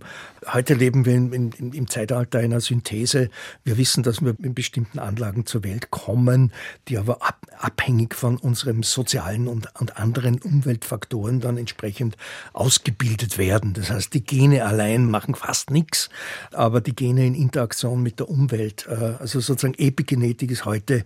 Heute 0.51 0.73
leben 0.73 1.05
wir 1.05 1.15
in, 1.15 1.51
in, 1.51 1.73
im 1.73 1.89
Zeitalter 1.89 2.39
einer 2.39 2.61
Synthese. 2.61 3.29
Wir 3.65 3.77
wissen, 3.77 4.03
dass 4.03 4.21
wir 4.21 4.35
in 4.41 4.53
bestimmten 4.53 4.99
Anlagen 4.99 5.45
zur 5.45 5.63
Welt 5.63 5.91
kommen, 5.91 6.53
die 6.87 6.97
aber 6.97 7.21
ab, 7.21 7.45
abhängig 7.59 8.15
von 8.15 8.37
unserem 8.37 8.83
sozialen 8.83 9.47
und, 9.47 9.67
und 9.79 9.97
anderen 9.97 10.37
Umweltfaktoren 10.75 11.39
dann 11.39 11.57
entsprechend 11.57 12.17
ausgebildet 12.53 13.37
werden. 13.37 13.73
Das 13.73 13.89
heißt, 13.89 14.13
die 14.13 14.23
Gene 14.23 14.65
allein 14.65 15.09
machen 15.09 15.35
fast 15.35 15.71
nichts, 15.71 16.09
aber 16.51 16.81
die 16.81 16.95
Gene 16.95 17.25
in 17.25 17.35
Interaktion 17.35 18.03
mit 18.03 18.19
der 18.19 18.29
Umwelt, 18.29 18.85
äh, 18.89 19.15
also 19.19 19.39
sozusagen 19.39 19.75
Epigenetik 19.75 20.51
ist 20.51 20.65
heute 20.65 21.05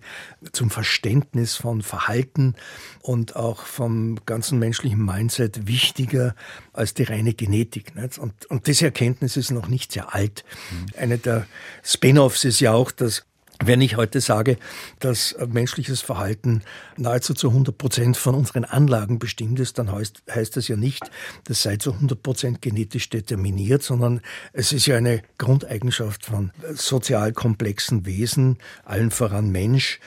zum 0.52 0.70
Verständnis 0.70 1.56
von 1.56 1.82
Verhalten 1.82 2.54
und 3.02 3.36
auch 3.36 3.62
vom 3.64 4.18
ganzen 4.26 4.58
menschlichen 4.58 5.04
Mindset 5.04 5.66
wichtiger 5.66 6.34
als 6.72 6.94
die 6.94 7.04
reine 7.04 7.34
Genetik. 7.34 7.92
Und, 8.18 8.46
und 8.46 8.66
diese 8.66 8.86
Erkenntnis 8.86 9.36
ist 9.36 9.50
noch 9.50 9.68
nicht 9.68 9.92
sehr 9.92 10.14
alt. 10.14 10.44
Mhm. 10.70 10.86
Eine 10.98 11.18
der 11.18 11.46
Spin-offs 11.82 12.44
ist 12.44 12.60
ja 12.60 12.72
auch, 12.72 12.90
dass 12.90 13.24
wenn 13.64 13.80
ich 13.80 13.96
heute 13.96 14.20
sage, 14.20 14.56
dass 14.98 15.36
menschliches 15.48 16.00
Verhalten 16.00 16.62
nahezu 16.96 17.34
zu 17.34 17.48
100 17.48 17.76
Prozent 17.76 18.16
von 18.16 18.34
unseren 18.34 18.64
Anlagen 18.64 19.18
bestimmt 19.18 19.60
ist, 19.60 19.78
dann 19.78 19.92
heißt, 19.92 20.22
heißt 20.34 20.56
das 20.56 20.68
ja 20.68 20.76
nicht, 20.76 21.10
das 21.44 21.62
sei 21.62 21.76
zu 21.76 21.92
100 21.92 22.22
Prozent 22.22 22.62
genetisch 22.62 23.10
determiniert, 23.10 23.82
sondern 23.82 24.20
es 24.52 24.72
ist 24.72 24.86
ja 24.86 24.96
eine 24.96 25.22
Grundeigenschaft 25.38 26.26
von 26.26 26.52
sozial 26.74 27.32
komplexen 27.32 28.06
Wesen, 28.06 28.58
allen 28.84 29.10
voran 29.10 29.50
Mensch, 29.50 30.00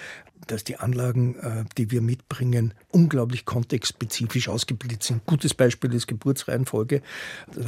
dass 0.47 0.63
die 0.63 0.77
Anlagen, 0.77 1.35
äh, 1.39 1.65
die 1.77 1.91
wir 1.91 2.01
mitbringen, 2.01 2.73
unglaublich 2.89 3.45
kontextspezifisch 3.45 4.49
ausgebildet 4.49 5.03
sind. 5.03 5.25
Gutes 5.25 5.53
Beispiel 5.53 5.93
ist 5.93 6.07
Geburtsreihenfolge. 6.07 7.01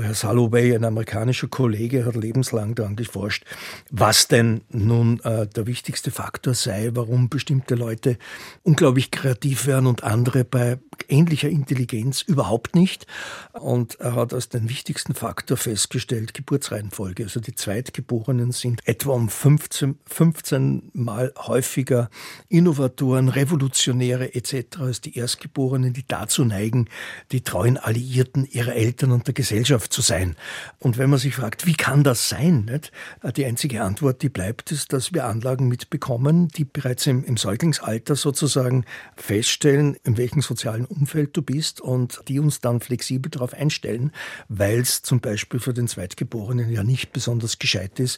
Herr 0.01 0.13
Salovey, 0.13 0.75
ein 0.75 0.85
amerikanischer 0.85 1.47
Kollege, 1.47 2.05
hat 2.05 2.15
lebenslang 2.15 2.75
daran 2.75 2.95
geforscht, 2.95 3.45
was 3.91 4.27
denn 4.27 4.61
nun 4.69 5.19
äh, 5.21 5.47
der 5.47 5.67
wichtigste 5.67 6.11
Faktor 6.11 6.53
sei, 6.53 6.91
warum 6.93 7.29
bestimmte 7.29 7.75
Leute 7.75 8.17
unglaublich 8.63 9.11
kreativ 9.11 9.65
werden 9.67 9.87
und 9.87 10.03
andere 10.03 10.43
bei 10.43 10.79
ähnlicher 11.07 11.49
Intelligenz 11.49 12.21
überhaupt 12.21 12.75
nicht. 12.75 13.05
Und 13.53 13.99
er 13.99 14.15
hat 14.15 14.33
als 14.33 14.49
den 14.49 14.69
wichtigsten 14.69 15.13
Faktor 15.13 15.57
festgestellt, 15.57 16.33
Geburtsreihenfolge. 16.33 17.23
Also 17.23 17.39
die 17.39 17.55
Zweitgeborenen 17.55 18.51
sind 18.51 18.87
etwa 18.87 19.13
um 19.13 19.29
15, 19.29 19.99
15 20.05 20.91
Mal 20.93 21.33
häufiger 21.37 22.09
Innovatoren, 22.65 23.29
Revolutionäre 23.29 24.33
etc. 24.33 24.79
als 24.79 24.99
die 24.99 25.15
Erstgeborenen, 25.19 25.93
die 25.93 26.03
dazu 26.07 26.43
neigen, 26.45 26.89
die 27.31 27.41
treuen 27.41 27.77
Alliierten 27.77 28.43
ihrer 28.49 28.73
Eltern 28.73 29.11
und 29.11 29.27
der 29.27 29.35
Gesellschaft 29.35 29.93
zu 29.93 30.01
sein. 30.01 30.35
Und 30.79 30.97
wenn 30.97 31.11
man 31.11 31.19
sich 31.19 31.35
fragt, 31.35 31.67
wie 31.67 31.75
kann 31.75 32.03
das 32.03 32.27
sein? 32.27 32.65
Nicht? 32.65 32.91
Die 33.37 33.45
einzige 33.45 33.83
Antwort, 33.83 34.23
die 34.23 34.29
bleibt, 34.29 34.71
ist, 34.71 34.93
dass 34.93 35.13
wir 35.13 35.25
Anlagen 35.25 35.67
mitbekommen, 35.67 36.47
die 36.47 36.65
bereits 36.65 37.05
im, 37.05 37.23
im 37.23 37.37
Säuglingsalter 37.37 38.15
sozusagen 38.15 38.85
feststellen, 39.15 39.95
in 40.03 40.17
welchem 40.17 40.41
sozialen 40.41 40.85
Umfeld 40.85 41.37
du 41.37 41.43
bist 41.43 41.81
und 41.81 42.21
die 42.27 42.39
uns 42.39 42.61
dann 42.61 42.79
flexibel 42.79 43.29
darauf 43.29 43.53
einstellen, 43.53 44.11
weil 44.49 44.79
es 44.79 45.03
zum 45.03 45.19
Beispiel 45.19 45.59
für 45.59 45.75
den 45.75 45.87
Zweitgeborenen 45.87 46.71
ja 46.71 46.83
nicht 46.83 47.13
besonders 47.13 47.59
gescheit 47.59 47.99
ist. 47.99 48.17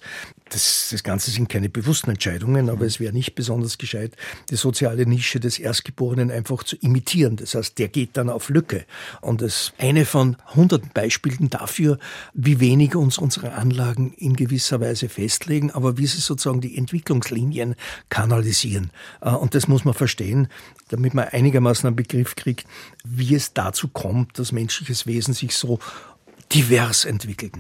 Das, 0.51 0.87
das 0.89 1.03
Ganze 1.03 1.31
sind 1.31 1.49
keine 1.49 1.67
bewussten 1.67 2.11
Entscheidungen, 2.11 2.69
aber 2.69 2.85
es 2.85 3.01
wäre 3.01 3.11
nicht 3.11 3.35
besonders 3.35 3.77
gescheit, 3.77 4.15
die 4.49 4.55
soziale 4.55 5.05
Nische 5.05 5.39
des 5.39 5.59
Erstgeborenen 5.59 6.31
einfach 6.31 6.63
zu 6.63 6.75
imitieren. 6.77 7.35
Das 7.35 7.55
heißt, 7.55 7.77
der 7.77 7.87
geht 7.87 8.17
dann 8.17 8.29
auf 8.29 8.49
Lücke. 8.49 8.85
Und 9.21 9.41
das 9.41 9.47
ist 9.47 9.73
eine 9.77 10.05
von 10.05 10.37
hunderten 10.55 10.91
Beispielen 10.93 11.49
dafür, 11.49 11.97
wie 12.33 12.59
wenig 12.59 12.95
uns 12.95 13.17
unsere 13.17 13.53
Anlagen 13.53 14.13
in 14.13 14.35
gewisser 14.35 14.79
Weise 14.79 15.09
festlegen, 15.09 15.71
aber 15.71 15.97
wie 15.97 16.07
sie 16.07 16.19
sozusagen 16.19 16.61
die 16.61 16.77
Entwicklungslinien 16.77 17.75
kanalisieren. 18.09 18.91
Äh, 19.21 19.29
und 19.29 19.55
das 19.55 19.67
muss 19.67 19.85
man 19.85 19.93
verstehen, 19.93 20.47
damit 20.89 21.13
man 21.13 21.27
einigermaßen 21.27 21.87
einen 21.87 21.95
Begriff 21.95 22.35
kriegt, 22.35 22.67
wie 23.03 23.35
es 23.35 23.53
dazu 23.53 23.87
kommt, 23.87 24.39
dass 24.39 24.51
menschliches 24.51 25.07
Wesen 25.07 25.33
sich 25.33 25.55
so 25.55 25.79
divers 26.53 27.05
entwickelt. 27.05 27.53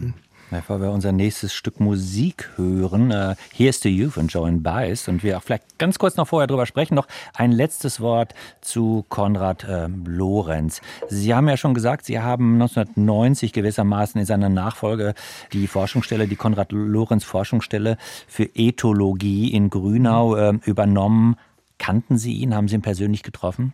Bevor 0.49 0.79
wir 0.79 0.91
unser 0.91 1.11
nächstes 1.11 1.53
Stück 1.53 1.81
Musik 1.81 2.51
hören, 2.55 3.11
uh, 3.11 3.35
Here's 3.53 3.81
to 3.81 3.89
You 3.89 4.09
von 4.09 4.29
Joan 4.29 4.63
Baez 4.63 5.09
und 5.09 5.21
wir 5.21 5.37
auch 5.37 5.43
vielleicht 5.43 5.77
ganz 5.77 5.99
kurz 5.99 6.15
noch 6.15 6.29
vorher 6.29 6.47
drüber 6.47 6.65
sprechen, 6.65 6.95
noch 6.95 7.07
ein 7.33 7.51
letztes 7.51 7.99
Wort 7.99 8.33
zu 8.61 9.05
Konrad 9.09 9.65
äh, 9.65 9.89
Lorenz. 10.05 10.79
Sie 11.09 11.35
haben 11.35 11.49
ja 11.49 11.57
schon 11.57 11.73
gesagt, 11.73 12.05
Sie 12.05 12.21
haben 12.21 12.53
1990 12.53 13.51
gewissermaßen 13.51 14.21
in 14.21 14.25
seiner 14.25 14.47
Nachfolge 14.47 15.15
die 15.51 15.67
Forschungsstelle, 15.67 16.29
die 16.29 16.37
Konrad 16.37 16.71
Lorenz 16.71 17.25
Forschungsstelle 17.25 17.97
für 18.25 18.49
Ethologie 18.55 19.51
in 19.51 19.69
Grünau 19.69 20.37
äh, 20.37 20.53
übernommen. 20.63 21.35
Kannten 21.77 22.17
Sie 22.17 22.35
ihn? 22.35 22.55
Haben 22.55 22.69
Sie 22.69 22.75
ihn 22.75 22.81
persönlich 22.81 23.21
getroffen? 23.21 23.73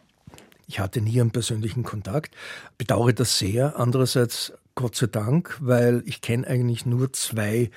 Ich 0.66 0.80
hatte 0.80 1.02
nie 1.02 1.22
einen 1.22 1.30
persönlichen 1.30 1.84
Kontakt, 1.84 2.34
bedauere 2.80 3.14
das 3.14 3.38
sehr. 3.38 3.78
Andererseits 3.78 4.54
Gott 4.76 4.96
sei 4.96 5.08
Dank, 5.08 5.58
weil 5.62 6.04
ich 6.06 6.22
kenne 6.22 6.48
eigentlich 6.48 6.86
nur 6.86 7.14
zwei 7.14 7.70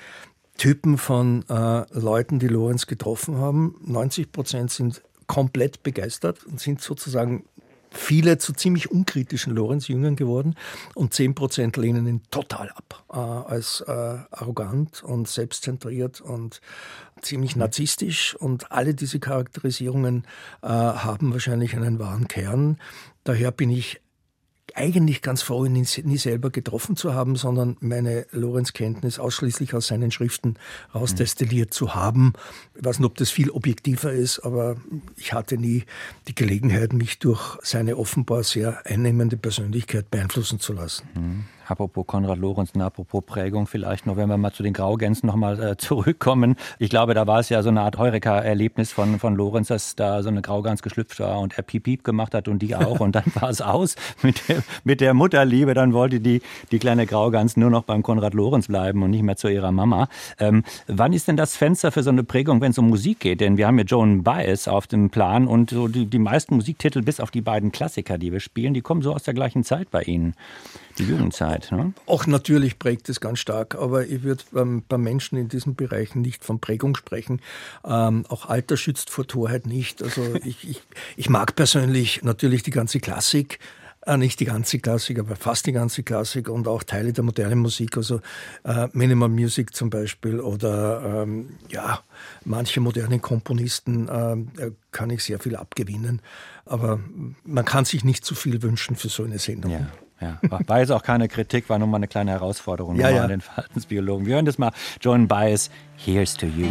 Typen 0.57 0.97
von 0.97 1.43
äh, 1.49 1.85
Leuten, 1.91 2.39
die 2.39 2.47
Lorenz 2.47 2.87
getroffen 2.87 3.37
haben. 3.37 3.75
90 3.85 4.31
Prozent 4.31 4.71
sind 4.71 5.03
komplett 5.27 5.83
begeistert 5.83 6.43
und 6.45 6.59
sind 6.59 6.81
sozusagen 6.81 7.45
viele 7.91 8.37
zu 8.37 8.53
ziemlich 8.53 8.91
unkritischen 8.91 9.53
Lorenz-Jüngern 9.53 10.15
geworden 10.15 10.55
und 10.93 11.13
10 11.13 11.35
Prozent 11.35 11.77
lehnen 11.77 12.07
ihn 12.07 12.21
total 12.31 12.69
ab 12.69 13.03
äh, 13.11 13.17
als 13.17 13.81
äh, 13.81 13.91
arrogant 13.91 15.03
und 15.03 15.27
selbstzentriert 15.27 16.21
und 16.21 16.61
ziemlich 17.21 17.55
narzisstisch 17.55 18.35
und 18.35 18.71
alle 18.71 18.93
diese 18.93 19.19
Charakterisierungen 19.19 20.25
äh, 20.61 20.67
haben 20.67 21.33
wahrscheinlich 21.33 21.75
einen 21.75 21.99
wahren 21.99 22.27
Kern. 22.27 22.77
Daher 23.23 23.51
bin 23.51 23.69
ich 23.69 24.01
eigentlich 24.77 25.21
ganz 25.21 25.41
froh, 25.41 25.65
ihn 25.65 25.73
nie 25.73 26.17
selber 26.17 26.51
getroffen 26.51 26.95
zu 26.95 27.13
haben, 27.13 27.35
sondern 27.35 27.77
meine 27.79 28.27
Lorenz-Kenntnis 28.31 29.19
ausschließlich 29.19 29.73
aus 29.73 29.87
seinen 29.87 30.11
Schriften 30.11 30.55
rausdestilliert 30.93 31.73
zu 31.73 31.95
haben. 31.95 32.33
Ich 32.75 32.85
weiß 32.85 32.99
nicht, 32.99 33.07
ob 33.07 33.17
das 33.17 33.31
viel 33.31 33.49
objektiver 33.49 34.11
ist, 34.11 34.39
aber 34.39 34.77
ich 35.15 35.33
hatte 35.33 35.57
nie 35.57 35.83
die 36.27 36.35
Gelegenheit, 36.35 36.93
mich 36.93 37.19
durch 37.19 37.57
seine 37.63 37.97
offenbar 37.97 38.43
sehr 38.43 38.85
einnehmende 38.85 39.35
Persönlichkeit 39.37 40.11
beeinflussen 40.11 40.59
zu 40.59 40.73
lassen. 40.73 41.07
Mhm. 41.15 41.45
Apropos 41.67 42.07
Konrad 42.07 42.37
Lorenz 42.37 42.71
und 42.73 42.81
apropos 42.81 43.23
Prägung 43.25 43.67
vielleicht 43.67 44.05
noch, 44.05 44.15
wenn 44.15 44.29
wir 44.29 44.37
mal 44.37 44.53
zu 44.53 44.63
den 44.63 44.73
Graugänsen 44.73 45.27
nochmal 45.27 45.61
äh, 45.61 45.77
zurückkommen. 45.77 46.55
Ich 46.79 46.89
glaube, 46.89 47.13
da 47.13 47.27
war 47.27 47.39
es 47.39 47.49
ja 47.49 47.61
so 47.61 47.69
eine 47.69 47.81
Art 47.81 47.97
Heureka-Erlebnis 47.97 48.93
von, 48.93 49.19
von 49.19 49.35
Lorenz, 49.35 49.67
dass 49.67 49.95
da 49.95 50.23
so 50.23 50.29
eine 50.29 50.41
Graugans 50.41 50.81
geschlüpft 50.81 51.19
war 51.19 51.39
und 51.39 51.57
er 51.57 51.63
Piep 51.63 51.83
Piep 51.83 52.03
gemacht 52.03 52.33
hat 52.33 52.47
und 52.47 52.59
die 52.59 52.75
auch. 52.75 52.99
Und 53.01 53.15
dann 53.15 53.25
war 53.35 53.49
es 53.49 53.61
aus 53.61 53.95
mit 54.21 54.47
der, 54.47 54.63
mit 54.85 55.01
der 55.01 55.13
Mutterliebe. 55.13 55.73
Dann 55.73 55.93
wollte 55.93 56.19
die, 56.19 56.41
die 56.71 56.79
kleine 56.79 57.05
Graugans 57.05 57.57
nur 57.57 57.69
noch 57.69 57.83
beim 57.83 58.01
Konrad 58.01 58.33
Lorenz 58.33 58.67
bleiben 58.67 59.03
und 59.03 59.11
nicht 59.11 59.23
mehr 59.23 59.35
zu 59.35 59.49
ihrer 59.49 59.71
Mama. 59.71 60.07
Ähm, 60.39 60.63
wann 60.87 61.11
ist 61.11 61.27
denn 61.27 61.37
das 61.37 61.57
Fenster 61.57 61.91
für 61.91 62.03
so 62.03 62.09
eine 62.09 62.23
Prägung, 62.23 62.61
wenn 62.61 62.71
es 62.71 62.77
um 62.77 62.87
Musik 62.87 63.19
geht? 63.19 63.41
Denn 63.41 63.57
wir 63.57 63.67
haben 63.67 63.77
ja 63.77 63.83
Joan 63.83 64.23
Baez 64.23 64.67
auf 64.67 64.87
dem 64.87 65.09
Plan 65.09 65.47
und 65.47 65.71
so 65.71 65.87
die, 65.87 66.05
die 66.05 66.19
meisten 66.19 66.55
Musiktitel, 66.55 67.01
bis 67.01 67.19
auf 67.19 67.31
die 67.31 67.41
beiden 67.41 67.71
Klassiker, 67.73 68.17
die 68.17 68.31
wir 68.31 68.39
spielen, 68.39 68.73
die 68.73 68.81
kommen 68.81 69.01
so 69.01 69.13
aus 69.13 69.23
der 69.23 69.33
gleichen 69.33 69.63
Zeit 69.63 69.91
bei 69.91 70.03
Ihnen 70.03 70.33
die 70.99 71.05
Jugendzeit. 71.05 71.71
Ne? 71.71 71.93
Auch 72.05 72.27
natürlich 72.27 72.79
prägt 72.79 73.09
es 73.09 73.19
ganz 73.19 73.39
stark, 73.39 73.75
aber 73.75 74.05
ich 74.05 74.23
würde 74.23 74.43
ähm, 74.55 74.83
bei 74.87 74.97
Menschen 74.97 75.37
in 75.37 75.47
diesen 75.47 75.75
Bereichen 75.75 76.21
nicht 76.21 76.43
von 76.43 76.59
Prägung 76.59 76.95
sprechen. 76.95 77.41
Ähm, 77.85 78.25
auch 78.29 78.47
Alter 78.47 78.77
schützt 78.77 79.09
vor 79.09 79.27
Torheit 79.27 79.65
nicht. 79.65 80.01
Also 80.03 80.35
ich, 80.43 80.69
ich, 80.69 80.81
ich 81.15 81.29
mag 81.29 81.55
persönlich 81.55 82.23
natürlich 82.23 82.63
die 82.63 82.71
ganze 82.71 82.99
Klassik. 82.99 83.59
Äh, 84.07 84.17
nicht 84.17 84.39
die 84.39 84.45
ganze 84.45 84.79
Klassik, 84.79 85.19
aber 85.19 85.35
fast 85.35 85.65
die 85.65 85.73
ganze 85.73 86.01
Klassik 86.01 86.47
und 86.47 86.67
auch 86.67 86.83
Teile 86.83 87.11
der 87.11 87.25
modernen 87.25 87.59
Musik, 87.59 87.97
also 87.97 88.21
äh, 88.63 88.87
Minimal 88.93 89.27
Music 89.27 89.75
zum 89.75 89.89
Beispiel 89.89 90.39
oder 90.39 91.23
ähm, 91.23 91.57
ja, 91.69 91.99
manche 92.45 92.79
modernen 92.79 93.21
Komponisten 93.21 94.07
äh, 94.07 94.71
kann 94.91 95.09
ich 95.09 95.23
sehr 95.23 95.39
viel 95.39 95.57
abgewinnen. 95.57 96.21
Aber 96.65 96.99
man 97.43 97.65
kann 97.65 97.83
sich 97.83 98.05
nicht 98.05 98.23
zu 98.23 98.33
viel 98.33 98.61
wünschen 98.61 98.95
für 98.95 99.09
so 99.09 99.23
eine 99.23 99.39
Sendung. 99.39 99.71
Ja. 99.71 99.91
Ja, 100.19 100.39
war 100.41 100.79
jetzt 100.79 100.91
auch 100.91 101.03
keine 101.03 101.27
Kritik, 101.27 101.69
war 101.69 101.77
nur 101.77 101.87
mal 101.87 101.97
eine 101.97 102.07
kleine 102.07 102.31
Herausforderung 102.31 102.95
ja, 102.95 103.09
ja. 103.09 103.23
an 103.23 103.29
den 103.29 103.41
Verhaltensbiologen. 103.41 104.25
Wir 104.25 104.35
hören 104.35 104.45
das 104.45 104.57
mal. 104.57 104.71
Joan 104.99 105.27
Baez, 105.27 105.69
Here's 105.95 106.35
to 106.35 106.47
You. 106.47 106.69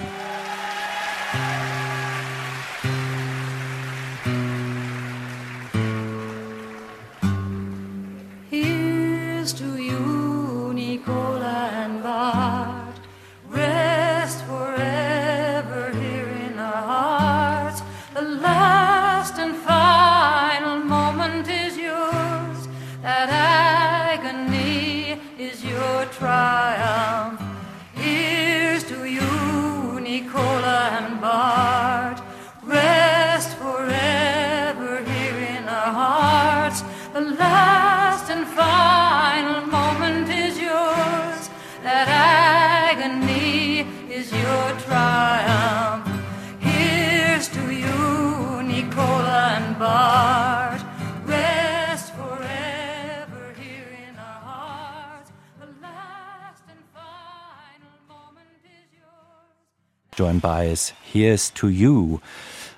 Baez, 60.47 60.94
Here's 61.12 61.53
to 61.55 61.66
You. 61.66 62.20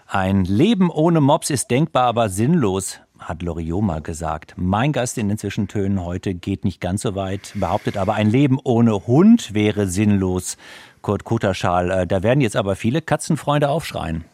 Ein 0.07 0.47
Leben 0.47 0.89
ohne 0.89 1.21
Mops 1.21 1.51
ist 1.51 1.71
denkbar, 1.71 2.05
aber 2.05 2.31
sinnlos, 2.31 2.99
hat 3.19 3.43
Loriot 3.43 4.03
gesagt. 4.05 4.55
Mein 4.57 4.93
Gast 4.93 5.19
in 5.19 5.29
den 5.29 5.37
Zwischentönen 5.37 6.03
heute 6.03 6.33
geht 6.33 6.65
nicht 6.65 6.81
ganz 6.81 7.03
so 7.03 7.15
weit, 7.15 7.53
behauptet 7.57 7.99
aber, 7.99 8.15
ein 8.15 8.31
Leben 8.31 8.59
ohne 8.65 9.07
Hund 9.07 9.53
wäre 9.53 9.87
sinnlos. 9.87 10.57
Kurt 11.03 11.25
Kutterschal, 11.25 11.91
äh, 11.91 12.07
da 12.07 12.23
werden 12.23 12.41
jetzt 12.41 12.57
aber 12.57 12.75
viele 12.75 13.03
Katzenfreunde 13.03 13.69
aufschreien. 13.69 14.25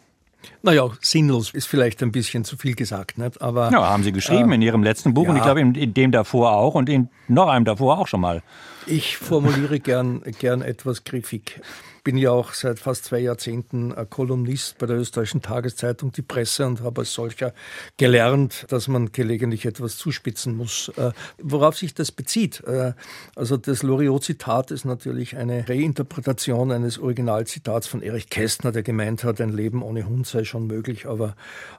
Naja, 0.61 0.89
sinnlos 1.01 1.53
ist 1.53 1.67
vielleicht 1.67 2.01
ein 2.03 2.13
bisschen 2.13 2.45
zu 2.45 2.55
viel 2.55 2.75
gesagt, 2.75 3.17
nicht? 3.17 3.41
aber. 3.41 3.69
Ja, 3.69 3.89
haben 3.89 4.03
Sie 4.03 4.13
geschrieben 4.13 4.53
äh, 4.53 4.55
in 4.55 4.61
Ihrem 4.61 4.81
letzten 4.81 5.13
Buch 5.13 5.25
ja. 5.25 5.31
und 5.31 5.35
ich 5.35 5.43
glaube 5.43 5.59
in, 5.59 5.75
in, 5.75 5.93
dem 5.93 6.13
davor 6.13 6.53
auch 6.53 6.75
und 6.75 6.87
in 6.87 7.09
noch 7.27 7.49
einem 7.49 7.65
davor 7.65 7.99
auch 7.99 8.07
schon 8.07 8.21
mal. 8.21 8.43
Ich 8.87 9.17
formuliere 9.17 9.81
gern, 9.81 10.21
gern 10.39 10.61
etwas 10.61 11.03
griffig 11.03 11.59
bin 12.05 12.17
ja 12.17 12.29
auch 12.29 12.53
seit 12.53 12.77
fast 12.77 13.05
zwei 13.05 13.17
Jahrzehnten 13.17 13.93
Kolumnist 14.11 14.77
bei 14.77 14.85
der 14.85 14.95
österreichischen 14.95 15.41
Tageszeitung 15.41 16.11
Die 16.11 16.21
Presse 16.21 16.67
und 16.67 16.81
habe 16.83 17.01
als 17.01 17.13
solcher 17.13 17.51
gelernt, 17.97 18.67
dass 18.69 18.87
man 18.87 19.11
gelegentlich 19.11 19.65
etwas 19.65 19.97
zuspitzen 19.97 20.55
muss. 20.55 20.89
Äh, 20.97 21.13
worauf 21.41 21.75
sich 21.75 21.95
das 21.95 22.11
bezieht? 22.11 22.63
Äh, 22.63 22.93
also 23.35 23.57
das 23.57 23.81
Loriot-Zitat 23.81 24.69
ist 24.69 24.85
natürlich 24.85 25.35
eine 25.35 25.67
Reinterpretation 25.67 26.71
eines 26.71 26.99
Originalzitats 26.99 27.87
von 27.87 28.03
Erich 28.03 28.29
Kästner, 28.29 28.71
der 28.71 28.83
gemeint 28.83 29.23
hat, 29.23 29.41
ein 29.41 29.49
Leben 29.49 29.81
ohne 29.81 30.07
Hund 30.07 30.27
sei 30.27 30.43
schon 30.43 30.67
möglich, 30.67 31.07
aber 31.07 31.35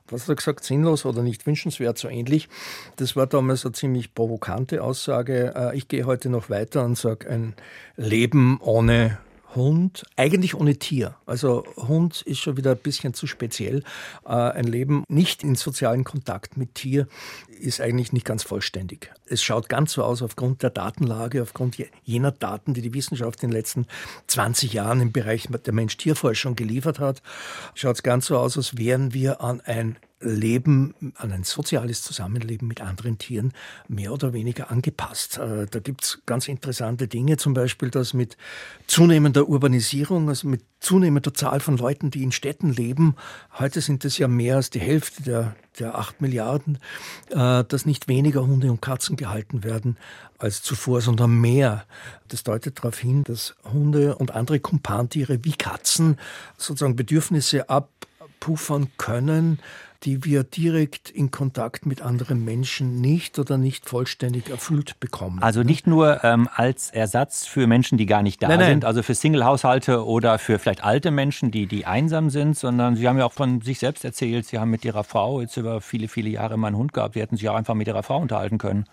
was 0.08 0.22
hat 0.22 0.30
er 0.30 0.34
gesagt, 0.34 0.64
sinnlos 0.64 1.04
oder 1.04 1.22
nicht 1.22 1.46
wünschenswert, 1.46 1.98
so 1.98 2.08
ähnlich. 2.08 2.48
Das 2.96 3.14
war 3.14 3.28
damals 3.28 3.64
eine 3.64 3.74
ziemlich 3.74 4.12
provokante 4.12 4.82
Aussage. 4.82 5.54
Äh, 5.54 5.76
ich 5.76 5.86
gehe 5.86 6.04
heute 6.04 6.30
noch 6.30 6.50
weiter 6.50 6.84
und 6.84 6.98
sage, 6.98 7.30
ein 7.30 7.54
Leben 7.96 8.58
ohne 8.60 9.18
Hund, 9.56 10.04
eigentlich 10.16 10.54
ohne 10.54 10.76
Tier. 10.76 11.16
Also 11.26 11.64
Hund 11.76 12.22
ist 12.22 12.38
schon 12.38 12.56
wieder 12.56 12.72
ein 12.72 12.76
bisschen 12.78 13.14
zu 13.14 13.26
speziell. 13.26 13.82
Äh, 14.24 14.32
ein 14.32 14.66
Leben 14.66 15.04
nicht 15.08 15.42
in 15.42 15.56
sozialen 15.56 16.04
Kontakt 16.04 16.56
mit 16.56 16.74
Tier 16.74 17.08
ist 17.48 17.80
eigentlich 17.80 18.12
nicht 18.12 18.26
ganz 18.26 18.42
vollständig. 18.42 19.10
Es 19.26 19.42
schaut 19.42 19.68
ganz 19.68 19.92
so 19.92 20.04
aus 20.04 20.22
aufgrund 20.22 20.62
der 20.62 20.70
Datenlage, 20.70 21.42
aufgrund 21.42 21.76
jener 22.04 22.32
Daten, 22.32 22.74
die 22.74 22.82
die 22.82 22.94
Wissenschaft 22.94 23.42
in 23.42 23.50
den 23.50 23.56
letzten 23.56 23.86
20 24.26 24.74
Jahren 24.74 25.00
im 25.00 25.12
Bereich 25.12 25.48
der 25.48 25.72
Mensch-Tier-Forschung 25.72 26.54
geliefert 26.54 27.00
hat, 27.00 27.22
schaut 27.74 27.96
es 27.96 28.02
ganz 28.02 28.26
so 28.26 28.36
aus, 28.36 28.56
als 28.56 28.76
wären 28.76 29.14
wir 29.14 29.40
an 29.40 29.60
ein 29.62 29.96
Leben, 30.20 30.94
an 31.16 31.30
ein 31.30 31.44
soziales 31.44 32.02
Zusammenleben 32.02 32.66
mit 32.66 32.80
anderen 32.80 33.18
Tieren 33.18 33.52
mehr 33.86 34.12
oder 34.12 34.32
weniger 34.32 34.70
angepasst. 34.70 35.36
Äh, 35.36 35.66
da 35.66 35.78
gibt 35.78 36.04
es 36.04 36.22
ganz 36.24 36.48
interessante 36.48 37.06
Dinge, 37.06 37.36
zum 37.36 37.52
Beispiel, 37.52 37.90
dass 37.90 38.14
mit 38.14 38.38
zunehmender 38.86 39.46
Urbanisierung, 39.46 40.28
also 40.30 40.48
mit 40.48 40.64
zunehmender 40.80 41.34
Zahl 41.34 41.60
von 41.60 41.76
Leuten, 41.76 42.10
die 42.10 42.22
in 42.22 42.32
Städten 42.32 42.70
leben, 42.70 43.16
heute 43.58 43.82
sind 43.82 44.06
es 44.06 44.16
ja 44.16 44.26
mehr 44.26 44.56
als 44.56 44.70
die 44.70 44.80
Hälfte 44.80 45.22
der, 45.22 45.56
der 45.78 45.98
acht 45.98 46.22
Milliarden, 46.22 46.78
äh, 47.30 47.64
dass 47.64 47.84
nicht 47.84 48.08
weniger 48.08 48.46
Hunde 48.46 48.70
und 48.70 48.80
Katzen 48.80 49.16
gehalten 49.16 49.64
werden 49.64 49.98
als 50.38 50.62
zuvor, 50.62 51.02
sondern 51.02 51.38
mehr. 51.40 51.84
Das 52.28 52.42
deutet 52.42 52.78
darauf 52.78 52.98
hin, 52.98 53.22
dass 53.24 53.54
Hunde 53.64 54.16
und 54.16 54.30
andere 54.30 54.60
Kumpantiere 54.60 55.44
wie 55.44 55.52
Katzen 55.52 56.18
sozusagen 56.56 56.96
Bedürfnisse 56.96 57.68
abpuffern 57.68 58.88
können, 58.96 59.58
die 60.02 60.24
wir 60.24 60.44
direkt 60.44 61.10
in 61.10 61.30
Kontakt 61.30 61.86
mit 61.86 62.02
anderen 62.02 62.44
Menschen 62.44 63.00
nicht 63.00 63.38
oder 63.38 63.58
nicht 63.58 63.88
vollständig 63.88 64.50
erfüllt 64.50 65.00
bekommen. 65.00 65.42
Also 65.42 65.62
nicht 65.62 65.86
nur 65.86 66.22
ähm, 66.24 66.48
als 66.54 66.90
Ersatz 66.90 67.46
für 67.46 67.66
Menschen, 67.66 67.98
die 67.98 68.06
gar 68.06 68.22
nicht 68.22 68.42
da 68.42 68.48
nein, 68.48 68.58
nein. 68.58 68.70
sind, 68.70 68.84
also 68.84 69.02
für 69.02 69.14
Single-Haushalte 69.14 70.04
oder 70.04 70.38
für 70.38 70.58
vielleicht 70.58 70.84
alte 70.84 71.10
Menschen, 71.10 71.50
die, 71.50 71.66
die 71.66 71.86
einsam 71.86 72.30
sind, 72.30 72.56
sondern 72.56 72.96
Sie 72.96 73.08
haben 73.08 73.18
ja 73.18 73.24
auch 73.24 73.32
von 73.32 73.60
sich 73.60 73.78
selbst 73.78 74.04
erzählt, 74.04 74.46
Sie 74.46 74.58
haben 74.58 74.70
mit 74.70 74.84
Ihrer 74.84 75.04
Frau 75.04 75.40
jetzt 75.40 75.56
über 75.56 75.80
viele, 75.80 76.08
viele 76.08 76.28
Jahre 76.28 76.56
mal 76.56 76.68
einen 76.68 76.76
Hund 76.76 76.92
gehabt. 76.92 77.14
Sie 77.14 77.20
hätten 77.20 77.36
sich 77.36 77.48
auch 77.48 77.56
einfach 77.56 77.74
mit 77.74 77.86
Ihrer 77.86 78.02
Frau 78.02 78.18
unterhalten 78.18 78.58
können. 78.58 78.84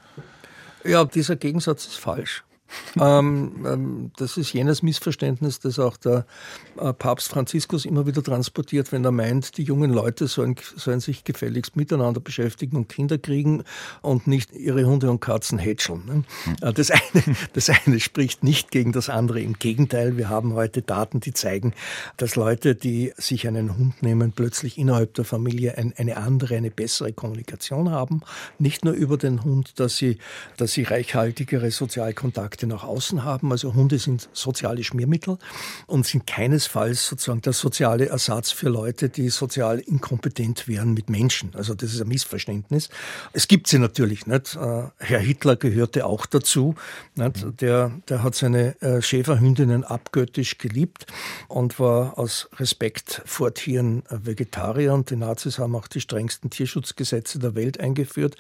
Ja, 0.83 1.05
dieser 1.05 1.35
Gegensatz 1.35 1.85
ist 1.85 1.97
falsch 1.97 2.43
ähm, 2.99 3.65
ähm, 3.65 4.11
das 4.17 4.37
ist 4.37 4.53
jenes 4.53 4.83
Missverständnis, 4.83 5.59
das 5.59 5.79
auch 5.79 5.97
der 5.97 6.25
äh, 6.77 6.93
Papst 6.93 7.29
Franziskus 7.29 7.85
immer 7.85 8.05
wieder 8.05 8.23
transportiert, 8.23 8.91
wenn 8.91 9.03
er 9.05 9.11
meint, 9.11 9.57
die 9.57 9.63
jungen 9.63 9.91
Leute 9.91 10.27
sollen, 10.27 10.55
sollen 10.75 10.99
sich 10.99 11.23
gefälligst 11.23 11.75
miteinander 11.75 12.19
beschäftigen 12.19 12.77
und 12.77 12.89
Kinder 12.89 13.17
kriegen 13.17 13.63
und 14.01 14.27
nicht 14.27 14.53
ihre 14.53 14.85
Hunde 14.85 15.09
und 15.09 15.19
Katzen 15.19 15.59
hätscheln. 15.59 16.05
Ne? 16.05 16.23
Äh, 16.61 16.73
das, 16.73 16.91
eine, 16.91 17.35
das 17.53 17.69
eine 17.69 17.99
spricht 17.99 18.43
nicht 18.43 18.71
gegen 18.71 18.91
das 18.91 19.09
andere. 19.09 19.41
Im 19.41 19.53
Gegenteil, 19.53 20.17
wir 20.17 20.29
haben 20.29 20.53
heute 20.53 20.81
Daten, 20.81 21.19
die 21.19 21.33
zeigen, 21.33 21.73
dass 22.17 22.35
Leute, 22.35 22.75
die 22.75 23.13
sich 23.17 23.47
einen 23.47 23.77
Hund 23.77 24.01
nehmen, 24.03 24.31
plötzlich 24.31 24.77
innerhalb 24.77 25.13
der 25.15 25.25
Familie 25.25 25.77
ein, 25.77 25.93
eine 25.97 26.17
andere, 26.17 26.55
eine 26.55 26.71
bessere 26.71 27.13
Kommunikation 27.13 27.91
haben. 27.91 28.21
Nicht 28.59 28.85
nur 28.85 28.93
über 28.93 29.17
den 29.17 29.43
Hund, 29.43 29.79
dass 29.79 29.97
sie, 29.97 30.17
dass 30.57 30.73
sie 30.73 30.83
reichhaltigere 30.83 31.71
Sozialkontakte 31.71 32.62
Kontakte 32.63 32.67
nach 32.67 32.83
außen 32.83 33.23
haben. 33.23 33.51
Also 33.51 33.73
Hunde 33.73 33.99
sind 33.99 34.29
soziale 34.33 34.83
Schmiermittel 34.83 35.37
und 35.87 36.05
sind 36.05 36.25
keinesfalls 36.25 37.07
sozusagen 37.07 37.41
der 37.41 37.53
soziale 37.53 38.07
Ersatz 38.07 38.51
für 38.51 38.69
Leute, 38.69 39.09
die 39.09 39.29
sozial 39.29 39.79
inkompetent 39.79 40.67
wären 40.67 40.93
mit 40.93 41.09
Menschen. 41.09 41.51
Also 41.55 41.73
das 41.73 41.93
ist 41.93 42.01
ein 42.01 42.07
Missverständnis. 42.07 42.89
Es 43.33 43.47
gibt 43.47 43.67
sie 43.67 43.79
natürlich 43.79 44.27
nicht. 44.27 44.55
Äh, 44.55 44.83
Herr 44.97 45.19
Hitler 45.19 45.55
gehörte 45.55 46.05
auch 46.05 46.25
dazu. 46.25 46.75
Nicht? 47.15 47.43
Mhm. 47.43 47.57
Der, 47.57 47.91
der 48.09 48.23
hat 48.23 48.35
seine 48.35 48.79
äh, 48.81 49.01
Schäferhündinnen 49.01 49.83
abgöttisch 49.83 50.57
geliebt 50.57 51.05
und 51.47 51.79
war 51.79 52.17
aus 52.17 52.49
Respekt 52.59 53.21
vor 53.25 53.53
Tieren 53.53 54.03
Vegetarier. 54.09 54.93
Und 54.93 55.09
die 55.09 55.15
Nazis 55.15 55.59
haben 55.59 55.75
auch 55.75 55.87
die 55.87 56.01
strengsten 56.01 56.49
Tierschutzgesetze 56.49 57.39
der 57.39 57.55
Welt 57.55 57.79
eingeführt. 57.79 58.37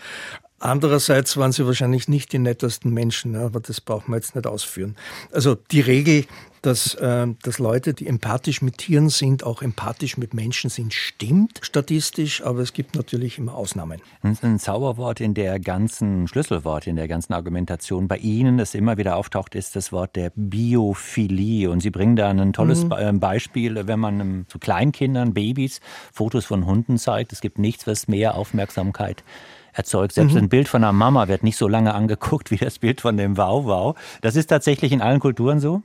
Andererseits 0.63 1.35
waren 1.35 1.51
sie 1.51 1.65
wahrscheinlich 1.65 2.07
nicht 2.07 2.31
die 2.31 2.39
nettesten 2.39 2.93
Menschen, 2.93 3.35
aber 3.35 3.59
das 3.59 3.81
braucht 3.81 4.07
man 4.07 4.19
jetzt 4.19 4.33
nicht 4.33 4.47
ausführen. 4.47 4.95
Also 5.33 5.55
die 5.55 5.81
Regel, 5.81 6.23
dass, 6.61 6.95
äh, 6.95 7.27
dass 7.41 7.59
Leute, 7.59 7.93
die 7.93 8.07
empathisch 8.07 8.61
mit 8.61 8.77
Tieren 8.77 9.09
sind, 9.09 9.43
auch 9.43 9.61
empathisch 9.61 10.15
mit 10.15 10.33
Menschen 10.33 10.69
sind, 10.69 10.93
stimmt 10.93 11.59
statistisch, 11.63 12.41
aber 12.45 12.61
es 12.61 12.71
gibt 12.71 12.95
natürlich 12.95 13.37
immer 13.39 13.55
Ausnahmen. 13.55 13.99
Ein 14.21 14.57
Zauberwort 14.57 15.19
in 15.19 15.33
der 15.33 15.59
ganzen 15.59 16.29
Schlüsselwort, 16.29 16.87
in 16.87 16.95
der 16.95 17.09
ganzen 17.09 17.33
Argumentation 17.33 18.07
bei 18.07 18.19
Ihnen, 18.19 18.57
das 18.57 18.73
immer 18.73 18.97
wieder 18.97 19.17
auftaucht, 19.17 19.55
ist 19.55 19.75
das 19.75 19.91
Wort 19.91 20.15
der 20.15 20.31
Biophilie. 20.33 21.69
Und 21.69 21.81
Sie 21.81 21.89
bringen 21.89 22.15
da 22.15 22.29
ein 22.29 22.53
tolles 22.53 22.85
mhm. 22.85 22.93
Ähm, 22.97 23.19
Beispiel, 23.19 23.85
wenn 23.85 23.99
man 23.99 24.45
zu 24.47 24.59
Kleinkindern, 24.59 25.33
Babys, 25.33 25.81
Fotos 26.13 26.45
von 26.45 26.65
Hunden 26.65 26.97
zeigt. 26.97 27.33
Es 27.33 27.41
gibt 27.41 27.59
nichts, 27.59 27.85
was 27.85 28.07
mehr 28.07 28.35
Aufmerksamkeit 28.35 29.25
erzeugt. 29.73 30.13
Selbst 30.13 30.33
mhm. 30.33 30.39
ein 30.39 30.49
Bild 30.49 30.67
von 30.67 30.83
einer 30.83 30.93
Mama 30.93 31.27
wird 31.27 31.43
nicht 31.43 31.57
so 31.57 31.67
lange 31.67 31.93
angeguckt 31.93 32.51
wie 32.51 32.57
das 32.57 32.79
Bild 32.79 33.01
von 33.01 33.17
dem 33.17 33.37
Wow-Wow. 33.37 33.97
Das 34.21 34.35
ist 34.35 34.47
tatsächlich 34.47 34.91
in 34.91 35.01
allen 35.01 35.19
Kulturen 35.19 35.59
so? 35.59 35.81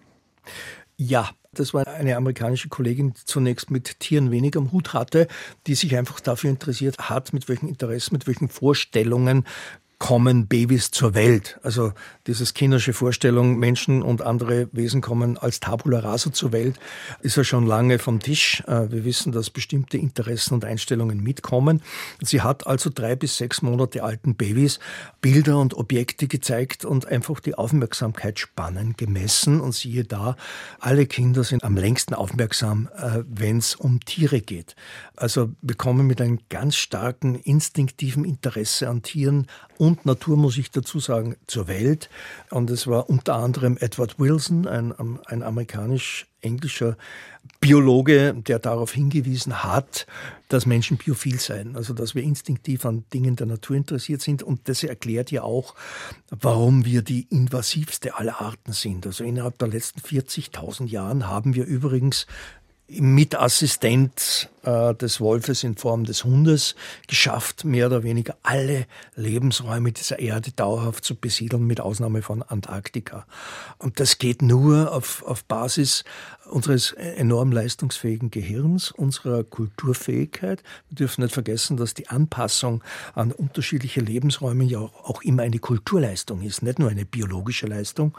Ja, 0.97 1.31
das 1.53 1.75
war 1.75 1.87
eine 1.87 2.17
amerikanische 2.17 2.69
Kollegin, 2.69 3.15
die 3.15 3.25
zunächst 3.25 3.71
mit 3.71 4.01
Tieren 4.01 4.31
wenig 4.31 4.57
am 4.57 4.73
Hut 4.73 4.93
hatte, 4.95 5.29
die 5.67 5.75
sich 5.75 5.97
einfach 5.97 6.21
dafür 6.21 6.51
interessiert 6.51 6.99
hat, 6.99 7.33
mit 7.33 7.49
welchen 7.49 7.69
Interessen, 7.69 8.15
mit 8.15 8.27
welchen 8.27 8.49
Vorstellungen 8.49 9.45
kommen 9.99 10.47
Babys 10.47 10.93
zur 10.93 11.15
Welt. 11.15 11.59
Also 11.63 11.93
dieses 12.29 12.55
kindersche 12.55 12.93
Vorstellung, 12.93 13.59
Menschen 13.59 14.03
und 14.03 14.23
andere 14.23 14.69
Wesen 14.73 15.01
kommen 15.01 15.37
als 15.37 15.59
Tabula 15.59 15.99
rasa 15.99 16.33
zur 16.33 16.53
Welt, 16.53 16.79
ist 17.21 17.37
ja 17.37 17.43
schon 17.43 17.67
lange 17.67 17.99
vom 17.99 18.21
Tisch. 18.21 18.63
Äh, 18.69 18.91
wir 18.91 19.05
wissen, 19.05 19.33
dass 19.33 19.51
bestimmte 19.51 19.99
Interessen 19.99 20.55
und 20.55 20.65
Einstellungen 20.65 21.21
mitkommen. 21.23 21.83
Sie 22.23 22.43
hat 22.43 22.67
also 22.67 22.91
drei 22.95 23.17
bis 23.17 23.37
sechs 23.37 23.61
Monate 23.61 24.05
alten 24.05 24.37
Babys 24.37 24.79
Bilder 25.21 25.59
und 25.59 25.75
Objekte 25.75 26.29
gezeigt 26.29 26.85
und 26.85 27.07
einfach 27.07 27.41
die 27.41 27.57
Aufmerksamkeitsspannen 27.57 28.97
gemessen. 28.97 29.61
Und 29.61 29.73
siehe 29.73 30.05
da, 30.05 30.37
alle 30.79 31.07
Kinder 31.07 31.43
sind 31.43 31.65
am 31.65 31.77
längsten 31.77 32.15
aufmerksam, 32.15 32.89
äh, 32.97 33.25
wenn 33.27 33.59
es 33.59 33.75
um 33.75 33.99
Tiere 34.01 34.41
geht. 34.41 34.77
Also 35.17 35.51
wir 35.61 35.75
kommen 35.75 36.07
mit 36.07 36.21
einem 36.21 36.39
ganz 36.51 36.77
starken 36.77 37.35
instinktiven 37.35 38.25
Interesse 38.25 38.89
an 38.89 39.03
Tieren 39.03 39.49
und 39.89 40.07
Natur, 40.07 40.37
muss 40.37 40.59
ich 40.59 40.71
dazu 40.71 41.01
sagen, 41.01 41.37
zur 41.47 41.67
Welt. 41.67 42.09
Und 42.51 42.71
es 42.71 42.87
war 42.87 43.11
unter 43.11 43.35
anderem 43.35 43.77
Edward 43.81 44.21
Wilson, 44.21 44.67
ein, 44.67 44.95
ein 45.27 45.43
amerikanisch-englischer 45.43 46.97
Biologe, 47.61 48.35
der 48.35 48.59
darauf 48.59 48.93
hingewiesen 48.93 49.65
hat, 49.65 50.07
dass 50.49 50.67
Menschen 50.67 50.97
biophil 50.97 51.41
seien, 51.41 51.75
also 51.77 51.93
dass 51.93 52.15
wir 52.15 52.23
instinktiv 52.23 52.85
an 52.85 53.05
Dingen 53.13 53.37
der 53.37 53.47
Natur 53.47 53.77
interessiert 53.77 54.21
sind. 54.21 54.43
Und 54.43 54.69
das 54.69 54.85
erklärt 54.85 55.31
ja 55.31 55.43
auch, 55.43 55.75
warum 56.31 56.85
wir 56.85 57.03
die 57.03 57.27
invasivste 57.31 58.17
aller 58.17 58.41
Arten 58.41 58.73
sind. 58.73 59.07
Also 59.07 59.25
innerhalb 59.25 59.59
der 59.59 59.69
letzten 59.69 60.01
40.000 60.01 60.87
Jahren 60.87 61.27
haben 61.27 61.55
wir 61.55 61.65
übrigens 61.65 62.27
Mitassistent 62.89 64.49
äh, 64.63 64.95
des 64.95 65.21
Wolfes 65.21 65.63
in 65.63 65.77
Form 65.77 66.05
des 66.05 66.25
Hundes 66.25 66.75
geschafft, 67.07 67.65
mehr 67.65 67.87
oder 67.87 68.03
weniger 68.03 68.37
alle 68.43 68.87
Lebensräume 69.15 69.93
dieser 69.93 70.19
Erde 70.19 70.53
dauerhaft 70.53 71.05
zu 71.05 71.15
besiedeln, 71.15 71.67
mit 71.67 71.81
Ausnahme 71.81 72.23
von 72.23 72.43
Antarktika. 72.43 73.27
Und 73.77 74.01
das 74.01 74.17
geht 74.17 74.41
nur 74.41 74.91
auf, 74.93 75.23
auf 75.25 75.45
Basis 75.45 76.05
unseres 76.47 76.93
enorm 76.93 77.53
leistungsfähigen 77.53 78.31
Gehirns, 78.31 78.91
unserer 78.91 79.45
Kulturfähigkeit. 79.45 80.63
Wir 80.89 80.97
dürfen 80.97 81.23
nicht 81.23 81.35
vergessen, 81.35 81.77
dass 81.77 81.93
die 81.93 82.09
Anpassung 82.09 82.83
an 83.15 83.33
unterschiedliche 83.33 84.01
Lebensräume 84.01 84.65
ja 84.65 84.79
auch, 84.79 85.05
auch 85.05 85.23
immer 85.23 85.43
eine 85.43 85.59
Kulturleistung 85.59 86.41
ist, 86.41 86.63
nicht 86.63 86.79
nur 86.79 86.89
eine 86.89 87.05
biologische 87.05 87.67
Leistung. 87.67 88.17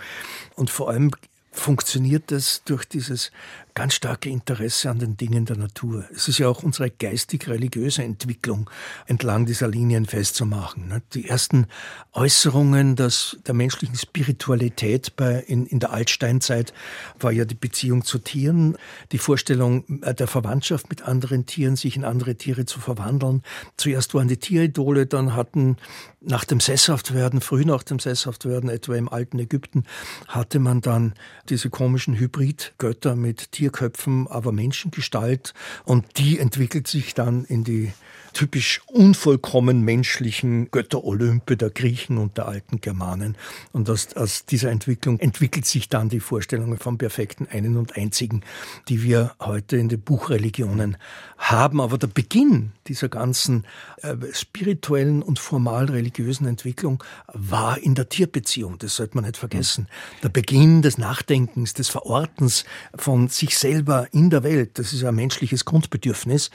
Und 0.55 0.69
vor 0.69 0.89
allem 0.89 1.11
funktioniert 1.51 2.31
das 2.31 2.61
durch 2.65 2.85
dieses 2.85 3.31
ganz 3.79 3.93
starke 3.93 4.29
Interesse 4.29 4.89
an 4.89 4.99
den 4.99 5.15
Dingen 5.15 5.45
der 5.45 5.55
Natur. 5.55 6.03
Es 6.13 6.27
ist 6.27 6.37
ja 6.37 6.49
auch 6.49 6.63
unsere 6.63 6.89
geistig-religiöse 6.89 8.03
Entwicklung 8.03 8.69
entlang 9.05 9.45
dieser 9.45 9.69
Linien 9.69 10.05
festzumachen. 10.05 10.89
Ne? 10.89 11.01
Die 11.13 11.29
ersten 11.29 11.65
Äußerungen 12.11 12.97
des, 12.97 13.37
der 13.47 13.53
menschlichen 13.53 13.95
Spiritualität 13.95 15.15
bei, 15.15 15.39
in, 15.47 15.65
in 15.65 15.79
der 15.79 15.93
Altsteinzeit 15.93 16.73
war 17.21 17.31
ja 17.31 17.45
die 17.45 17.55
Beziehung 17.55 18.03
zu 18.03 18.19
Tieren, 18.19 18.75
die 19.13 19.17
Vorstellung 19.17 20.01
äh, 20.01 20.13
der 20.13 20.27
Verwandtschaft 20.27 20.89
mit 20.89 21.03
anderen 21.03 21.45
Tieren, 21.45 21.77
sich 21.77 21.95
in 21.95 22.03
andere 22.03 22.35
Tiere 22.35 22.65
zu 22.65 22.81
verwandeln. 22.81 23.43
Zuerst 23.77 24.13
waren 24.13 24.27
die 24.27 24.35
Tieridole, 24.35 25.05
dann 25.05 25.37
hatten 25.37 25.77
nach 26.19 26.43
dem 26.43 26.59
Sesshaftwerden, 26.59 27.39
früh 27.39 27.63
nach 27.63 27.83
dem 27.83 27.99
Sesshaftwerden, 27.99 28.69
etwa 28.69 28.95
im 28.95 29.07
alten 29.07 29.39
Ägypten, 29.39 29.85
hatte 30.27 30.59
man 30.59 30.81
dann 30.81 31.13
diese 31.47 31.69
komischen 31.69 32.19
Hybridgötter 32.19 33.15
mit 33.15 33.53
Tierköpfen, 33.69 34.27
aber 34.27 34.51
Menschengestalt. 34.51 35.53
Und 35.85 36.17
die 36.17 36.39
entwickelt 36.39 36.87
sich 36.87 37.13
dann 37.13 37.45
in 37.45 37.63
die 37.63 37.93
typisch 38.33 38.81
unvollkommen 38.87 39.81
menschlichen 39.81 40.71
Götter-Olympe 40.71 41.57
der 41.57 41.69
Griechen 41.69 42.17
und 42.17 42.37
der 42.37 42.47
alten 42.47 42.81
Germanen. 42.81 43.37
Und 43.71 43.89
aus, 43.89 44.15
aus 44.15 44.45
dieser 44.45 44.71
Entwicklung 44.71 45.19
entwickelt 45.19 45.65
sich 45.65 45.89
dann 45.89 46.09
die 46.09 46.19
Vorstellung 46.19 46.77
vom 46.77 46.97
perfekten 46.97 47.47
einen 47.47 47.77
und 47.77 47.95
einzigen, 47.95 48.41
die 48.87 49.03
wir 49.03 49.35
heute 49.39 49.77
in 49.77 49.89
den 49.89 50.01
Buchreligionen 50.01 50.97
haben. 51.37 51.81
Aber 51.81 51.97
der 51.97 52.07
Beginn 52.07 52.71
dieser 52.87 53.09
ganzen 53.09 53.65
äh, 54.01 54.15
spirituellen 54.33 55.21
und 55.21 55.39
formal 55.39 55.85
religiösen 55.85 56.47
Entwicklung 56.47 57.03
war 57.33 57.77
in 57.77 57.95
der 57.95 58.09
Tierbeziehung. 58.09 58.77
Das 58.79 58.95
sollte 58.95 59.15
man 59.15 59.25
nicht 59.25 59.37
vergessen. 59.37 59.87
Der 60.23 60.29
Beginn 60.29 60.81
des 60.81 60.97
Nachdenkens, 60.97 61.73
des 61.73 61.89
Verortens 61.89 62.65
von 62.95 63.27
sich 63.27 63.57
selber 63.57 64.07
in 64.11 64.29
der 64.29 64.43
Welt, 64.43 64.79
das 64.79 64.93
ist 64.93 65.03
ein 65.03 65.15
menschliches 65.15 65.65
Grundbedürfnis, 65.65 66.49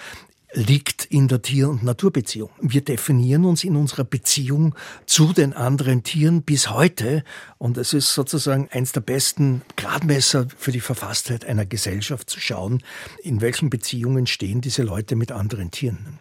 liegt 0.54 1.04
in 1.04 1.28
der 1.28 1.42
Tier- 1.42 1.68
und 1.68 1.82
Naturbeziehung. 1.82 2.50
Wir 2.60 2.82
definieren 2.82 3.44
uns 3.44 3.64
in 3.64 3.76
unserer 3.76 4.04
Beziehung 4.04 4.74
zu 5.04 5.32
den 5.32 5.52
anderen 5.52 6.02
Tieren 6.04 6.42
bis 6.42 6.70
heute 6.70 7.24
und 7.58 7.76
es 7.76 7.92
ist 7.92 8.14
sozusagen 8.14 8.68
eins 8.70 8.92
der 8.92 9.00
besten 9.00 9.62
Gradmesser 9.76 10.46
für 10.56 10.72
die 10.72 10.80
Verfasstheit 10.80 11.44
einer 11.44 11.66
Gesellschaft 11.66 12.30
zu 12.30 12.40
schauen, 12.40 12.82
in 13.22 13.40
welchen 13.40 13.68
Beziehungen 13.68 14.26
stehen 14.26 14.60
diese 14.60 14.82
Leute 14.82 15.16
mit 15.16 15.32
anderen 15.32 15.70
Tieren. 15.70 16.18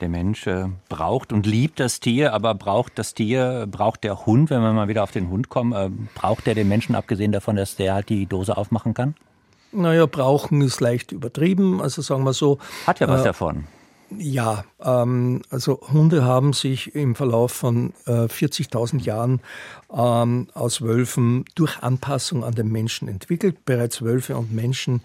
Der 0.00 0.08
Mensch 0.08 0.46
äh, 0.46 0.66
braucht 0.88 1.32
und 1.32 1.46
liebt 1.46 1.78
das 1.78 2.00
Tier, 2.00 2.32
aber 2.32 2.54
braucht 2.54 2.98
das 2.98 3.12
Tier, 3.14 3.66
braucht 3.70 4.02
der 4.02 4.24
Hund, 4.24 4.48
wenn 4.48 4.62
wir 4.62 4.72
mal 4.72 4.88
wieder 4.88 5.02
auf 5.02 5.12
den 5.12 5.28
Hund 5.28 5.50
kommen, 5.50 5.72
äh, 5.72 5.90
braucht 6.14 6.46
der 6.46 6.54
den 6.54 6.68
Menschen, 6.68 6.94
abgesehen 6.94 7.32
davon, 7.32 7.56
dass 7.56 7.76
der 7.76 7.94
halt 7.94 8.08
die 8.08 8.24
Dose 8.24 8.56
aufmachen 8.56 8.94
kann? 8.94 9.14
Naja, 9.72 10.06
brauchen 10.06 10.62
ist 10.62 10.80
leicht 10.80 11.12
übertrieben, 11.12 11.80
also 11.80 12.02
sagen 12.02 12.24
wir 12.24 12.32
so. 12.32 12.58
Hat 12.86 13.00
ja 13.00 13.08
was 13.08 13.20
äh, 13.20 13.24
davon. 13.24 13.64
Ja, 14.18 14.64
ähm, 14.82 15.42
also 15.50 15.80
Hunde 15.92 16.24
haben 16.24 16.52
sich 16.52 16.94
im 16.96 17.14
Verlauf 17.14 17.52
von 17.52 17.92
äh, 18.06 18.24
40.000 18.24 19.02
Jahren 19.02 19.40
ähm, 19.92 20.48
aus 20.52 20.82
Wölfen 20.82 21.44
durch 21.54 21.78
Anpassung 21.82 22.42
an 22.42 22.54
den 22.54 22.68
Menschen 22.72 23.06
entwickelt. 23.06 23.64
Bereits 23.64 24.02
Wölfe 24.02 24.36
und 24.36 24.52
Menschen 24.52 25.02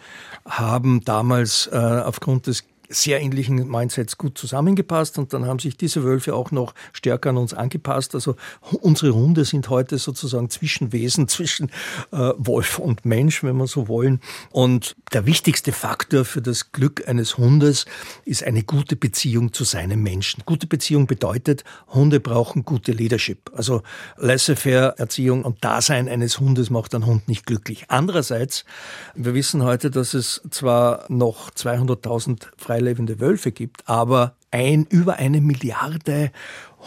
haben 0.48 1.06
damals 1.06 1.70
äh, 1.72 1.78
aufgrund 1.78 2.48
des 2.48 2.64
sehr 2.90 3.22
ähnlichen 3.22 3.68
Mindsets 3.68 4.18
gut 4.18 4.38
zusammengepasst 4.38 5.18
und 5.18 5.34
dann 5.34 5.46
haben 5.46 5.60
sich 5.60 5.78
diese 5.78 6.04
Wölfe 6.04 6.36
auch 6.36 6.52
noch 6.52 6.74
stärker 6.94 7.30
an 7.30 7.38
uns 7.38 7.54
angepasst. 7.54 8.16
Also 8.16 8.36
unsere 8.82 9.14
Hunde 9.14 9.46
sind 9.46 9.70
heute 9.70 9.98
sozusagen 9.98 10.50
Zwischenwesen 10.50 11.28
zwischen 11.28 11.70
äh, 12.12 12.32
Wolf 12.38 12.80
und 12.80 13.06
Mensch, 13.06 13.44
wenn 13.44 13.58
wir 13.58 13.68
so 13.68 13.88
wollen. 13.88 14.20
Und 14.52 14.96
der 15.14 15.26
wichtigste 15.26 15.72
Faktor 15.72 16.26
für 16.26 16.42
das 16.42 16.72
Glück 16.72 17.08
eines 17.08 17.38
Hundes 17.38 17.86
ist 18.26 18.44
eine 18.44 18.64
gute 18.64 18.96
Beziehung 18.96 19.54
zu 19.54 19.64
seinem 19.64 20.04
Menschen. 20.04 20.44
Gute 20.46 20.68
Beziehung 20.68 21.08
bedeutet, 21.08 21.64
Hunde 21.88 22.20
brauchen 22.20 22.66
gute 22.66 22.92
Leadership. 22.92 23.52
Also 23.56 23.82
laissez-faire 24.18 24.96
Erziehung 24.98 25.44
und 25.44 25.64
Dasein 25.64 26.08
eines 26.08 26.40
Hundes 26.40 26.70
macht 26.70 26.96
einen 26.96 27.06
Hund 27.06 27.28
nicht 27.28 27.46
glücklich. 27.46 27.86
Andererseits, 27.90 28.66
wir 29.16 29.34
wissen 29.34 29.64
heute, 29.64 29.92
dass 29.92 30.14
es 30.14 30.42
zwar 30.50 31.06
noch 31.10 31.52
200.000 31.52 32.48
freilebende 32.76 33.20
Wölfe 33.20 33.52
gibt, 33.52 33.88
aber 33.88 34.36
ein, 34.52 34.86
über 34.90 35.16
eine 35.16 35.42
Milliarde 35.42 36.32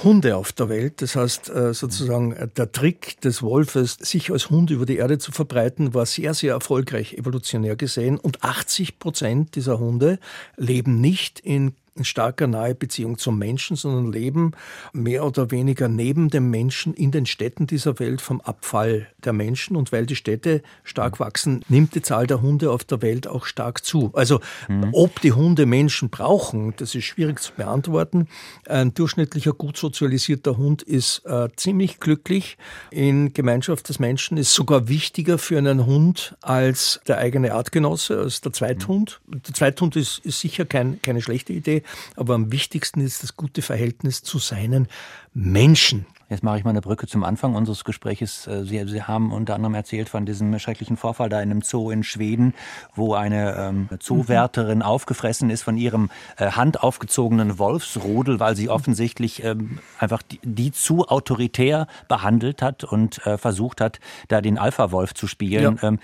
Hunde 0.04 0.36
auf 0.36 0.52
der 0.52 0.68
Welt. 0.68 1.02
Das 1.02 1.16
heißt, 1.16 1.50
äh, 1.50 1.74
sozusagen 1.74 2.32
äh, 2.32 2.46
der 2.48 2.70
Trick 2.72 3.20
des 3.22 3.42
Wolfes, 3.42 3.96
sich 4.00 4.30
als 4.30 4.50
Hund 4.50 4.70
über 4.70 4.86
die 4.86 4.96
Erde 4.96 5.18
zu 5.18 5.32
verbreiten, 5.32 5.94
war 5.94 6.06
sehr, 6.06 6.34
sehr 6.34 6.52
erfolgreich 6.52 7.14
evolutionär 7.14 7.76
gesehen. 7.76 8.18
Und 8.18 8.44
80 8.44 8.98
Prozent 8.98 9.56
dieser 9.56 9.78
Hunde 9.78 10.18
leben 10.56 11.00
nicht 11.00 11.40
in 11.40 11.74
in 11.98 12.04
starker 12.04 12.46
nahe 12.46 12.74
Beziehung 12.74 13.18
zum 13.18 13.38
Menschen, 13.38 13.76
sondern 13.76 14.12
leben 14.12 14.52
mehr 14.92 15.24
oder 15.24 15.50
weniger 15.50 15.88
neben 15.88 16.30
dem 16.30 16.50
Menschen 16.50 16.94
in 16.94 17.10
den 17.10 17.26
Städten 17.26 17.66
dieser 17.66 17.98
Welt 17.98 18.20
vom 18.20 18.40
Abfall 18.40 19.08
der 19.24 19.32
Menschen. 19.32 19.76
Und 19.76 19.92
weil 19.92 20.06
die 20.06 20.16
Städte 20.16 20.62
stark 20.84 21.20
wachsen, 21.20 21.64
nimmt 21.68 21.94
die 21.94 22.02
Zahl 22.02 22.26
der 22.26 22.40
Hunde 22.40 22.70
auf 22.70 22.84
der 22.84 23.02
Welt 23.02 23.26
auch 23.26 23.44
stark 23.44 23.84
zu. 23.84 24.10
Also 24.14 24.40
mhm. 24.68 24.90
ob 24.92 25.20
die 25.20 25.32
Hunde 25.32 25.66
Menschen 25.66 26.10
brauchen, 26.10 26.74
das 26.76 26.94
ist 26.94 27.04
schwierig 27.04 27.40
zu 27.40 27.52
beantworten. 27.52 28.28
Ein 28.66 28.94
durchschnittlicher, 28.94 29.52
gut 29.52 29.76
sozialisierter 29.76 30.56
Hund 30.56 30.82
ist 30.82 31.22
äh, 31.26 31.48
ziemlich 31.56 32.00
glücklich 32.00 32.56
in 32.90 33.32
Gemeinschaft 33.32 33.88
des 33.88 33.98
Menschen, 33.98 34.38
ist 34.38 34.54
sogar 34.54 34.88
wichtiger 34.88 35.38
für 35.38 35.58
einen 35.58 35.86
Hund 35.86 36.36
als 36.40 37.00
der 37.06 37.18
eigene 37.18 37.54
Artgenosse, 37.54 38.18
als 38.18 38.40
der 38.40 38.52
Zweithund. 38.52 39.20
Mhm. 39.26 39.42
Der 39.46 39.54
Zweithund 39.54 39.96
ist, 39.96 40.18
ist 40.24 40.40
sicher 40.40 40.64
kein, 40.64 41.00
keine 41.02 41.22
schlechte 41.22 41.52
Idee, 41.52 41.82
aber 42.16 42.34
am 42.34 42.52
wichtigsten 42.52 43.00
ist 43.00 43.22
das 43.22 43.36
gute 43.36 43.62
Verhältnis 43.62 44.22
zu 44.22 44.38
seinen 44.38 44.88
Menschen. 45.34 46.06
Jetzt 46.30 46.42
mache 46.42 46.58
ich 46.58 46.64
mal 46.64 46.70
eine 46.70 46.82
Brücke 46.82 47.06
zum 47.06 47.24
Anfang 47.24 47.54
unseres 47.54 47.84
Gespräches. 47.84 48.46
Äh, 48.46 48.64
Sie, 48.64 48.86
Sie, 48.86 49.02
haben 49.02 49.32
unter 49.32 49.54
anderem 49.54 49.74
erzählt 49.74 50.08
von 50.08 50.26
diesem 50.26 50.58
schrecklichen 50.58 50.96
Vorfall 50.96 51.28
da 51.30 51.40
in 51.40 51.50
einem 51.50 51.62
Zoo 51.62 51.90
in 51.90 52.04
Schweden, 52.04 52.54
wo 52.94 53.14
eine 53.14 53.56
ähm, 53.56 53.88
Zoowärterin 53.98 54.78
mhm. 54.78 54.84
aufgefressen 54.84 55.48
ist 55.48 55.62
von 55.62 55.78
ihrem 55.78 56.10
äh, 56.36 56.50
handaufgezogenen 56.50 57.58
Wolfsrudel, 57.58 58.40
weil 58.40 58.56
sie 58.56 58.68
offensichtlich 58.68 59.42
ähm, 59.42 59.78
einfach 59.98 60.22
die, 60.22 60.40
die, 60.42 60.70
zu 60.72 61.08
autoritär 61.08 61.86
behandelt 62.08 62.60
hat 62.60 62.84
und 62.84 63.26
äh, 63.26 63.38
versucht 63.38 63.80
hat, 63.80 63.98
da 64.28 64.42
den 64.42 64.58
Alpha-Wolf 64.58 65.14
zu 65.14 65.26
spielen. 65.26 65.78
Ja. 65.80 65.88
Ähm, 65.88 65.98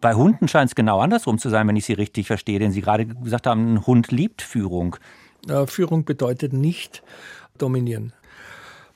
bei 0.00 0.14
Hunden 0.14 0.46
scheint 0.46 0.70
es 0.70 0.74
genau 0.74 1.00
andersrum 1.00 1.38
zu 1.38 1.48
sein, 1.48 1.66
wenn 1.66 1.76
ich 1.76 1.84
Sie 1.84 1.94
richtig 1.94 2.26
verstehe, 2.28 2.58
denn 2.58 2.70
Sie 2.70 2.80
gerade 2.80 3.06
gesagt 3.06 3.46
haben, 3.46 3.74
ein 3.74 3.86
Hund 3.86 4.12
liebt 4.12 4.42
Führung. 4.42 4.96
Ja, 5.46 5.66
Führung 5.66 6.04
bedeutet 6.04 6.52
nicht 6.52 7.02
dominieren. 7.58 8.12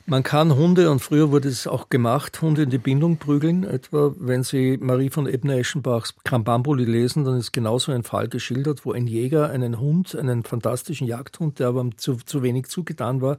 Man 0.05 0.25
kann 0.25 0.57
Hunde, 0.57 0.91
und 0.91 0.99
früher 0.99 1.31
wurde 1.31 1.49
es 1.49 1.69
auch 1.69 1.89
gemacht, 1.89 2.43
Hunde 2.43 2.65
in 2.65 2.71
die 2.71 2.79
Bindung 2.79 3.19
prügeln. 3.19 3.63
Etwa, 3.63 4.13
wenn 4.19 4.43
Sie 4.43 4.77
Marie 4.79 5.11
von 5.11 5.29
Ebner-Eschenbachs 5.29 6.17
Krambambuli 6.25 6.85
lesen, 6.85 7.25
dann 7.25 7.39
ist 7.39 7.53
genauso 7.53 7.93
ein 7.93 8.03
Fall 8.03 8.27
geschildert, 8.27 8.85
wo 8.85 8.91
ein 8.91 9.07
Jäger 9.07 9.51
einen 9.51 9.79
Hund, 9.79 10.17
einen 10.17 10.43
fantastischen 10.43 11.07
Jagdhund, 11.07 11.61
der 11.61 11.69
aber 11.69 11.89
zu, 11.97 12.17
zu 12.17 12.43
wenig 12.43 12.67
zugetan 12.67 13.21
war, 13.21 13.39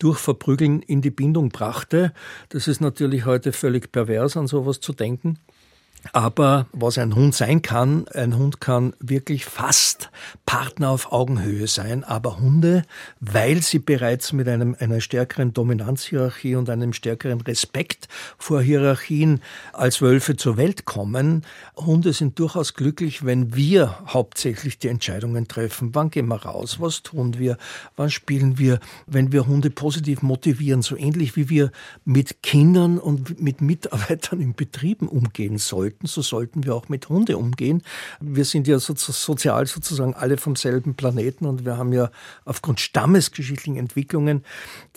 durch 0.00 0.18
Verprügeln 0.18 0.80
in 0.80 1.02
die 1.02 1.10
Bindung 1.10 1.50
brachte. 1.50 2.14
Das 2.48 2.68
ist 2.68 2.80
natürlich 2.80 3.26
heute 3.26 3.52
völlig 3.52 3.92
pervers, 3.92 4.38
an 4.38 4.46
sowas 4.46 4.80
zu 4.80 4.94
denken. 4.94 5.38
Aber 6.12 6.66
was 6.72 6.96
ein 6.96 7.14
Hund 7.14 7.34
sein 7.34 7.60
kann, 7.60 8.06
ein 8.08 8.36
Hund 8.36 8.60
kann 8.60 8.94
wirklich 9.00 9.44
fast 9.44 10.10
Partner 10.46 10.90
auf 10.90 11.12
Augenhöhe 11.12 11.66
sein. 11.66 12.04
Aber 12.04 12.38
Hunde, 12.38 12.84
weil 13.20 13.62
sie 13.62 13.80
bereits 13.80 14.32
mit 14.32 14.48
einem, 14.48 14.76
einer 14.78 15.00
stärkeren 15.00 15.52
Dominanzhierarchie 15.52 16.54
und 16.54 16.70
einem 16.70 16.92
stärkeren 16.92 17.40
Respekt 17.40 18.08
vor 18.38 18.62
Hierarchien 18.62 19.40
als 19.72 20.00
Wölfe 20.00 20.36
zur 20.36 20.56
Welt 20.56 20.84
kommen, 20.84 21.44
Hunde 21.76 22.12
sind 22.12 22.38
durchaus 22.38 22.74
glücklich, 22.74 23.24
wenn 23.24 23.54
wir 23.56 23.98
hauptsächlich 24.06 24.78
die 24.78 24.88
Entscheidungen 24.88 25.48
treffen. 25.48 25.94
Wann 25.94 26.10
gehen 26.10 26.28
wir 26.28 26.42
raus? 26.42 26.80
Was 26.80 27.02
tun 27.02 27.38
wir? 27.38 27.58
Wann 27.96 28.10
spielen 28.10 28.58
wir? 28.58 28.78
Wenn 29.06 29.32
wir 29.32 29.46
Hunde 29.46 29.70
positiv 29.70 30.22
motivieren, 30.22 30.82
so 30.82 30.96
ähnlich 30.96 31.34
wie 31.34 31.48
wir 31.48 31.72
mit 32.04 32.42
Kindern 32.42 32.98
und 32.98 33.40
mit 33.40 33.60
Mitarbeitern 33.60 34.40
in 34.40 34.54
Betrieben 34.54 35.08
umgehen 35.08 35.58
sollen 35.58 35.87
sollten, 35.88 36.06
so 36.06 36.22
sollten 36.22 36.64
wir 36.64 36.74
auch 36.74 36.88
mit 36.88 37.08
Hunde 37.08 37.36
umgehen. 37.36 37.82
Wir 38.20 38.44
sind 38.44 38.66
ja 38.66 38.78
so, 38.78 38.94
sozial 38.94 39.66
sozusagen 39.66 40.14
alle 40.14 40.36
vom 40.36 40.56
selben 40.56 40.94
Planeten 40.94 41.46
und 41.46 41.64
wir 41.64 41.76
haben 41.76 41.92
ja 41.92 42.10
aufgrund 42.44 42.80
stammesgeschichtlichen 42.80 43.76
Entwicklungen 43.76 44.44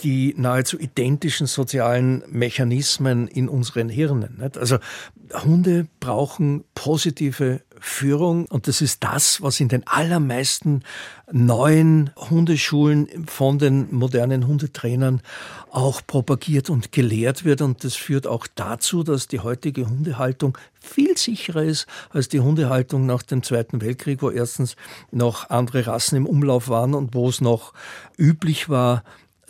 die 0.03 0.33
nahezu 0.37 0.79
identischen 0.79 1.47
sozialen 1.47 2.23
Mechanismen 2.27 3.27
in 3.27 3.47
unseren 3.47 3.89
Hirnen. 3.89 4.37
Nicht? 4.39 4.57
Also 4.57 4.77
Hunde 5.43 5.87
brauchen 5.99 6.63
positive 6.75 7.61
Führung. 7.81 8.45
Und 8.45 8.67
das 8.67 8.81
ist 8.81 9.03
das, 9.03 9.41
was 9.41 9.59
in 9.59 9.67
den 9.67 9.85
allermeisten 9.87 10.83
neuen 11.31 12.11
Hundeschulen 12.15 13.27
von 13.27 13.57
den 13.57 13.93
modernen 13.93 14.47
Hundetrainern 14.47 15.21
auch 15.71 16.01
propagiert 16.05 16.69
und 16.69 16.91
gelehrt 16.91 17.43
wird. 17.43 17.61
Und 17.61 17.83
das 17.83 17.95
führt 17.95 18.27
auch 18.27 18.47
dazu, 18.55 19.03
dass 19.03 19.27
die 19.27 19.39
heutige 19.39 19.89
Hundehaltung 19.89 20.57
viel 20.79 21.17
sicherer 21.17 21.63
ist 21.63 21.87
als 22.11 22.29
die 22.29 22.39
Hundehaltung 22.39 23.05
nach 23.05 23.23
dem 23.23 23.43
Zweiten 23.43 23.81
Weltkrieg, 23.81 24.21
wo 24.21 24.29
erstens 24.29 24.75
noch 25.11 25.49
andere 25.49 25.87
Rassen 25.87 26.15
im 26.17 26.25
Umlauf 26.25 26.69
waren 26.69 26.93
und 26.93 27.13
wo 27.15 27.29
es 27.29 27.41
noch 27.41 27.73
üblich 28.17 28.69
war, 28.69 29.03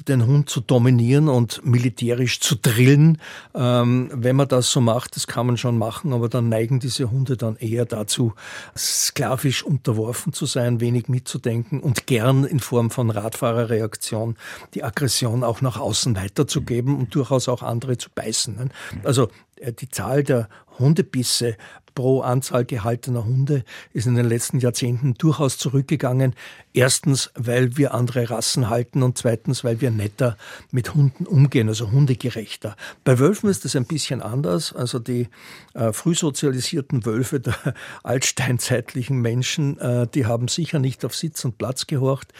den 0.08 0.26
Hund 0.26 0.50
zu 0.50 0.62
dominieren 0.62 1.28
und 1.28 1.66
militärisch 1.66 2.40
zu 2.40 2.56
drillen. 2.56 3.20
Ähm, 3.54 4.10
wenn 4.14 4.36
man 4.36 4.48
das 4.48 4.72
so 4.72 4.82
macht, 4.82 5.16
das 5.16 5.28
kann 5.28 5.48
man 5.48 5.58
schon 5.58 5.78
machen, 5.78 6.14
aber 6.14 6.30
dann 6.30 6.50
neigen 6.50 6.80
diese 6.80 7.12
Hunde 7.12 7.38
dann 7.38 7.56
eher 7.58 7.86
dazu, 7.86 8.34
sklavisch 8.78 9.64
unterworfen 9.64 10.34
zu 10.34 10.46
sein, 10.46 10.80
wenig 10.80 11.08
mitzudenken 11.08 11.80
und 11.80 12.08
gern 12.08 12.44
in 12.44 12.60
Form 12.60 12.92
von 12.92 13.10
Radfahrerreaktion 13.10 14.36
die 14.74 14.84
Aggression 14.84 15.44
auch 15.44 15.62
nach 15.62 15.80
außen 15.80 16.16
weiterzugeben 16.16 16.98
und 16.98 17.16
durchaus 17.16 17.48
auch 17.48 17.64
andere 17.64 17.98
zu 17.98 18.10
beißen. 18.14 18.72
Also 19.04 19.30
äh, 19.58 19.74
die 19.74 19.90
Zahl 19.90 20.24
der 20.24 20.50
Hundebisse 20.80 21.58
pro 21.94 22.22
Anzahl 22.22 22.66
gehaltener 22.66 23.26
Hunde 23.26 23.64
ist 23.94 24.08
in 24.08 24.16
den 24.16 24.28
letzten 24.28 24.60
Jahrzehnten 24.60 25.14
durchaus 25.16 25.58
zurückgegangen. 25.58 26.36
Erstens, 26.74 27.32
weil 27.36 27.76
wir 27.78 27.94
andere 27.94 28.30
Rassen 28.30 28.70
halten 28.70 29.04
und 29.04 29.18
zweitens, 29.18 29.64
weil 29.64 29.82
wir 29.82 29.92
netter 29.92 30.38
mit 30.72 30.94
Hunden 30.94 31.26
umgehen, 31.26 31.68
also 31.68 31.92
hundegerechter. 31.92 32.76
Bei 33.04 33.20
Wölfen 33.20 33.50
ist 33.50 33.66
das 33.66 33.76
ein 33.76 33.86
bisschen 33.86 34.22
anders. 34.22 34.74
Also 34.74 35.00
die 35.00 35.28
äh, 35.74 35.92
frühsozialisierten 35.92 37.06
Wölfe 37.06 37.40
der 37.40 37.56
altsteinzeitlichen 38.04 39.20
Menschen, 39.20 39.78
äh, 39.80 40.08
die 40.08 40.26
haben 40.26 40.48
sicher 40.48 40.80
nicht 40.80 41.04
auf 41.04 41.16
Sitz 41.16 41.44
und 41.44 41.58
Platz 41.58 41.88
gehorcht, 41.88 42.34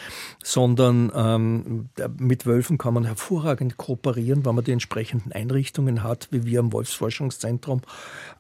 sondern 0.44 1.12
ähm, 1.14 1.90
mit 2.18 2.46
Wölfen 2.46 2.78
kann 2.78 2.94
man 2.94 3.06
hervorragend 3.06 3.78
kooperieren, 3.78 4.46
weil 4.46 4.54
man 4.54 4.64
die 4.64 4.72
entsprechenden 4.72 5.32
Einrichtungen 5.32 6.04
hat, 6.04 6.30
wie 6.32 6.46
wir 6.46 6.60
am 6.60 6.72
Wolfsforschungszentrum. 6.72 7.82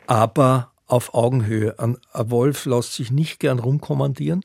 Aber 0.08 0.71
auf 0.92 1.14
Augenhöhe. 1.14 1.80
Ein, 1.80 1.98
Wolf 2.14 2.66
lässt 2.66 2.96
sich 2.96 3.12
nicht 3.12 3.40
gern 3.40 3.60
rumkommandieren 3.60 4.44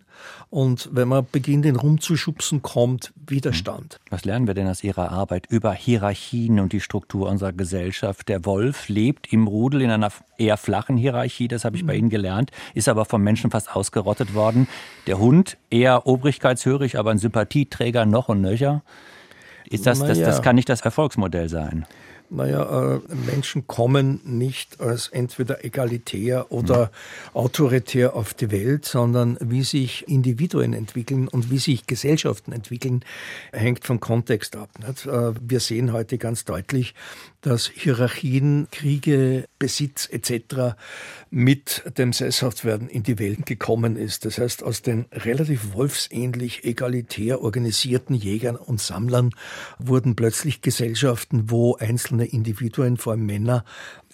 und 0.49 0.89
wenn 0.93 1.09
man 1.09 1.27
beginnt, 1.31 1.67
ihn 1.67 1.77
rumzuschubsen, 1.77 2.63
kommt 2.63 3.13
Widerstand. 3.27 3.95
Hm. 3.95 4.01
Was 4.11 4.25
lernen 4.25 4.47
wir 4.47 4.55
denn 4.55 4.69
aus 4.69 4.85
Ihrer 4.85 5.11
Arbeit 5.11 5.47
über 5.49 5.73
Hierarchien 5.73 6.61
und 6.61 6.73
die 6.73 6.81
Struktur 6.81 7.29
unserer 7.29 7.53
Gesellschaft? 7.53 8.29
Der 8.29 8.45
Wolf 8.45 8.89
lebt 8.89 9.33
im 9.33 9.49
Rudel 9.49 9.83
in 9.83 9.91
einer 9.91 10.13
eher 10.39 10.57
flachen 10.57 10.97
Hierarchie, 10.97 11.49
das 11.49 11.65
habe 11.65 11.77
ich 11.77 11.85
bei 11.85 11.95
hm. 11.95 12.01
Ihnen 12.01 12.11
gelernt, 12.11 12.53
ist 12.75 12.89
aber 12.89 13.05
vom 13.05 13.23
Menschen 13.23 13.51
fast 13.51 13.75
ausgerottet 13.75 14.35
worden. 14.35 14.69
Der 15.09 15.19
Hund 15.19 15.59
eher 15.71 16.07
obrigkeitshörig, 16.07 16.97
aber 16.99 17.11
ein 17.11 17.19
Sympathieträger 17.19 18.07
noch 18.07 18.29
und 18.29 18.41
nöcher. 18.41 18.83
Ist 19.69 19.87
das, 19.87 19.99
das, 19.99 20.21
das 20.21 20.43
kann 20.43 20.55
nicht 20.55 20.69
das 20.69 20.83
Erfolgsmodell 20.83 21.49
sein. 21.49 21.87
Naja, 22.29 22.97
äh, 22.97 23.01
Menschen 23.15 23.67
kommen 23.67 24.21
nicht 24.25 24.81
als 24.81 25.09
entweder 25.09 25.65
egalitär 25.65 26.51
oder 26.51 26.87
mhm. 26.87 27.39
autoritär 27.39 28.15
auf 28.15 28.35
die 28.35 28.51
Welt, 28.51 28.85
sondern 28.85 29.39
wie 29.41 29.63
sich 29.63 30.09
Individuen 30.09 30.73
entwickeln 30.73 31.29
und 31.29 31.51
wie 31.51 31.59
sich 31.59 31.87
Gesellschaften 31.87 32.53
entwickeln, 32.53 33.05
hängt 33.53 33.85
vom 33.85 34.01
Kontext 34.01 34.57
ab. 34.57 34.71
Nicht? 34.87 35.07
Äh, 35.07 35.35
wir 35.41 35.61
sehen 35.61 35.93
heute 35.93 36.19
ganz 36.19 36.45
deutlich, 36.45 36.95
dass 37.47 37.69
Hierarchien, 37.69 38.67
Kriege, 38.73 39.45
Besitz 39.61 40.09
etc. 40.11 40.75
mit 41.31 41.85
dem 41.97 42.13
Sesshaftwerden 42.13 42.89
in 42.89 43.05
die 43.05 43.21
Welt 43.21 43.47
gekommen 43.47 43.95
ist. 43.95 44.25
Das 44.25 44.39
heißt, 44.39 44.65
aus 44.65 44.83
den 44.83 45.05
relativ 45.13 45.73
wolfsähnlich 45.73 46.65
egalitär 46.65 47.43
organisierten 47.43 48.17
Jägern 48.17 48.57
und 48.57 48.81
Sammlern 48.81 49.31
wurden 49.79 50.17
plötzlich 50.17 50.61
Gesellschaften, 50.61 51.49
wo 51.49 51.77
einzelne 51.77 52.27
Individuen, 52.27 52.97
vor 52.97 53.13
allem 53.13 53.27
Männer, 53.27 53.65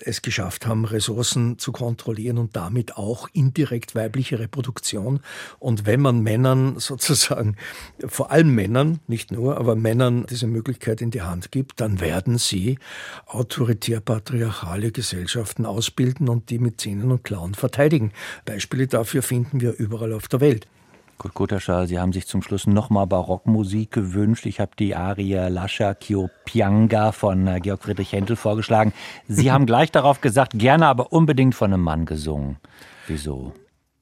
es 0.04 0.22
geschafft 0.22 0.66
haben, 0.66 0.84
Ressourcen 0.84 1.58
zu 1.58 1.72
kontrollieren 1.72 2.38
und 2.38 2.56
damit 2.56 2.96
auch 2.96 3.28
indirekt 3.32 3.94
weibliche 3.94 4.38
Reproduktion. 4.38 5.20
Und 5.58 5.86
wenn 5.86 6.00
man 6.00 6.20
Männern 6.20 6.78
sozusagen, 6.78 7.56
vor 8.06 8.30
allem 8.30 8.54
Männern, 8.54 9.00
nicht 9.06 9.32
nur, 9.32 9.58
aber 9.58 9.76
Männern 9.76 10.26
diese 10.28 10.46
Möglichkeit 10.46 11.00
in 11.00 11.10
die 11.10 11.22
Hand 11.22 11.52
gibt, 11.52 11.80
dann 11.80 12.00
werden 12.00 12.38
sie 12.38 12.78
autoritär-patriarchale 13.26 14.92
Gesellschaften 14.92 15.66
ausbilden 15.66 16.28
und 16.28 16.50
die 16.50 16.58
mit 16.58 16.80
Zähnen 16.80 17.10
und 17.10 17.24
Klauen 17.24 17.54
verteidigen. 17.54 18.12
Beispiele 18.44 18.86
dafür 18.86 19.22
finden 19.22 19.60
wir 19.60 19.78
überall 19.78 20.12
auf 20.12 20.28
der 20.28 20.40
Welt. 20.40 20.66
Kurt 21.18 21.34
Kutaschal, 21.34 21.86
Sie 21.86 21.98
haben 21.98 22.12
sich 22.12 22.26
zum 22.26 22.42
Schluss 22.42 22.66
nochmal 22.66 23.06
Barockmusik 23.06 23.92
gewünscht. 23.92 24.46
Ich 24.46 24.60
habe 24.60 24.72
die 24.78 24.94
Arie 24.94 25.34
Lascia 25.48 25.94
Kiopianga 25.94 27.12
von 27.12 27.46
äh, 27.46 27.60
Georg 27.60 27.82
Friedrich 27.82 28.12
Händel 28.12 28.36
vorgeschlagen. 28.36 28.92
Sie 29.28 29.52
haben 29.52 29.66
gleich 29.72 29.92
darauf 29.92 30.20
gesagt, 30.20 30.52
gerne 30.56 30.86
aber 30.86 31.12
unbedingt 31.12 31.54
von 31.54 31.72
einem 31.72 31.82
Mann 31.82 32.06
gesungen. 32.06 32.56
Wieso? 33.06 33.52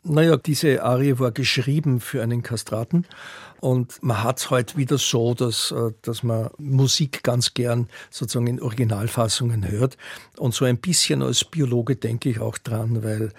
Naja, 0.02 0.38
diese 0.38 0.82
Arie 0.82 1.18
war 1.18 1.30
geschrieben 1.30 2.00
für 2.00 2.22
einen 2.22 2.42
Kastraten 2.42 3.04
und 3.60 4.02
man 4.02 4.24
hat 4.24 4.38
es 4.38 4.48
heute 4.48 4.78
wieder 4.78 4.96
so, 4.96 5.34
dass, 5.34 5.70
äh, 5.72 5.92
dass 6.00 6.22
man 6.22 6.48
Musik 6.56 7.22
ganz 7.22 7.52
gern 7.52 7.88
sozusagen 8.08 8.46
in 8.46 8.62
Originalfassungen 8.62 9.70
hört. 9.70 9.98
Und 10.38 10.54
so 10.54 10.64
ein 10.64 10.78
bisschen 10.78 11.22
als 11.22 11.44
Biologe 11.44 11.96
denke 11.96 12.30
ich 12.30 12.40
auch 12.40 12.56
dran, 12.56 13.04
weil 13.04 13.32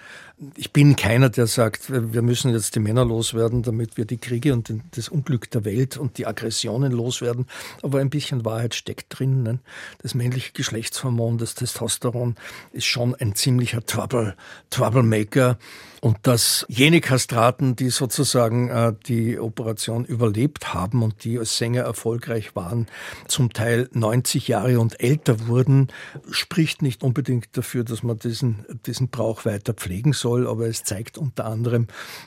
ich 0.56 0.72
bin 0.72 0.96
keiner, 0.96 1.30
der 1.30 1.46
sagt, 1.46 1.90
wir 1.90 2.22
müssen 2.22 2.52
jetzt 2.52 2.74
die 2.74 2.80
Männer 2.80 3.04
loswerden, 3.04 3.62
damit 3.62 3.96
wir 3.96 4.04
die 4.04 4.18
Kriege 4.18 4.52
und 4.52 4.72
das 4.92 5.08
Unglück 5.08 5.50
der 5.50 5.64
Welt 5.64 5.96
und 5.96 6.18
die 6.18 6.26
Aggressionen 6.26 6.92
loswerden. 6.92 7.46
Aber 7.82 8.00
ein 8.00 8.10
bisschen 8.10 8.44
Wahrheit 8.44 8.74
steckt 8.74 9.18
drin. 9.18 9.42
Ne? 9.42 9.58
Das 10.02 10.14
männliche 10.14 10.52
Geschlechtshormon, 10.52 11.38
das 11.38 11.54
Testosteron, 11.54 12.36
ist 12.72 12.86
schon 12.86 13.14
ein 13.14 13.34
ziemlicher 13.34 13.84
Trouble, 13.84 14.34
Troublemaker. 14.70 15.58
Und 16.04 16.18
dass 16.24 16.66
jene 16.68 17.00
Kastraten, 17.00 17.76
die 17.76 17.90
sozusagen 17.90 18.68
äh, 18.70 18.92
die 19.06 19.38
Operation 19.38 20.04
überlebt 20.04 20.74
haben 20.74 21.04
und 21.04 21.22
die 21.22 21.38
als 21.38 21.58
Sänger 21.58 21.82
erfolgreich 21.82 22.56
waren, 22.56 22.88
zum 23.28 23.52
Teil 23.52 23.88
90 23.92 24.48
Jahre 24.48 24.80
und 24.80 25.00
älter 25.00 25.46
wurden, 25.46 25.92
spricht 26.28 26.82
nicht 26.82 27.04
unbedingt 27.04 27.56
dafür, 27.56 27.84
dass 27.84 28.02
man 28.02 28.18
diesen, 28.18 28.66
diesen 28.84 29.10
Brauch 29.10 29.44
weiter 29.44 29.74
pflegen 29.74 30.12
soll. 30.12 30.31
Aber 30.40 30.66
es 30.66 30.84
zeigt 30.84 31.18
unter 31.18 31.44
anderem, 31.44 31.86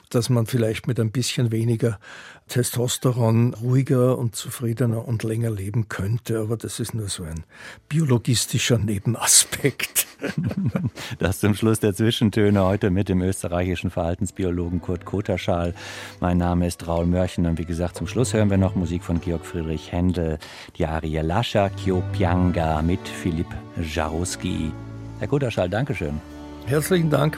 dass 0.09 0.29
man 0.29 0.45
vielleicht 0.45 0.87
mit 0.87 0.99
ein 0.99 1.11
bisschen 1.11 1.51
weniger 1.51 1.99
Testosteron 2.47 3.53
ruhiger 3.55 4.17
und 4.17 4.35
zufriedener 4.35 5.07
und 5.07 5.23
länger 5.23 5.49
leben 5.49 5.89
könnte. 5.89 6.39
Aber 6.39 6.57
das 6.57 6.79
ist 6.79 6.93
nur 6.93 7.09
so 7.09 7.23
ein 7.23 7.43
biologistischer 7.89 8.77
Nebenaspekt. 8.77 10.07
Das 11.19 11.39
zum 11.39 11.55
Schluss 11.55 11.79
der 11.79 11.93
Zwischentöne 11.93 12.63
heute 12.63 12.89
mit 12.89 13.09
dem 13.09 13.21
österreichischen 13.21 13.89
Verhaltensbiologen 13.89 14.81
Kurt 14.81 15.05
Koterschal. 15.05 15.73
Mein 16.19 16.37
Name 16.37 16.67
ist 16.67 16.87
Raul 16.87 17.05
Mörchen 17.05 17.45
und 17.45 17.59
wie 17.59 17.65
gesagt, 17.65 17.97
zum 17.97 18.07
Schluss 18.07 18.33
hören 18.33 18.49
wir 18.49 18.57
noch 18.57 18.75
Musik 18.75 19.03
von 19.03 19.21
Georg 19.21 19.45
Friedrich 19.45 19.91
Händel, 19.91 20.39
die 20.77 20.85
Arie 20.85 21.19
Lascia 21.19 21.69
Kiopianga 21.69 22.81
mit 22.81 23.07
Philipp 23.07 23.47
Jaruski. 23.81 24.71
Herr 25.19 25.27
Koterschal, 25.27 25.69
Dankeschön. 25.69 26.19
Herzlichen 26.65 27.09
Dank. 27.09 27.37